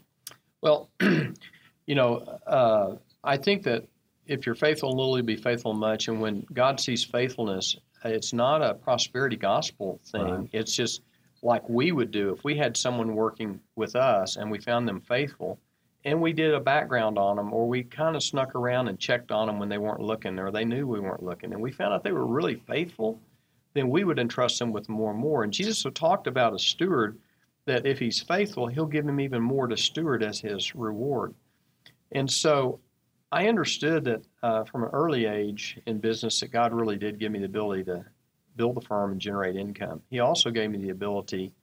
Well, 0.61 0.89
you 0.99 1.95
know, 1.95 2.17
uh, 2.45 2.95
I 3.23 3.37
think 3.37 3.63
that 3.63 3.87
if 4.27 4.45
you're 4.45 4.55
faithful 4.55 4.91
little, 4.91 5.17
you'll 5.17 5.25
be 5.25 5.35
faithful 5.35 5.73
much. 5.73 6.07
And 6.07 6.21
when 6.21 6.45
God 6.53 6.79
sees 6.79 7.03
faithfulness, 7.03 7.77
it's 8.03 8.33
not 8.33 8.61
a 8.61 8.73
prosperity 8.73 9.37
gospel 9.37 9.99
thing. 10.05 10.21
Right. 10.21 10.49
It's 10.51 10.75
just 10.75 11.01
like 11.41 11.67
we 11.69 11.91
would 11.91 12.11
do 12.11 12.33
if 12.33 12.43
we 12.43 12.57
had 12.57 12.75
someone 12.75 13.15
working 13.15 13.59
with 13.75 13.95
us 13.95 14.35
and 14.37 14.51
we 14.51 14.59
found 14.59 14.87
them 14.87 15.01
faithful 15.01 15.59
and 16.05 16.21
we 16.21 16.33
did 16.33 16.53
a 16.53 16.59
background 16.59 17.17
on 17.17 17.35
them 17.35 17.53
or 17.53 17.67
we 17.67 17.83
kind 17.83 18.15
of 18.15 18.23
snuck 18.23 18.55
around 18.55 18.87
and 18.87 18.99
checked 18.99 19.31
on 19.31 19.47
them 19.47 19.59
when 19.59 19.69
they 19.69 19.77
weren't 19.77 20.01
looking 20.01 20.37
or 20.39 20.51
they 20.51 20.65
knew 20.65 20.87
we 20.87 20.99
weren't 20.99 21.23
looking 21.23 21.53
and 21.53 21.61
we 21.61 21.71
found 21.71 21.93
out 21.93 22.03
they 22.03 22.11
were 22.11 22.25
really 22.25 22.55
faithful 22.55 23.19
then 23.73 23.89
we 23.89 24.03
would 24.03 24.19
entrust 24.19 24.57
them 24.59 24.71
with 24.71 24.89
more 24.89 25.11
and 25.11 25.19
more 25.19 25.43
and 25.43 25.53
jesus 25.53 25.85
talked 25.93 26.27
about 26.27 26.53
a 26.53 26.59
steward 26.59 27.17
that 27.65 27.85
if 27.85 27.99
he's 27.99 28.21
faithful 28.21 28.67
he'll 28.67 28.85
give 28.85 29.07
him 29.07 29.19
even 29.19 29.41
more 29.41 29.67
to 29.67 29.75
steward 29.75 30.23
as 30.23 30.39
his 30.39 30.75
reward. 30.75 31.33
And 32.11 32.29
so 32.29 32.79
i 33.31 33.47
understood 33.47 34.05
that 34.05 34.21
uh, 34.43 34.63
from 34.63 34.83
an 34.83 34.89
early 34.93 35.25
age 35.25 35.79
in 35.85 35.99
business 35.99 36.39
that 36.39 36.51
god 36.51 36.73
really 36.73 36.97
did 36.97 37.19
give 37.19 37.31
me 37.31 37.39
the 37.39 37.45
ability 37.45 37.83
to 37.83 38.05
build 38.57 38.77
a 38.77 38.81
firm 38.81 39.11
and 39.11 39.21
generate 39.21 39.55
income. 39.55 40.01
He 40.09 40.19
also 40.19 40.49
gave 40.49 40.71
me 40.71 40.79
the 40.79 40.89
ability 40.89 41.53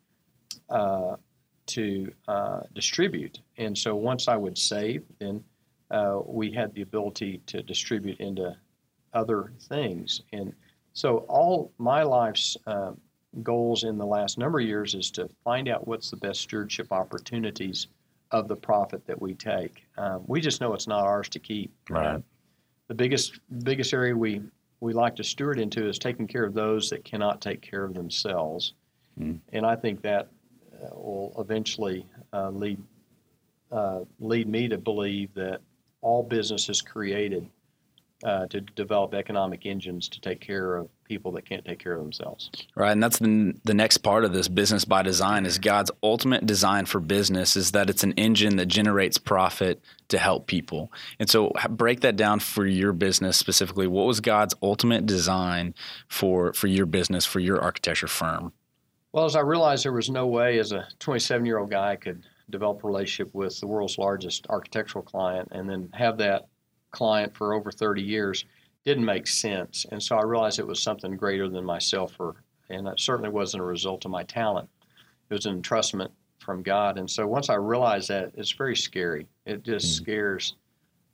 uh, 0.70 1.16
to 1.66 2.12
uh, 2.28 2.60
distribute. 2.74 3.40
And 3.58 3.76
so 3.76 3.94
once 3.94 4.28
I 4.28 4.36
would 4.36 4.58
save, 4.58 5.02
then 5.18 5.42
uh, 5.90 6.20
we 6.26 6.50
had 6.50 6.74
the 6.74 6.82
ability 6.82 7.40
to 7.46 7.62
distribute 7.62 8.20
into 8.20 8.56
other 9.12 9.52
things. 9.68 10.22
And 10.32 10.52
so 10.92 11.18
all 11.28 11.72
my 11.78 12.02
life's 12.02 12.56
uh, 12.66 12.92
goals 13.42 13.84
in 13.84 13.98
the 13.98 14.06
last 14.06 14.38
number 14.38 14.60
of 14.60 14.66
years 14.66 14.94
is 14.94 15.10
to 15.12 15.28
find 15.42 15.68
out 15.68 15.86
what's 15.86 16.10
the 16.10 16.16
best 16.16 16.40
stewardship 16.40 16.92
opportunities 16.92 17.88
of 18.30 18.48
the 18.48 18.56
profit 18.56 19.06
that 19.06 19.20
we 19.20 19.34
take. 19.34 19.84
Um, 19.96 20.24
we 20.26 20.40
just 20.40 20.60
know 20.60 20.74
it's 20.74 20.86
not 20.86 21.04
ours 21.04 21.28
to 21.30 21.38
keep. 21.38 21.72
Right. 21.88 22.22
the 22.88 22.94
biggest 22.94 23.40
biggest 23.62 23.94
area 23.94 24.14
we 24.14 24.42
we 24.80 24.92
like 24.92 25.16
to 25.16 25.24
steward 25.24 25.58
into 25.58 25.88
is 25.88 25.98
taking 25.98 26.26
care 26.26 26.44
of 26.44 26.52
those 26.52 26.90
that 26.90 27.04
cannot 27.04 27.40
take 27.40 27.62
care 27.62 27.84
of 27.84 27.94
themselves. 27.94 28.74
Mm. 29.18 29.40
And 29.52 29.64
I 29.64 29.76
think 29.76 30.02
that 30.02 30.28
will 30.92 31.34
eventually 31.38 32.06
uh, 32.32 32.50
lead 32.50 32.82
uh, 33.70 34.00
lead 34.20 34.48
me 34.48 34.68
to 34.68 34.78
believe 34.78 35.32
that 35.34 35.60
all 36.00 36.22
business 36.22 36.68
is 36.68 36.80
created 36.80 37.48
uh, 38.24 38.46
to 38.46 38.60
develop 38.60 39.14
economic 39.14 39.66
engines 39.66 40.08
to 40.08 40.20
take 40.20 40.40
care 40.40 40.76
of 40.76 40.88
people 41.04 41.30
that 41.32 41.44
can't 41.44 41.64
take 41.64 41.78
care 41.78 41.92
of 41.92 42.00
themselves. 42.00 42.50
Right, 42.74 42.92
and 42.92 43.02
that's 43.02 43.18
the 43.18 43.54
the 43.64 43.74
next 43.74 43.98
part 43.98 44.24
of 44.24 44.32
this 44.32 44.48
business 44.48 44.84
by 44.84 45.02
design 45.02 45.44
is 45.44 45.58
God's 45.58 45.90
ultimate 46.02 46.46
design 46.46 46.86
for 46.86 47.00
business 47.00 47.56
is 47.56 47.72
that 47.72 47.90
it's 47.90 48.02
an 48.02 48.12
engine 48.12 48.56
that 48.56 48.66
generates 48.66 49.18
profit 49.18 49.82
to 50.08 50.18
help 50.18 50.46
people. 50.46 50.90
And 51.18 51.28
so 51.28 51.52
break 51.68 52.00
that 52.00 52.16
down 52.16 52.40
for 52.40 52.64
your 52.64 52.92
business 52.92 53.36
specifically. 53.36 53.86
What 53.86 54.06
was 54.06 54.20
God's 54.20 54.54
ultimate 54.62 55.04
design 55.06 55.74
for 56.08 56.52
for 56.54 56.66
your 56.66 56.86
business 56.86 57.26
for 57.26 57.40
your 57.40 57.60
architecture 57.60 58.08
firm? 58.08 58.52
Well, 59.14 59.26
as 59.26 59.36
I 59.36 59.42
realized 59.42 59.84
there 59.84 59.92
was 59.92 60.10
no 60.10 60.26
way 60.26 60.58
as 60.58 60.72
a 60.72 60.88
27 60.98 61.46
year 61.46 61.58
old 61.58 61.70
guy 61.70 61.92
I 61.92 61.96
could 61.96 62.26
develop 62.50 62.82
a 62.82 62.86
relationship 62.88 63.32
with 63.32 63.60
the 63.60 63.66
world's 63.68 63.96
largest 63.96 64.44
architectural 64.50 65.04
client 65.04 65.50
and 65.52 65.70
then 65.70 65.88
have 65.94 66.18
that 66.18 66.48
client 66.90 67.32
for 67.32 67.54
over 67.54 67.70
30 67.70 68.02
years 68.02 68.44
didn't 68.84 69.04
make 69.04 69.28
sense. 69.28 69.86
And 69.92 70.02
so 70.02 70.16
I 70.16 70.24
realized 70.24 70.58
it 70.58 70.66
was 70.66 70.82
something 70.82 71.16
greater 71.16 71.48
than 71.48 71.64
myself, 71.64 72.16
or, 72.18 72.42
and 72.70 72.84
that 72.88 72.98
certainly 72.98 73.30
wasn't 73.30 73.62
a 73.62 73.66
result 73.66 74.04
of 74.04 74.10
my 74.10 74.24
talent. 74.24 74.68
It 75.30 75.34
was 75.34 75.46
an 75.46 75.62
entrustment 75.62 76.10
from 76.40 76.64
God. 76.64 76.98
And 76.98 77.08
so 77.08 77.24
once 77.24 77.50
I 77.50 77.54
realized 77.54 78.08
that, 78.08 78.32
it's 78.34 78.50
very 78.50 78.74
scary. 78.74 79.28
It 79.46 79.62
just 79.62 79.86
mm-hmm. 79.86 80.02
scares. 80.02 80.56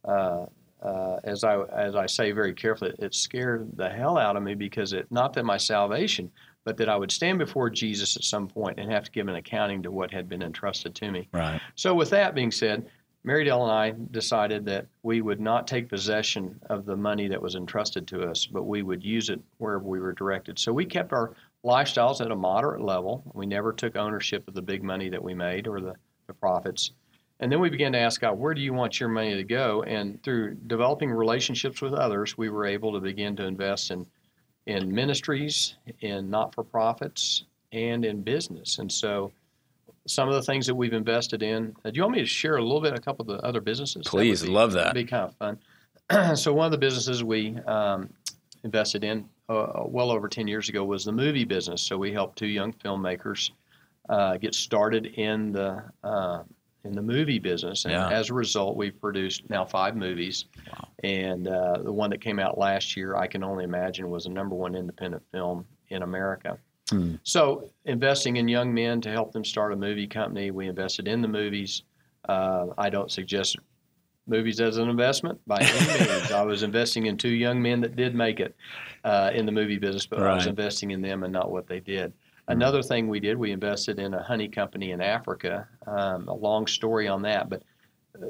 Uh, 0.07 0.47
uh, 0.83 1.21
as 1.25 1.45
I 1.45 1.61
as 1.65 1.95
I 1.95 2.07
say 2.07 2.33
very 2.33 2.55
carefully, 2.55 2.95
it 2.99 3.15
scared 3.15 3.77
the 3.77 3.91
hell 3.91 4.17
out 4.17 4.37
of 4.37 4.43
me 4.43 4.55
because 4.55 4.95
it 4.95 5.07
not 5.11 5.35
that 5.35 5.45
my 5.45 5.59
salvation, 5.59 6.31
but 6.65 6.77
that 6.77 6.89
I 6.89 6.97
would 6.97 7.11
stand 7.11 7.39
before 7.39 7.71
Jesus 7.71 8.17
at 8.17 8.25
some 8.25 8.47
point 8.47 8.79
and 8.79 8.91
have 8.91 9.05
to 9.05 9.11
give 9.11 9.29
an 9.29 9.37
accounting 9.37 9.83
to 9.83 9.91
what 9.91 10.13
had 10.13 10.29
been 10.29 10.43
entrusted 10.43 10.95
to 10.97 11.11
me. 11.11 11.29
Right. 11.33 11.61
So, 11.75 11.95
with 11.95 12.11
that 12.11 12.35
being 12.35 12.51
said, 12.51 12.87
Mary 13.23 13.45
Dell 13.45 13.63
and 13.65 13.73
I 13.73 13.95
decided 14.13 14.65
that 14.65 14.87
we 15.03 15.21
would 15.21 15.41
not 15.41 15.67
take 15.67 15.89
possession 15.89 16.59
of 16.71 16.87
the 16.87 16.97
money 16.97 17.29
that 17.29 17.41
was 17.41 17.55
entrusted 17.55 18.07
to 18.09 18.23
us, 18.23 18.47
but 18.47 18.63
we 18.63 18.83
would 18.83 19.05
use 19.05 19.29
it 19.29 19.41
wherever 19.59 19.85
we 19.85 20.01
were 20.01 20.15
directed. 20.15 20.59
So 20.59 20.73
we 20.73 20.87
kept 20.87 21.13
our 21.13 21.35
lifestyles 21.65 22.23
at 22.23 22.31
a 22.31 22.37
moderate 22.37 22.81
level. 22.81 23.23
We 23.35 23.45
never 23.45 23.75
took 23.75 23.95
ownership 23.95 24.49
of 24.49 24.55
the 24.55 24.63
big 24.63 24.83
money 24.83 25.11
that 25.11 25.23
we 25.23 25.35
made 25.35 25.67
or 25.67 25.81
the, 25.81 25.95
the 26.29 26.35
profits. 26.35 26.93
And 27.41 27.53
then 27.53 27.61
we 27.61 27.69
began 27.69 27.93
to 27.93 27.99
ask 27.99 28.21
God, 28.21 28.39
where 28.39 28.55
do 28.55 28.61
you 28.63 28.73
want 28.73 29.01
your 29.01 29.09
money 29.09 29.35
to 29.35 29.45
go? 29.45 29.83
And 29.83 30.23
through 30.23 30.55
developing 30.67 31.11
relationships 31.11 31.83
with 31.83 31.93
others, 31.93 32.39
we 32.39 32.49
were 32.49 32.67
able 32.67 32.93
to 32.93 33.01
begin 33.01 33.37
to 33.37 33.45
invest 33.45 33.91
in 33.91 34.07
in 34.71 34.95
ministries, 34.95 35.75
in 36.01 36.31
not 36.31 36.55
for 36.55 36.63
profits, 36.63 37.45
and 37.73 38.05
in 38.05 38.23
business. 38.23 38.79
And 38.79 38.91
so, 38.91 39.33
some 40.07 40.29
of 40.29 40.35
the 40.35 40.43
things 40.43 40.67
that 40.67 40.75
we've 40.75 40.93
invested 40.93 41.43
in. 41.43 41.75
Uh, 41.85 41.91
do 41.91 41.97
you 41.97 42.03
want 42.03 42.15
me 42.15 42.21
to 42.21 42.27
share 42.27 42.57
a 42.57 42.63
little 42.63 42.81
bit 42.81 42.95
a 42.95 43.01
couple 43.01 43.31
of 43.31 43.37
the 43.37 43.47
other 43.47 43.61
businesses? 43.61 44.07
Please, 44.07 44.41
that 44.41 44.47
be, 44.47 44.53
love 44.53 44.73
that. 44.73 44.95
Be 44.95 45.05
kind 45.05 45.25
of 45.25 45.37
fun. 45.37 46.37
so, 46.37 46.53
one 46.53 46.67
of 46.67 46.73
the 46.73 46.79
businesses 46.79 47.23
we 47.25 47.57
um, 47.67 48.09
invested 48.65 49.05
in 49.05 49.29
uh, 49.49 49.83
well 49.85 50.11
over 50.11 50.29
10 50.29 50.47
years 50.47 50.69
ago 50.69 50.85
was 50.85 51.05
the 51.05 51.13
movie 51.13 51.45
business. 51.45 51.83
So, 51.83 51.99
we 51.99 52.13
helped 52.13 52.39
two 52.39 52.47
young 52.47 52.73
filmmakers 52.73 53.51
uh, 54.09 54.37
get 54.37 54.55
started 54.55 55.07
in 55.07 55.53
the 55.53 55.83
uh, 56.05 56.43
in 56.85 56.93
the 56.95 57.03
movie 57.03 57.39
business. 57.39 57.85
And 57.85 57.93
yeah. 57.93 58.09
as 58.11 58.31
a 58.31 58.35
result, 58.35 58.77
we've 58.77 58.99
produced 59.01 59.49
now 59.51 59.65
five 59.65 59.97
movies. 59.97 60.47
Wow. 60.73 60.89
And 61.03 61.49
uh, 61.49 61.79
the 61.83 61.93
one 61.93 62.11
that 62.11 62.21
came 62.21 62.39
out 62.39 62.59
last 62.59 62.97
year, 62.97 63.17
I 63.17 63.27
can 63.27 63.43
only 63.43 63.65
imagine, 63.65 64.11
was 64.11 64.27
a 64.27 64.31
number 64.31 64.55
one 64.55 64.75
independent 64.75 65.23
film 65.33 65.65
in 65.89 66.03
America. 66.03 66.59
Hmm. 66.91 67.15
So, 67.23 67.71
investing 67.85 68.37
in 68.37 68.49
young 68.49 68.75
men 68.75 69.01
to 69.03 69.11
help 69.11 69.33
them 69.33 69.45
start 69.45 69.73
a 69.73 69.77
movie 69.77 70.07
company, 70.07 70.51
we 70.51 70.69
invested 70.69 71.09
in 71.09 71.23
the 71.23 71.29
movies. 71.29 71.85
Uh, 72.29 72.67
I 72.77 72.91
don't 72.91 73.11
suggest 73.11 73.57
movies 74.27 74.61
as 74.61 74.77
an 74.77 74.89
investment 74.89 75.41
by 75.47 75.59
any 75.59 75.99
means. 76.11 76.33
I 76.33 76.43
was 76.43 76.63
investing 76.63 77.07
in 77.07 77.17
two 77.17 77.31
young 77.31 77.63
men 77.63 77.81
that 77.81 77.97
did 77.97 78.15
make 78.15 78.41
it 78.41 78.55
uh, 79.05 79.31
in 79.35 79.47
the 79.47 79.53
movie 79.53 79.79
business, 79.79 80.07
but 80.07 80.21
right. 80.21 80.33
I 80.33 80.35
was 80.35 80.47
investing 80.47 80.91
in 80.91 81.01
them 81.01 81.23
and 81.23 81.33
not 81.33 81.51
what 81.51 81.67
they 81.67 81.81
did. 81.81 82.13
Another 82.49 82.83
thing 82.83 83.07
we 83.07 83.21
did, 83.21 83.39
we 83.39 83.53
invested 83.53 84.01
in 84.01 84.13
a 84.13 84.23
honey 84.23 84.49
company 84.49 84.91
in 84.91 85.01
Africa. 85.01 85.69
Um, 85.87 86.27
a 86.27 86.35
long 86.35 86.67
story 86.67 87.07
on 87.07 87.23
that, 87.23 87.49
but 87.49 87.63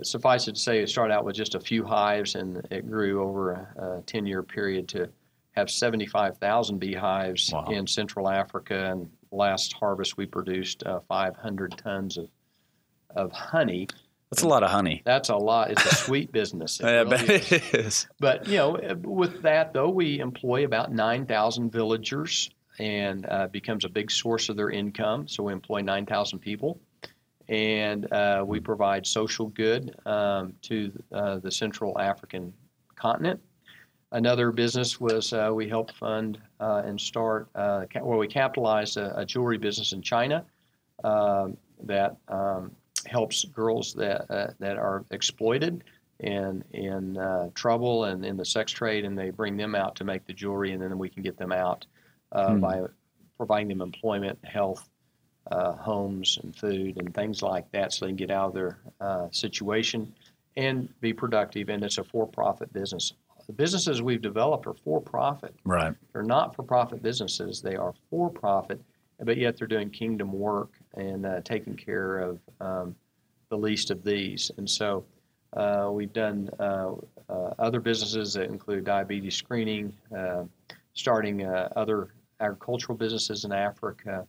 suffice 0.03 0.49
it 0.49 0.55
to 0.55 0.61
say, 0.61 0.83
it 0.83 0.88
started 0.88 1.14
out 1.14 1.25
with 1.25 1.37
just 1.37 1.55
a 1.55 1.61
few 1.61 1.85
hives, 1.85 2.35
and 2.35 2.66
it 2.71 2.88
grew 2.88 3.23
over 3.23 3.53
a 3.53 4.03
10 4.07 4.27
year 4.27 4.43
period 4.43 4.88
to 4.88 5.09
have 5.53 5.71
75,000 5.71 6.79
beehives 6.79 7.51
wow. 7.53 7.66
in 7.66 7.87
Central 7.87 8.29
Africa. 8.29 8.90
And 8.90 9.11
last 9.31 9.73
harvest, 9.73 10.16
we 10.16 10.27
produced 10.27 10.85
uh, 10.85 11.01
500 11.09 11.77
tons 11.77 12.16
of, 12.16 12.29
of 13.14 13.33
honey. 13.33 13.88
That's 14.31 14.43
a 14.43 14.49
lot 14.49 14.62
of 14.62 14.71
honey. 14.71 15.03
That's 15.05 15.29
a 15.29 15.37
lot. 15.37 15.73
It's 15.73 15.85
a 15.85 15.95
sweet 15.95 16.31
business. 16.33 16.79
Yeah, 16.81 17.03
really 17.03 17.11
bet 17.11 17.53
it 17.53 17.75
is. 17.75 18.07
But 18.21 18.47
you 18.47 18.59
know, 18.59 18.79
with 19.03 19.43
that 19.43 19.73
though, 19.73 19.90
we 19.90 20.21
employ 20.21 20.64
about 20.64 20.93
nine 20.93 21.27
thousand 21.27 21.73
villagers 21.73 22.49
and 22.81 23.27
uh, 23.29 23.47
becomes 23.49 23.85
a 23.85 23.88
big 23.88 24.11
source 24.11 24.49
of 24.49 24.57
their 24.57 24.71
income. 24.71 25.29
So 25.29 25.45
we 25.45 25.53
employ 25.53 25.83
9,000 25.83 26.38
people, 26.38 26.81
and 27.51 28.11
uh, 28.13 28.45
we 28.47 28.61
provide 28.61 29.05
social 29.05 29.49
good 29.49 29.95
um, 30.07 30.55
to 30.63 30.93
uh, 31.13 31.39
the 31.39 31.51
Central 31.51 31.99
African 31.99 32.55
continent. 32.95 33.41
Another 34.13 34.53
business 34.53 35.01
was 35.01 35.33
uh, 35.33 35.51
we 35.53 35.69
helped 35.69 35.97
fund 35.97 36.39
uh, 36.61 36.83
and 36.85 37.01
start, 37.01 37.49
uh, 37.57 37.85
well, 38.03 38.19
we 38.19 38.29
capitalized 38.29 38.96
a, 38.96 39.19
a, 39.19 39.25
jewelry 39.25 39.59
business 39.59 39.92
in 39.92 40.01
China 40.03 40.44
um, 41.05 41.57
that 41.85 42.17
um, 42.29 42.73
helps 43.07 43.44
girls 43.46 43.94
that, 43.94 44.29
that 44.59 44.77
are 44.79 45.05
exploited 45.11 45.85
and 46.21 46.65
in 46.73 47.51
trouble 47.55 48.05
and 48.05 48.25
in 48.25 48.37
the 48.37 48.44
sex 48.44 48.71
trade, 48.71 49.05
and 49.05 49.19
they 49.19 49.31
bring 49.31 49.57
them 49.57 49.75
out 49.75 49.96
to 49.96 50.05
make 50.05 50.25
the 50.27 50.35
jewelry, 50.35 50.73
and 50.73 50.83
then 50.83 50.98
we 50.98 51.09
can 51.09 51.23
get 51.23 51.37
them 51.37 51.53
out 51.53 51.87
uh, 52.33 52.53
hmm. 52.53 52.61
by 52.61 52.83
providing 53.37 53.69
them 53.69 53.81
employment, 53.81 54.38
health, 54.44 54.88
uh, 55.51 55.73
homes, 55.73 56.38
and 56.43 56.55
food, 56.55 56.97
and 56.99 57.15
things 57.15 57.43
like 57.43 57.71
that, 57.73 57.93
so 57.93 58.05
they 58.05 58.11
can 58.11 58.17
get 58.17 58.31
out 58.31 58.49
of 58.49 58.55
their 58.55 58.79
uh, 59.01 59.29
situation 59.31 60.13
and 60.57 60.88
be 61.01 61.13
productive. 61.13 61.69
And 61.69 61.83
it's 61.85 61.99
a 61.99 62.05
for-profit 62.05 62.73
business. 62.73 63.15
The 63.47 63.53
businesses 63.53 64.01
we've 64.01 64.23
developed 64.23 64.67
are 64.67 64.75
for-profit. 64.75 65.55
Right. 65.65 65.95
They're 66.13 66.23
not 66.23 66.55
for-profit 66.55 67.03
businesses. 67.03 67.61
They 67.61 67.77
are 67.77 67.95
for-profit, 68.11 68.81
but 69.21 69.37
yet 69.37 69.57
they're 69.57 69.67
doing 69.67 69.91
kingdom 69.91 70.33
work 70.33 70.71
and 70.97 71.27
uh, 71.27 71.41
taking 71.43 71.75
care 71.75 72.19
of 72.19 72.38
um, 72.61 72.95
the 73.49 73.57
least 73.57 73.91
of 73.91 74.05
these. 74.05 74.51
And 74.57 74.69
so. 74.69 75.05
Uh, 75.53 75.91
we've 75.91 76.13
done 76.13 76.49
uh, 76.61 76.93
uh, 77.29 77.55
other 77.59 77.81
businesses 77.81 78.35
that 78.35 78.45
include 78.45 78.85
diabetes 78.85 79.35
screening, 79.35 79.93
uh, 80.17 80.45
starting 80.95 81.45
uh, 81.45 81.69
other 81.75 82.11
agricultural 82.38 82.97
businesses 82.97 83.45
in 83.45 83.51
Africa 83.51 84.25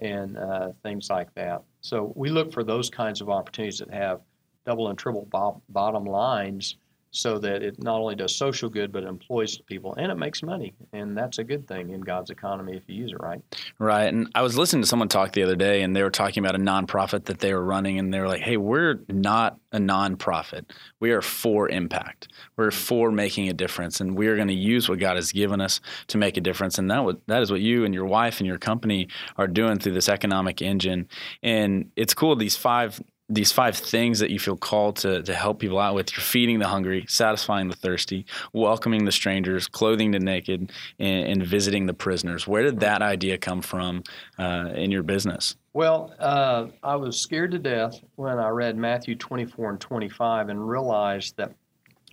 and 0.00 0.36
uh, 0.36 0.70
things 0.82 1.10
like 1.10 1.32
that. 1.34 1.62
So 1.80 2.12
we 2.16 2.30
look 2.30 2.52
for 2.52 2.64
those 2.64 2.90
kinds 2.90 3.20
of 3.20 3.28
opportunities 3.28 3.78
that 3.78 3.92
have 3.92 4.20
double 4.64 4.88
and 4.88 4.98
triple 4.98 5.26
bo- 5.30 5.62
bottom 5.68 6.04
lines 6.04 6.76
so 7.18 7.38
that 7.38 7.62
it 7.62 7.82
not 7.82 8.00
only 8.00 8.14
does 8.14 8.34
social 8.34 8.68
good 8.68 8.92
but 8.92 9.02
it 9.02 9.08
employs 9.08 9.58
people 9.58 9.94
and 9.94 10.10
it 10.10 10.16
makes 10.16 10.42
money. 10.42 10.74
And 10.92 11.16
that's 11.16 11.38
a 11.38 11.44
good 11.44 11.66
thing 11.66 11.90
in 11.90 12.00
god's 12.00 12.30
economy 12.30 12.76
if 12.76 12.82
you 12.86 12.94
use 12.94 13.12
it 13.12 13.20
right. 13.20 13.40
Right. 13.78 14.06
And 14.06 14.30
i 14.34 14.42
was 14.42 14.56
listening 14.56 14.82
to 14.82 14.88
someone 14.88 15.08
talk 15.08 15.32
the 15.32 15.42
other 15.42 15.56
day 15.56 15.82
and 15.82 15.94
they 15.94 16.02
were 16.02 16.10
talking 16.10 16.44
about 16.44 16.54
a 16.54 16.58
nonprofit 16.62 17.24
that 17.24 17.40
they 17.40 17.52
were 17.52 17.64
running 17.64 17.98
and 17.98 18.12
they 18.12 18.20
were 18.20 18.28
like 18.28 18.42
hey 18.42 18.56
we're 18.56 19.00
not 19.08 19.58
a 19.72 19.78
nonprofit. 19.78 20.64
We 21.00 21.10
are 21.10 21.22
for 21.22 21.68
impact. 21.68 22.28
We're 22.56 22.70
for 22.70 23.10
making 23.10 23.48
a 23.48 23.52
difference 23.52 24.00
and 24.00 24.16
we 24.16 24.28
are 24.28 24.36
going 24.36 24.48
to 24.48 24.54
use 24.54 24.88
what 24.88 24.98
god 24.98 25.16
has 25.16 25.32
given 25.32 25.60
us 25.60 25.80
to 26.08 26.18
make 26.18 26.36
a 26.36 26.40
difference. 26.40 26.78
And 26.78 26.90
that, 26.90 27.16
that 27.26 27.42
is 27.42 27.50
what 27.50 27.60
you 27.60 27.84
and 27.84 27.94
your 27.94 28.06
wife 28.06 28.40
and 28.40 28.46
your 28.46 28.58
company 28.58 29.08
are 29.36 29.46
doing 29.46 29.78
through 29.78 29.92
this 29.92 30.08
economic 30.08 30.62
engine. 30.62 31.08
And 31.42 31.90
it's 31.96 32.14
cool 32.14 32.34
these 32.36 32.56
five 32.56 33.00
these 33.28 33.52
five 33.52 33.76
things 33.76 34.18
that 34.20 34.30
you 34.30 34.38
feel 34.38 34.56
called 34.56 34.96
to, 34.96 35.22
to 35.22 35.34
help 35.34 35.58
people 35.60 35.78
out 35.78 35.94
with. 35.94 36.10
You're 36.16 36.22
feeding 36.22 36.58
the 36.58 36.66
hungry 36.66 37.04
satisfying 37.08 37.68
the 37.68 37.76
thirsty 37.76 38.24
welcoming 38.52 39.04
the 39.04 39.12
strangers 39.12 39.68
clothing 39.68 40.10
the 40.12 40.18
naked 40.18 40.72
and, 40.98 41.28
and 41.28 41.46
visiting 41.46 41.86
the 41.86 41.94
prisoners. 41.94 42.46
Where 42.46 42.62
did 42.62 42.80
that 42.80 43.02
idea 43.02 43.36
come 43.36 43.60
from 43.60 44.02
uh, 44.38 44.70
in 44.74 44.90
your 44.90 45.02
business? 45.02 45.56
Well 45.74 46.14
uh, 46.18 46.68
i 46.82 46.96
was 46.96 47.20
scared 47.20 47.52
to 47.52 47.58
death 47.58 48.00
when 48.16 48.38
i 48.38 48.48
read 48.48 48.76
matthew 48.76 49.14
24 49.14 49.70
and 49.70 49.80
25 49.80 50.48
and 50.48 50.68
realized 50.68 51.36
that 51.36 51.52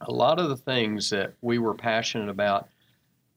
a 0.02 0.12
lot 0.12 0.40
of 0.40 0.50
the 0.50 0.58
things 0.58 1.10
that 1.10 1.34
we 1.42 1.58
were 1.58 1.74
passionate 1.74 2.30
about 2.30 2.68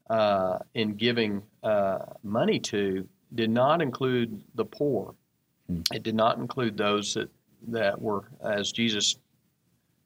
uh, 0.09 0.59
in 0.73 0.95
giving 0.95 1.41
uh, 1.63 1.99
money 2.23 2.59
to 2.59 3.07
did 3.35 3.49
not 3.49 3.81
include 3.81 4.41
the 4.55 4.65
poor. 4.65 5.13
Hmm. 5.67 5.81
it 5.93 6.03
did 6.03 6.15
not 6.15 6.37
include 6.37 6.77
those 6.77 7.13
that 7.13 7.29
that 7.67 8.01
were, 8.01 8.25
as 8.43 8.71
Jesus 8.71 9.17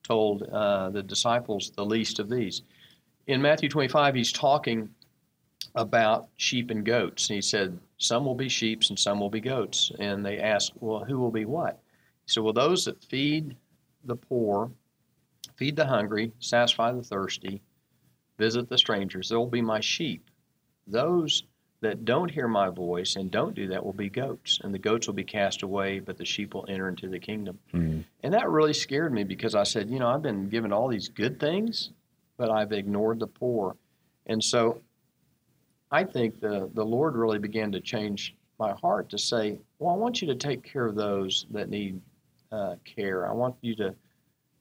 told 0.04 0.44
uh, 0.44 0.90
the 0.90 1.04
disciples, 1.04 1.72
the 1.72 1.86
least 1.86 2.20
of 2.20 2.30
these. 2.30 2.64
In 3.28 3.42
Matthew 3.42 3.70
25, 3.70 4.16
he's 4.16 4.32
talking 4.32 4.90
about 5.76 6.28
sheep 6.38 6.70
and 6.70 6.86
goats. 6.86 7.28
He 7.28 7.42
said, 7.42 7.80
Some 7.98 8.26
will 8.26 8.36
be 8.36 8.50
sheep 8.50 8.84
and 8.90 9.00
some 9.00 9.20
will 9.20 9.30
be 9.30 9.40
goats. 9.40 9.92
And 10.00 10.26
they 10.26 10.40
asked, 10.40 10.74
Well, 10.80 11.04
who 11.04 11.20
will 11.20 11.32
be 11.32 11.46
what? 11.46 11.80
He 12.26 12.34
said, 12.34 12.44
Well, 12.44 12.54
those 12.54 12.86
that 12.86 13.04
feed 13.04 13.56
the 14.04 14.16
poor, 14.16 14.72
feed 15.56 15.76
the 15.76 15.86
hungry, 15.86 16.32
satisfy 16.40 16.92
the 16.92 17.04
thirsty, 17.04 17.62
visit 18.38 18.68
the 18.70 18.78
strangers, 18.78 19.30
they'll 19.30 19.48
be 19.48 19.62
my 19.62 19.80
sheep. 19.80 20.30
Those 20.86 21.44
that 21.84 22.06
don't 22.06 22.32
hear 22.32 22.48
my 22.48 22.70
voice 22.70 23.18
and 23.18 23.30
don't 23.30 23.54
do 23.54 23.68
that 23.68 23.86
will 23.86 23.94
be 23.94 24.10
goats, 24.10 24.62
and 24.64 24.74
the 24.74 24.80
goats 24.80 25.06
will 25.06 25.14
be 25.14 25.24
cast 25.24 25.64
away, 25.64 26.00
but 26.00 26.18
the 26.18 26.24
sheep 26.24 26.54
will 26.54 26.66
enter 26.70 26.88
into 26.88 27.10
the 27.10 27.20
kingdom. 27.20 27.60
Mm-hmm. 27.74 28.02
And 28.24 28.34
that 28.34 28.50
really 28.50 28.74
scared 28.74 29.12
me 29.12 29.26
because 29.26 29.54
I 29.54 29.64
said, 29.64 29.90
you 29.90 30.00
know, 30.00 30.08
I've 30.08 30.22
been 30.22 30.48
given 30.48 30.72
all 30.72 30.88
these 30.88 31.10
good 31.10 31.42
things, 31.42 31.92
but 32.38 32.50
I've 32.50 32.72
ignored 32.72 33.20
the 33.20 33.28
poor. 33.28 33.76
And 34.28 34.42
so 34.42 34.82
I 35.92 36.06
think 36.06 36.40
the, 36.40 36.70
the 36.74 36.86
Lord 36.86 37.18
really 37.18 37.38
began 37.38 37.74
to 37.74 37.82
change 37.82 38.34
my 38.58 38.72
heart 38.82 39.10
to 39.10 39.18
say, 39.18 39.58
well, 39.78 39.94
I 39.94 39.98
want 39.98 40.22
you 40.22 40.28
to 40.30 40.36
take 40.36 40.64
care 40.64 40.86
of 40.86 40.96
those 40.96 41.46
that 41.52 41.70
need 41.70 42.00
uh, 42.54 42.76
care. 42.86 43.28
I 43.28 43.34
want 43.34 43.56
you 43.60 43.76
to, 43.76 43.94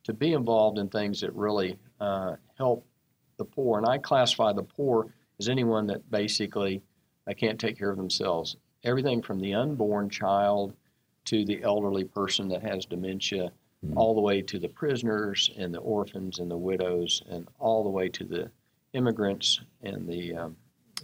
to 0.04 0.12
be 0.12 0.32
involved 0.32 0.78
in 0.78 0.88
things 0.88 1.20
that 1.20 1.32
really 1.34 1.78
uh, 2.00 2.34
help 2.58 2.84
the 3.36 3.44
poor. 3.44 3.78
And 3.78 3.86
I 3.86 3.98
classify 3.98 4.52
the 4.52 4.64
poor 4.64 5.06
as 5.38 5.48
anyone 5.48 5.86
that 5.86 6.10
basically 6.10 6.82
they 7.26 7.34
can't 7.34 7.60
take 7.60 7.78
care 7.78 7.90
of 7.90 7.96
themselves. 7.96 8.56
Everything 8.84 9.22
from 9.22 9.40
the 9.40 9.54
unborn 9.54 10.10
child 10.10 10.74
to 11.26 11.44
the 11.44 11.62
elderly 11.62 12.04
person 12.04 12.48
that 12.48 12.62
has 12.62 12.84
dementia, 12.84 13.52
mm-hmm. 13.84 13.96
all 13.96 14.14
the 14.14 14.20
way 14.20 14.42
to 14.42 14.58
the 14.58 14.68
prisoners 14.68 15.50
and 15.56 15.72
the 15.72 15.78
orphans 15.78 16.38
and 16.38 16.50
the 16.50 16.56
widows, 16.56 17.22
and 17.28 17.46
all 17.58 17.84
the 17.84 17.90
way 17.90 18.08
to 18.08 18.24
the 18.24 18.50
immigrants 18.92 19.60
and 19.82 20.08
the 20.08 20.34
um, 20.34 20.56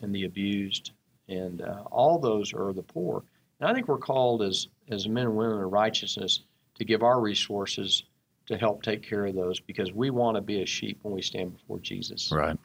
and 0.02 0.14
the 0.14 0.24
abused, 0.24 0.92
and 1.28 1.62
uh, 1.62 1.82
all 1.90 2.18
those 2.18 2.52
are 2.52 2.72
the 2.72 2.82
poor. 2.82 3.22
And 3.60 3.68
I 3.68 3.74
think 3.74 3.88
we're 3.88 3.98
called 3.98 4.42
as 4.42 4.68
as 4.90 5.08
men 5.08 5.26
and 5.26 5.36
women 5.36 5.62
of 5.62 5.72
righteousness 5.72 6.40
to 6.74 6.84
give 6.84 7.02
our 7.02 7.20
resources 7.20 8.04
to 8.46 8.56
help 8.56 8.82
take 8.82 9.02
care 9.02 9.26
of 9.26 9.34
those 9.34 9.60
because 9.60 9.92
we 9.92 10.10
want 10.10 10.36
to 10.36 10.40
be 10.40 10.62
a 10.62 10.66
sheep 10.66 10.98
when 11.02 11.14
we 11.14 11.22
stand 11.22 11.52
before 11.52 11.78
Jesus. 11.78 12.32
Right. 12.32 12.56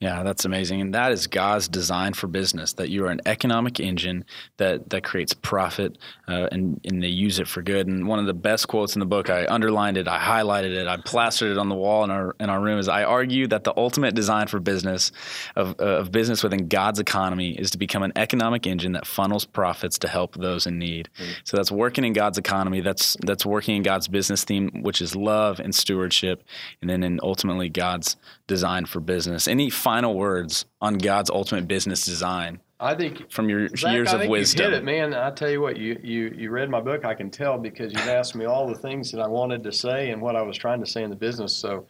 Yeah, 0.00 0.22
that's 0.22 0.46
amazing. 0.46 0.80
And 0.80 0.94
that 0.94 1.12
is 1.12 1.26
God's 1.26 1.68
design 1.68 2.14
for 2.14 2.26
business 2.26 2.72
that 2.74 2.88
you 2.88 3.04
are 3.04 3.10
an 3.10 3.20
economic 3.26 3.80
engine 3.80 4.24
that, 4.56 4.88
that 4.88 5.04
creates 5.04 5.34
profit 5.34 5.98
uh, 6.26 6.48
and, 6.50 6.80
and 6.86 7.02
they 7.02 7.08
use 7.08 7.38
it 7.38 7.46
for 7.46 7.60
good. 7.60 7.86
And 7.86 8.08
one 8.08 8.18
of 8.18 8.24
the 8.24 8.32
best 8.32 8.66
quotes 8.66 8.96
in 8.96 9.00
the 9.00 9.06
book, 9.06 9.28
I 9.28 9.44
underlined 9.46 9.98
it, 9.98 10.08
I 10.08 10.18
highlighted 10.18 10.74
it, 10.74 10.88
I 10.88 10.96
plastered 10.96 11.52
it 11.52 11.58
on 11.58 11.68
the 11.68 11.74
wall 11.74 12.02
in 12.02 12.10
our, 12.10 12.34
in 12.40 12.48
our 12.48 12.62
room, 12.62 12.78
is 12.78 12.88
I 12.88 13.04
argue 13.04 13.46
that 13.48 13.64
the 13.64 13.74
ultimate 13.76 14.14
design 14.14 14.46
for 14.46 14.58
business, 14.58 15.12
of, 15.54 15.78
uh, 15.78 15.98
of 15.98 16.10
business 16.10 16.42
within 16.42 16.68
God's 16.68 16.98
economy, 16.98 17.50
is 17.50 17.70
to 17.72 17.78
become 17.78 18.02
an 18.02 18.12
economic 18.16 18.66
engine 18.66 18.92
that 18.92 19.06
funnels 19.06 19.44
profits 19.44 19.98
to 19.98 20.08
help 20.08 20.34
those 20.34 20.66
in 20.66 20.78
need. 20.78 21.10
Mm-hmm. 21.18 21.32
So 21.44 21.58
that's 21.58 21.70
working 21.70 22.04
in 22.04 22.14
God's 22.14 22.38
economy, 22.38 22.80
that's, 22.80 23.18
that's 23.20 23.44
working 23.44 23.76
in 23.76 23.82
God's 23.82 24.08
business 24.08 24.44
theme, 24.44 24.80
which 24.82 25.02
is 25.02 25.14
love 25.14 25.60
and 25.60 25.74
stewardship, 25.74 26.42
and 26.80 26.88
then 26.88 27.02
in 27.02 27.20
ultimately 27.22 27.68
God's 27.68 28.16
design 28.50 28.84
for 28.84 28.98
business. 28.98 29.46
Any 29.46 29.70
final 29.70 30.16
words 30.16 30.66
on 30.80 30.98
God's 30.98 31.30
ultimate 31.30 31.68
business 31.68 32.04
design? 32.04 32.60
I 32.80 32.94
think 32.96 33.30
from 33.30 33.48
your 33.48 33.68
Zach, 33.76 33.92
years 33.92 34.12
of 34.12 34.26
wisdom. 34.26 34.64
You 34.64 34.70
hit 34.70 34.78
it, 34.78 34.84
man. 34.84 35.14
I 35.14 35.30
tell 35.30 35.50
you 35.50 35.60
what, 35.60 35.76
you, 35.76 35.98
you 36.02 36.34
you 36.36 36.50
read 36.50 36.68
my 36.68 36.80
book. 36.80 37.04
I 37.04 37.14
can 37.14 37.30
tell 37.30 37.58
because 37.58 37.92
you've 37.92 38.08
asked 38.08 38.34
me 38.34 38.46
all 38.46 38.66
the 38.66 38.74
things 38.74 39.12
that 39.12 39.20
I 39.20 39.28
wanted 39.28 39.62
to 39.64 39.72
say 39.72 40.10
and 40.10 40.20
what 40.20 40.34
I 40.34 40.42
was 40.42 40.58
trying 40.58 40.80
to 40.80 40.86
say 40.86 41.02
in 41.04 41.10
the 41.10 41.16
business. 41.16 41.54
So, 41.54 41.86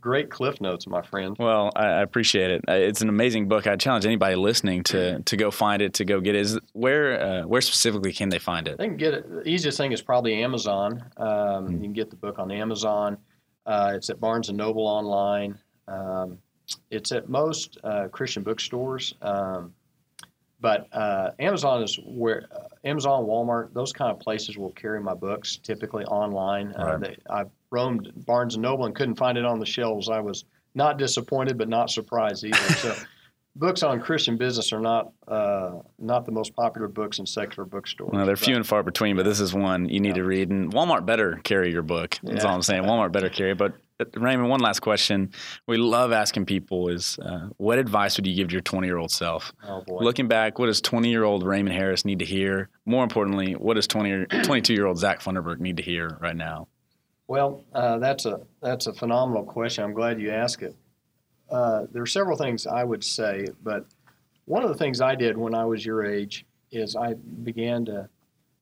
great 0.00 0.30
cliff 0.30 0.60
notes, 0.60 0.86
my 0.86 1.02
friend. 1.02 1.36
Well, 1.38 1.70
I, 1.76 2.00
appreciate 2.00 2.50
it. 2.50 2.64
It's 2.66 3.02
an 3.02 3.10
amazing 3.10 3.48
book. 3.48 3.66
I 3.66 3.76
challenge 3.76 4.06
anybody 4.06 4.34
listening 4.34 4.82
to 4.84 5.20
to 5.20 5.36
go 5.36 5.50
find 5.50 5.80
it, 5.82 5.94
to 5.94 6.04
go 6.04 6.20
get 6.20 6.34
it. 6.34 6.40
Is 6.40 6.58
where 6.72 7.20
uh, 7.22 7.42
where 7.46 7.60
specifically 7.60 8.12
can 8.12 8.30
they 8.30 8.40
find 8.40 8.66
it? 8.66 8.78
They 8.78 8.88
can 8.88 8.96
get 8.96 9.14
it. 9.14 9.30
The 9.30 9.48
easiest 9.48 9.78
thing 9.78 9.92
is 9.92 10.02
probably 10.02 10.42
Amazon. 10.42 11.04
Um, 11.18 11.28
mm-hmm. 11.28 11.74
You 11.74 11.80
can 11.80 11.92
get 11.92 12.10
the 12.10 12.16
book 12.16 12.38
on 12.38 12.50
Amazon. 12.50 13.18
Uh, 13.66 13.92
it's 13.94 14.10
at 14.10 14.18
Barnes 14.18 14.48
and 14.48 14.58
Noble 14.58 14.86
online. 14.86 15.58
Um, 15.90 16.38
it's 16.90 17.12
at 17.12 17.28
most 17.28 17.78
uh, 17.82 18.08
Christian 18.08 18.42
bookstores, 18.42 19.14
um, 19.22 19.74
but 20.60 20.88
uh, 20.92 21.30
Amazon 21.38 21.82
is 21.82 21.98
where 22.04 22.46
uh, 22.54 22.68
Amazon, 22.84 23.24
Walmart, 23.24 23.72
those 23.72 23.92
kind 23.92 24.10
of 24.10 24.20
places 24.20 24.56
will 24.56 24.72
carry 24.72 25.00
my 25.00 25.14
books 25.14 25.56
typically 25.56 26.04
online. 26.04 26.74
Uh, 26.78 26.84
right. 26.84 27.00
They, 27.00 27.16
I 27.28 27.44
roamed 27.70 28.12
Barnes 28.26 28.54
and 28.54 28.62
Noble 28.62 28.86
and 28.86 28.94
couldn't 28.94 29.16
find 29.16 29.38
it 29.38 29.44
on 29.44 29.58
the 29.58 29.66
shelves. 29.66 30.08
I 30.08 30.20
was 30.20 30.44
not 30.74 30.98
disappointed, 30.98 31.58
but 31.58 31.68
not 31.68 31.90
surprised 31.90 32.44
either. 32.44 32.56
so. 32.74 32.96
Books 33.56 33.82
on 33.82 34.00
Christian 34.00 34.36
business 34.36 34.72
are 34.72 34.80
not 34.80 35.12
uh, 35.26 35.80
not 35.98 36.24
the 36.24 36.30
most 36.30 36.54
popular 36.54 36.86
books 36.86 37.18
in 37.18 37.26
secular 37.26 37.66
bookstores. 37.66 38.10
Well, 38.12 38.24
they're 38.24 38.36
few 38.36 38.54
and 38.54 38.64
far 38.64 38.84
between, 38.84 39.16
but 39.16 39.24
this 39.24 39.40
is 39.40 39.52
one 39.52 39.88
you 39.88 39.98
need 39.98 40.10
yeah. 40.10 40.14
to 40.14 40.24
read. 40.24 40.50
And 40.50 40.72
Walmart 40.72 41.04
better 41.04 41.40
carry 41.42 41.72
your 41.72 41.82
book. 41.82 42.16
That's 42.22 42.44
yeah. 42.44 42.48
all 42.48 42.54
I'm 42.54 42.62
saying. 42.62 42.84
Walmart 42.84 43.10
better 43.10 43.28
carry. 43.28 43.54
But 43.54 43.74
Raymond, 44.14 44.48
one 44.48 44.60
last 44.60 44.80
question. 44.80 45.32
We 45.66 45.76
love 45.76 46.12
asking 46.12 46.46
people 46.46 46.88
is 46.88 47.18
uh, 47.18 47.48
what 47.56 47.78
advice 47.78 48.16
would 48.16 48.26
you 48.26 48.34
give 48.34 48.48
to 48.48 48.52
your 48.52 48.62
20 48.62 48.86
year 48.86 48.98
old 48.98 49.10
self? 49.10 49.52
Oh 49.66 49.82
boy. 49.82 50.00
Looking 50.00 50.28
back, 50.28 50.58
what 50.58 50.66
does 50.66 50.80
20 50.80 51.10
year 51.10 51.24
old 51.24 51.42
Raymond 51.44 51.76
Harris 51.76 52.04
need 52.04 52.18
to 52.20 52.24
hear? 52.24 52.68
More 52.86 53.02
importantly, 53.02 53.52
what 53.52 53.74
does 53.74 53.86
20 53.86 54.26
22 54.26 54.74
year 54.74 54.86
old 54.86 54.98
Zach 54.98 55.20
Funderburk 55.20 55.60
need 55.60 55.76
to 55.76 55.82
hear 55.82 56.16
right 56.20 56.36
now? 56.36 56.68
Well, 57.26 57.64
uh, 57.72 57.98
that's 57.98 58.26
a 58.26 58.40
that's 58.60 58.86
a 58.86 58.92
phenomenal 58.92 59.44
question. 59.44 59.84
I'm 59.84 59.94
glad 59.94 60.20
you 60.20 60.30
asked 60.30 60.62
it. 60.62 60.74
Uh, 61.50 61.86
there 61.92 62.02
are 62.02 62.06
several 62.06 62.36
things 62.36 62.66
I 62.66 62.84
would 62.84 63.04
say, 63.04 63.46
but 63.62 63.86
one 64.46 64.62
of 64.62 64.68
the 64.68 64.76
things 64.76 65.00
I 65.00 65.14
did 65.14 65.36
when 65.36 65.54
I 65.54 65.64
was 65.64 65.84
your 65.84 66.04
age 66.04 66.44
is 66.72 66.96
I 66.96 67.14
began 67.14 67.84
to 67.84 68.08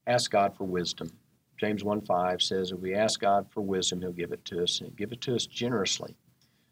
ask 0.06 0.30
God 0.30 0.56
for 0.56 0.64
wisdom. 0.64 1.10
James 1.58 1.82
1 1.82 2.02
5 2.02 2.40
says, 2.40 2.70
If 2.70 2.78
we 2.78 2.94
ask 2.94 3.20
God 3.20 3.46
for 3.50 3.60
wisdom, 3.60 4.00
He'll 4.00 4.12
give 4.12 4.32
it 4.32 4.44
to 4.46 4.62
us, 4.62 4.80
and 4.80 4.96
give 4.96 5.12
it 5.12 5.20
to 5.22 5.34
us 5.34 5.46
generously. 5.46 6.14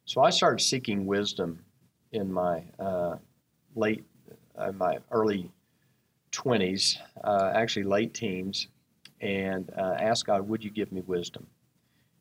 So 0.05 0.23
I 0.23 0.31
started 0.31 0.63
seeking 0.63 1.07
wisdom 1.07 1.59
in 2.13 2.33
my 2.33 2.63
uh, 2.79 3.17
late, 3.75 4.05
uh, 4.57 4.73
my 4.73 4.99
early 5.11 5.51
20s, 6.33 6.97
uh, 7.25 7.53
actually 7.55 7.83
late 7.83 8.15
teens, 8.15 8.69
and 9.21 9.71
uh, 9.77 9.97
asked 9.99 10.27
God, 10.27 10.49
Would 10.49 10.63
you 10.63 10.71
give 10.71 10.93
me 10.93 11.03
wisdom? 11.07 11.47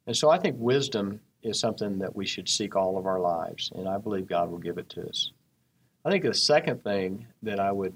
And 0.08 0.18
so 0.18 0.30
I 0.30 0.40
think 0.40 0.56
wisdom 0.60 1.20
is 1.44 1.60
something 1.60 2.00
that 2.00 2.16
we 2.16 2.26
should 2.26 2.50
seek 2.50 2.76
all 2.76 2.98
of 2.98 3.06
our 3.06 3.20
lives, 3.20 3.72
and 3.76 3.88
I 3.88 3.98
believe 3.98 4.28
God 4.28 4.50
will 4.50 4.58
give 4.58 4.80
it 4.80 4.90
to 4.90 5.08
us. 5.08 5.32
I 6.04 6.10
think 6.10 6.24
the 6.24 6.34
second 6.34 6.84
thing 6.84 7.28
that 7.44 7.60
I 7.60 7.72
would 7.72 7.94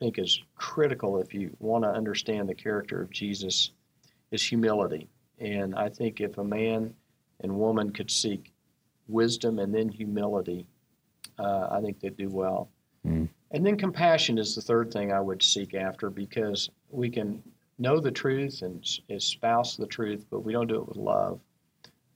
think 0.00 0.18
is 0.18 0.42
critical 0.56 1.20
if 1.20 1.32
you 1.32 1.54
want 1.58 1.84
to 1.84 1.90
understand 1.90 2.48
the 2.48 2.54
character 2.54 3.00
of 3.02 3.10
Jesus 3.10 3.70
is 4.30 4.44
humility. 4.44 5.08
And 5.38 5.74
I 5.74 5.88
think 5.88 6.20
if 6.20 6.38
a 6.38 6.44
man 6.44 6.94
and 7.40 7.58
woman 7.58 7.90
could 7.90 8.10
seek 8.10 8.52
wisdom 9.08 9.58
and 9.58 9.74
then 9.74 9.88
humility, 9.88 10.66
uh, 11.38 11.68
I 11.70 11.80
think 11.80 12.00
they'd 12.00 12.16
do 12.16 12.28
well. 12.28 12.68
Mm. 13.06 13.28
And 13.50 13.64
then 13.64 13.76
compassion 13.76 14.38
is 14.38 14.54
the 14.54 14.60
third 14.60 14.92
thing 14.92 15.12
I 15.12 15.20
would 15.20 15.42
seek 15.42 15.74
after 15.74 16.10
because 16.10 16.70
we 16.90 17.10
can 17.10 17.42
know 17.78 18.00
the 18.00 18.10
truth 18.10 18.62
and 18.62 18.84
espouse 19.10 19.76
the 19.76 19.86
truth, 19.86 20.26
but 20.30 20.40
we 20.40 20.52
don't 20.52 20.66
do 20.66 20.76
it 20.76 20.88
with 20.88 20.96
love. 20.96 21.40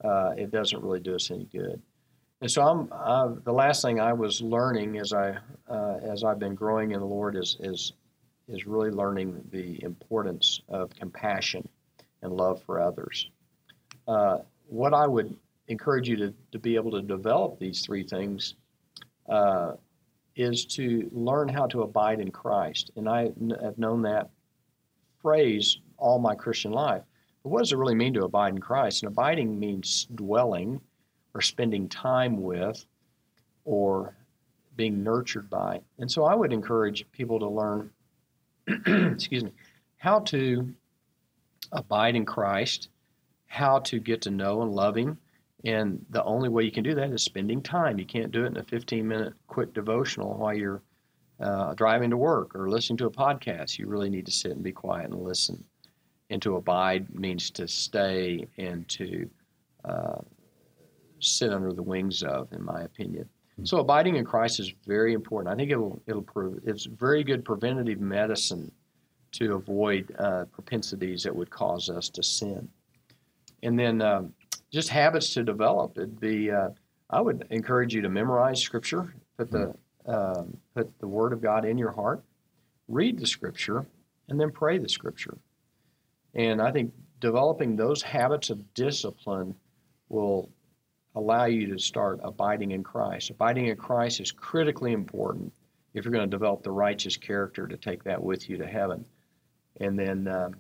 Uh, 0.03 0.33
it 0.37 0.51
doesn't 0.51 0.83
really 0.83 1.01
do 1.01 1.15
us 1.15 1.31
any 1.31 1.45
good. 1.45 1.81
And 2.41 2.51
so 2.51 2.63
I'm 2.63 2.89
uh, 2.91 3.35
the 3.45 3.53
last 3.53 3.83
thing 3.83 4.01
I 4.01 4.13
was 4.13 4.41
learning 4.41 4.99
as 4.99 5.13
I 5.13 5.37
uh, 5.69 5.99
as 6.03 6.25
I've 6.25 6.39
been 6.39 6.55
growing 6.55 6.93
in 6.93 7.01
the 7.01 7.07
Lord 7.07 7.37
is 7.37 7.57
is 7.61 7.93
is 8.49 8.67
really 8.67 8.91
learning 8.91 9.45
the 9.51 9.83
importance 9.85 10.61
of 10.69 10.91
compassion 10.91 11.69
and 12.23 12.33
love 12.33 12.63
for 12.63 12.81
others. 12.81 13.31
Uh, 14.09 14.39
what 14.67 14.95
I 14.95 15.07
would 15.07 15.37
encourage 15.69 16.09
you 16.09 16.17
to, 16.17 16.35
to 16.53 16.59
be 16.59 16.75
able 16.75 16.91
to 16.91 17.03
develop 17.03 17.59
these 17.59 17.85
three 17.85 18.03
things 18.03 18.55
uh, 19.29 19.73
is 20.35 20.65
to 20.65 21.09
learn 21.13 21.49
how 21.49 21.67
to 21.67 21.83
abide 21.83 22.21
in 22.21 22.31
Christ. 22.31 22.91
And 22.97 23.09
I 23.09 23.31
have 23.63 23.79
known 23.79 24.03
that 24.03 24.31
phrase 25.23 25.79
all 25.97 26.19
my 26.19 26.35
Christian 26.35 26.73
life. 26.73 27.03
But 27.43 27.51
what 27.51 27.61
does 27.61 27.73
it 27.73 27.79
really 27.79 27.95
mean 27.95 28.15
to 28.15 28.25
abide 28.25 28.55
in 28.55 28.61
Christ? 28.61 29.03
And 29.03 29.13
abiding 29.13 29.59
means 29.59 30.09
dwelling 30.15 30.81
or 31.35 31.41
spending 31.41 31.89
time 31.89 32.41
with 32.41 32.85
or 33.65 34.15
being 34.77 35.03
nurtured 35.03 35.51
by. 35.51 35.81
And 35.99 36.11
so 36.11 36.25
I 36.25 36.35
would 36.35 36.53
encourage 36.53 37.11
people 37.13 37.39
to 37.41 37.49
learn, 37.49 37.91
excuse 39.13 39.45
me, 39.45 39.53
how 39.97 40.21
to 40.21 40.73
abide 41.73 42.17
in 42.17 42.25
Christ, 42.25 42.89
how 43.47 43.81
to 43.81 44.01
get 44.01 44.23
to 44.23 44.31
know 44.31 44.63
and 44.63 44.73
love 44.73 44.97
Him. 44.97 45.19
And 45.65 46.05
the 46.09 46.25
only 46.25 46.49
way 46.49 46.65
you 46.65 46.73
can 46.73 46.85
do 46.85 46.95
that 46.95 47.11
is 47.11 47.23
spending 47.23 47.63
time. 47.63 47.99
You 47.99 48.07
can't 48.07 48.33
do 48.33 48.45
it 48.45 48.49
in 48.49 48.57
a 48.57 48.65
15 48.65 49.07
minute 49.07 49.35
quick 49.47 49.75
devotional 49.75 50.39
while 50.39 50.57
you're 50.57 50.83
uh, 51.39 51.75
driving 51.75 52.11
to 52.11 52.17
work 52.17 52.55
or 52.55 52.71
listening 52.71 52.97
to 52.99 53.07
a 53.07 53.11
podcast. 53.11 53.79
You 53.79 53.87
really 53.87 54.11
need 54.11 54.27
to 54.27 54.33
sit 54.33 54.53
and 54.53 54.63
be 54.63 54.73
quiet 54.73 55.11
and 55.11 55.23
listen. 55.23 55.63
And 56.31 56.41
to 56.43 56.57
abide 56.57 57.13
means 57.15 57.51
to 57.53 57.67
stay 57.67 58.47
and 58.57 58.89
to 58.89 59.29
uh, 59.85 60.21
sit 61.21 61.53
under 61.53 61.73
the 61.73 61.83
wings 61.83 62.23
of, 62.23 62.53
in 62.53 62.65
my 62.65 62.83
opinion. 62.83 63.29
So 63.63 63.79
abiding 63.79 64.17
in 64.17 64.25
Christ 64.25 64.59
is 64.59 64.73
very 64.87 65.13
important. 65.13 65.53
I 65.53 65.57
think 65.57 65.71
it'll 65.71 66.01
it'll 66.07 66.23
prove 66.23 66.61
it's 66.65 66.87
very 66.87 67.23
good 67.23 67.45
preventative 67.45 68.01
medicine 68.01 68.73
to 69.33 69.55
avoid 69.55 70.15
uh, 70.19 70.47
propensities 70.47 71.23
that 71.25 71.35
would 71.35 71.51
cause 71.51 71.91
us 71.91 72.09
to 72.11 72.23
sin. 72.23 72.69
And 73.63 73.79
then 73.79 74.01
um, 74.01 74.33
just 74.73 74.89
habits 74.89 75.35
to 75.35 75.43
develop. 75.43 75.99
It'd 75.99 76.19
be 76.19 76.51
uh, 76.51 76.71
I 77.11 77.21
would 77.21 77.47
encourage 77.51 77.95
you 77.95 78.01
to 78.03 78.09
memorize 78.09 78.63
Scripture, 78.63 79.15
put 79.37 79.51
the 79.51 79.75
um, 80.07 80.57
put 80.75 80.99
the 80.99 81.09
Word 81.09 81.33
of 81.33 81.43
God 81.43 81.65
in 81.65 81.77
your 81.77 81.91
heart, 81.91 82.23
read 82.89 83.19
the 83.19 83.27
Scripture, 83.27 83.85
and 84.29 84.41
then 84.41 84.51
pray 84.51 84.79
the 84.79 84.89
Scripture. 84.89 85.37
And 86.35 86.63
I 86.63 86.71
think 86.71 86.93
developing 87.21 87.77
those 87.77 88.01
habits 88.01 88.51
of 88.51 88.73
discipline 88.75 89.55
will 90.09 90.49
allow 91.15 91.45
you 91.47 91.67
to 91.73 91.79
start 91.79 92.21
abiding 92.23 92.71
in 92.71 92.83
Christ. 92.83 93.31
Abiding 93.31 93.67
in 93.67 93.77
Christ 93.77 94.21
is 94.21 94.31
critically 94.31 94.93
important 94.93 95.53
if 95.95 96.05
you're 96.05 96.13
going 96.13 96.29
to 96.29 96.37
develop 96.37 96.63
the 96.63 96.71
righteous 96.71 97.17
character 97.17 97.67
to 97.67 97.77
take 97.77 98.05
that 98.05 98.23
with 98.23 98.49
you 98.49 98.57
to 98.59 98.67
heaven. 98.67 99.05
And 99.81 99.99
then 99.99 100.29
um, 100.29 100.55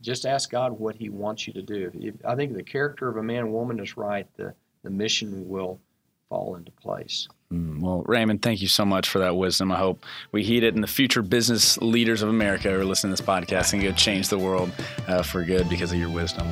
just 0.00 0.26
ask 0.26 0.50
God 0.50 0.72
what 0.72 0.96
He 0.96 1.08
wants 1.08 1.46
you 1.46 1.52
to 1.52 1.62
do. 1.62 1.90
If, 1.94 2.14
I 2.26 2.34
think 2.34 2.54
the 2.54 2.62
character 2.62 3.08
of 3.08 3.16
a 3.16 3.22
man 3.22 3.38
and 3.38 3.52
woman 3.52 3.78
is 3.78 3.96
right, 3.96 4.26
the, 4.36 4.54
the 4.82 4.90
mission 4.90 5.48
will 5.48 5.80
fall 6.28 6.56
into 6.56 6.72
place. 6.72 7.28
Mm, 7.54 7.80
Well, 7.80 8.02
Raymond, 8.06 8.42
thank 8.42 8.60
you 8.62 8.68
so 8.68 8.84
much 8.84 9.08
for 9.08 9.18
that 9.20 9.36
wisdom. 9.36 9.70
I 9.70 9.76
hope 9.78 10.04
we 10.32 10.42
heed 10.42 10.64
it, 10.64 10.74
and 10.74 10.82
the 10.82 10.88
future 10.88 11.22
business 11.22 11.78
leaders 11.78 12.22
of 12.22 12.28
America 12.28 12.74
are 12.74 12.84
listening 12.84 13.14
to 13.14 13.22
this 13.22 13.28
podcast 13.28 13.72
and 13.72 13.82
go 13.82 13.92
change 13.92 14.28
the 14.28 14.38
world 14.38 14.70
uh, 15.06 15.22
for 15.22 15.44
good 15.44 15.68
because 15.68 15.92
of 15.92 15.98
your 15.98 16.10
wisdom. 16.10 16.46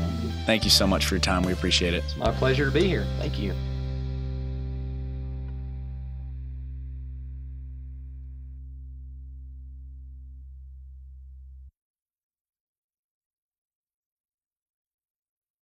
Thank 0.47 0.65
you 0.65 0.71
so 0.71 0.87
much 0.87 1.07
for 1.07 1.15
your 1.15 1.21
time. 1.21 1.43
We 1.43 1.53
appreciate 1.53 1.95
it. 1.95 2.05
It's 2.05 2.17
my 2.17 2.31
pleasure 2.33 2.67
to 2.67 2.71
be 2.71 2.87
here. 2.87 3.07
Thank 3.19 3.39
you. 3.39 3.55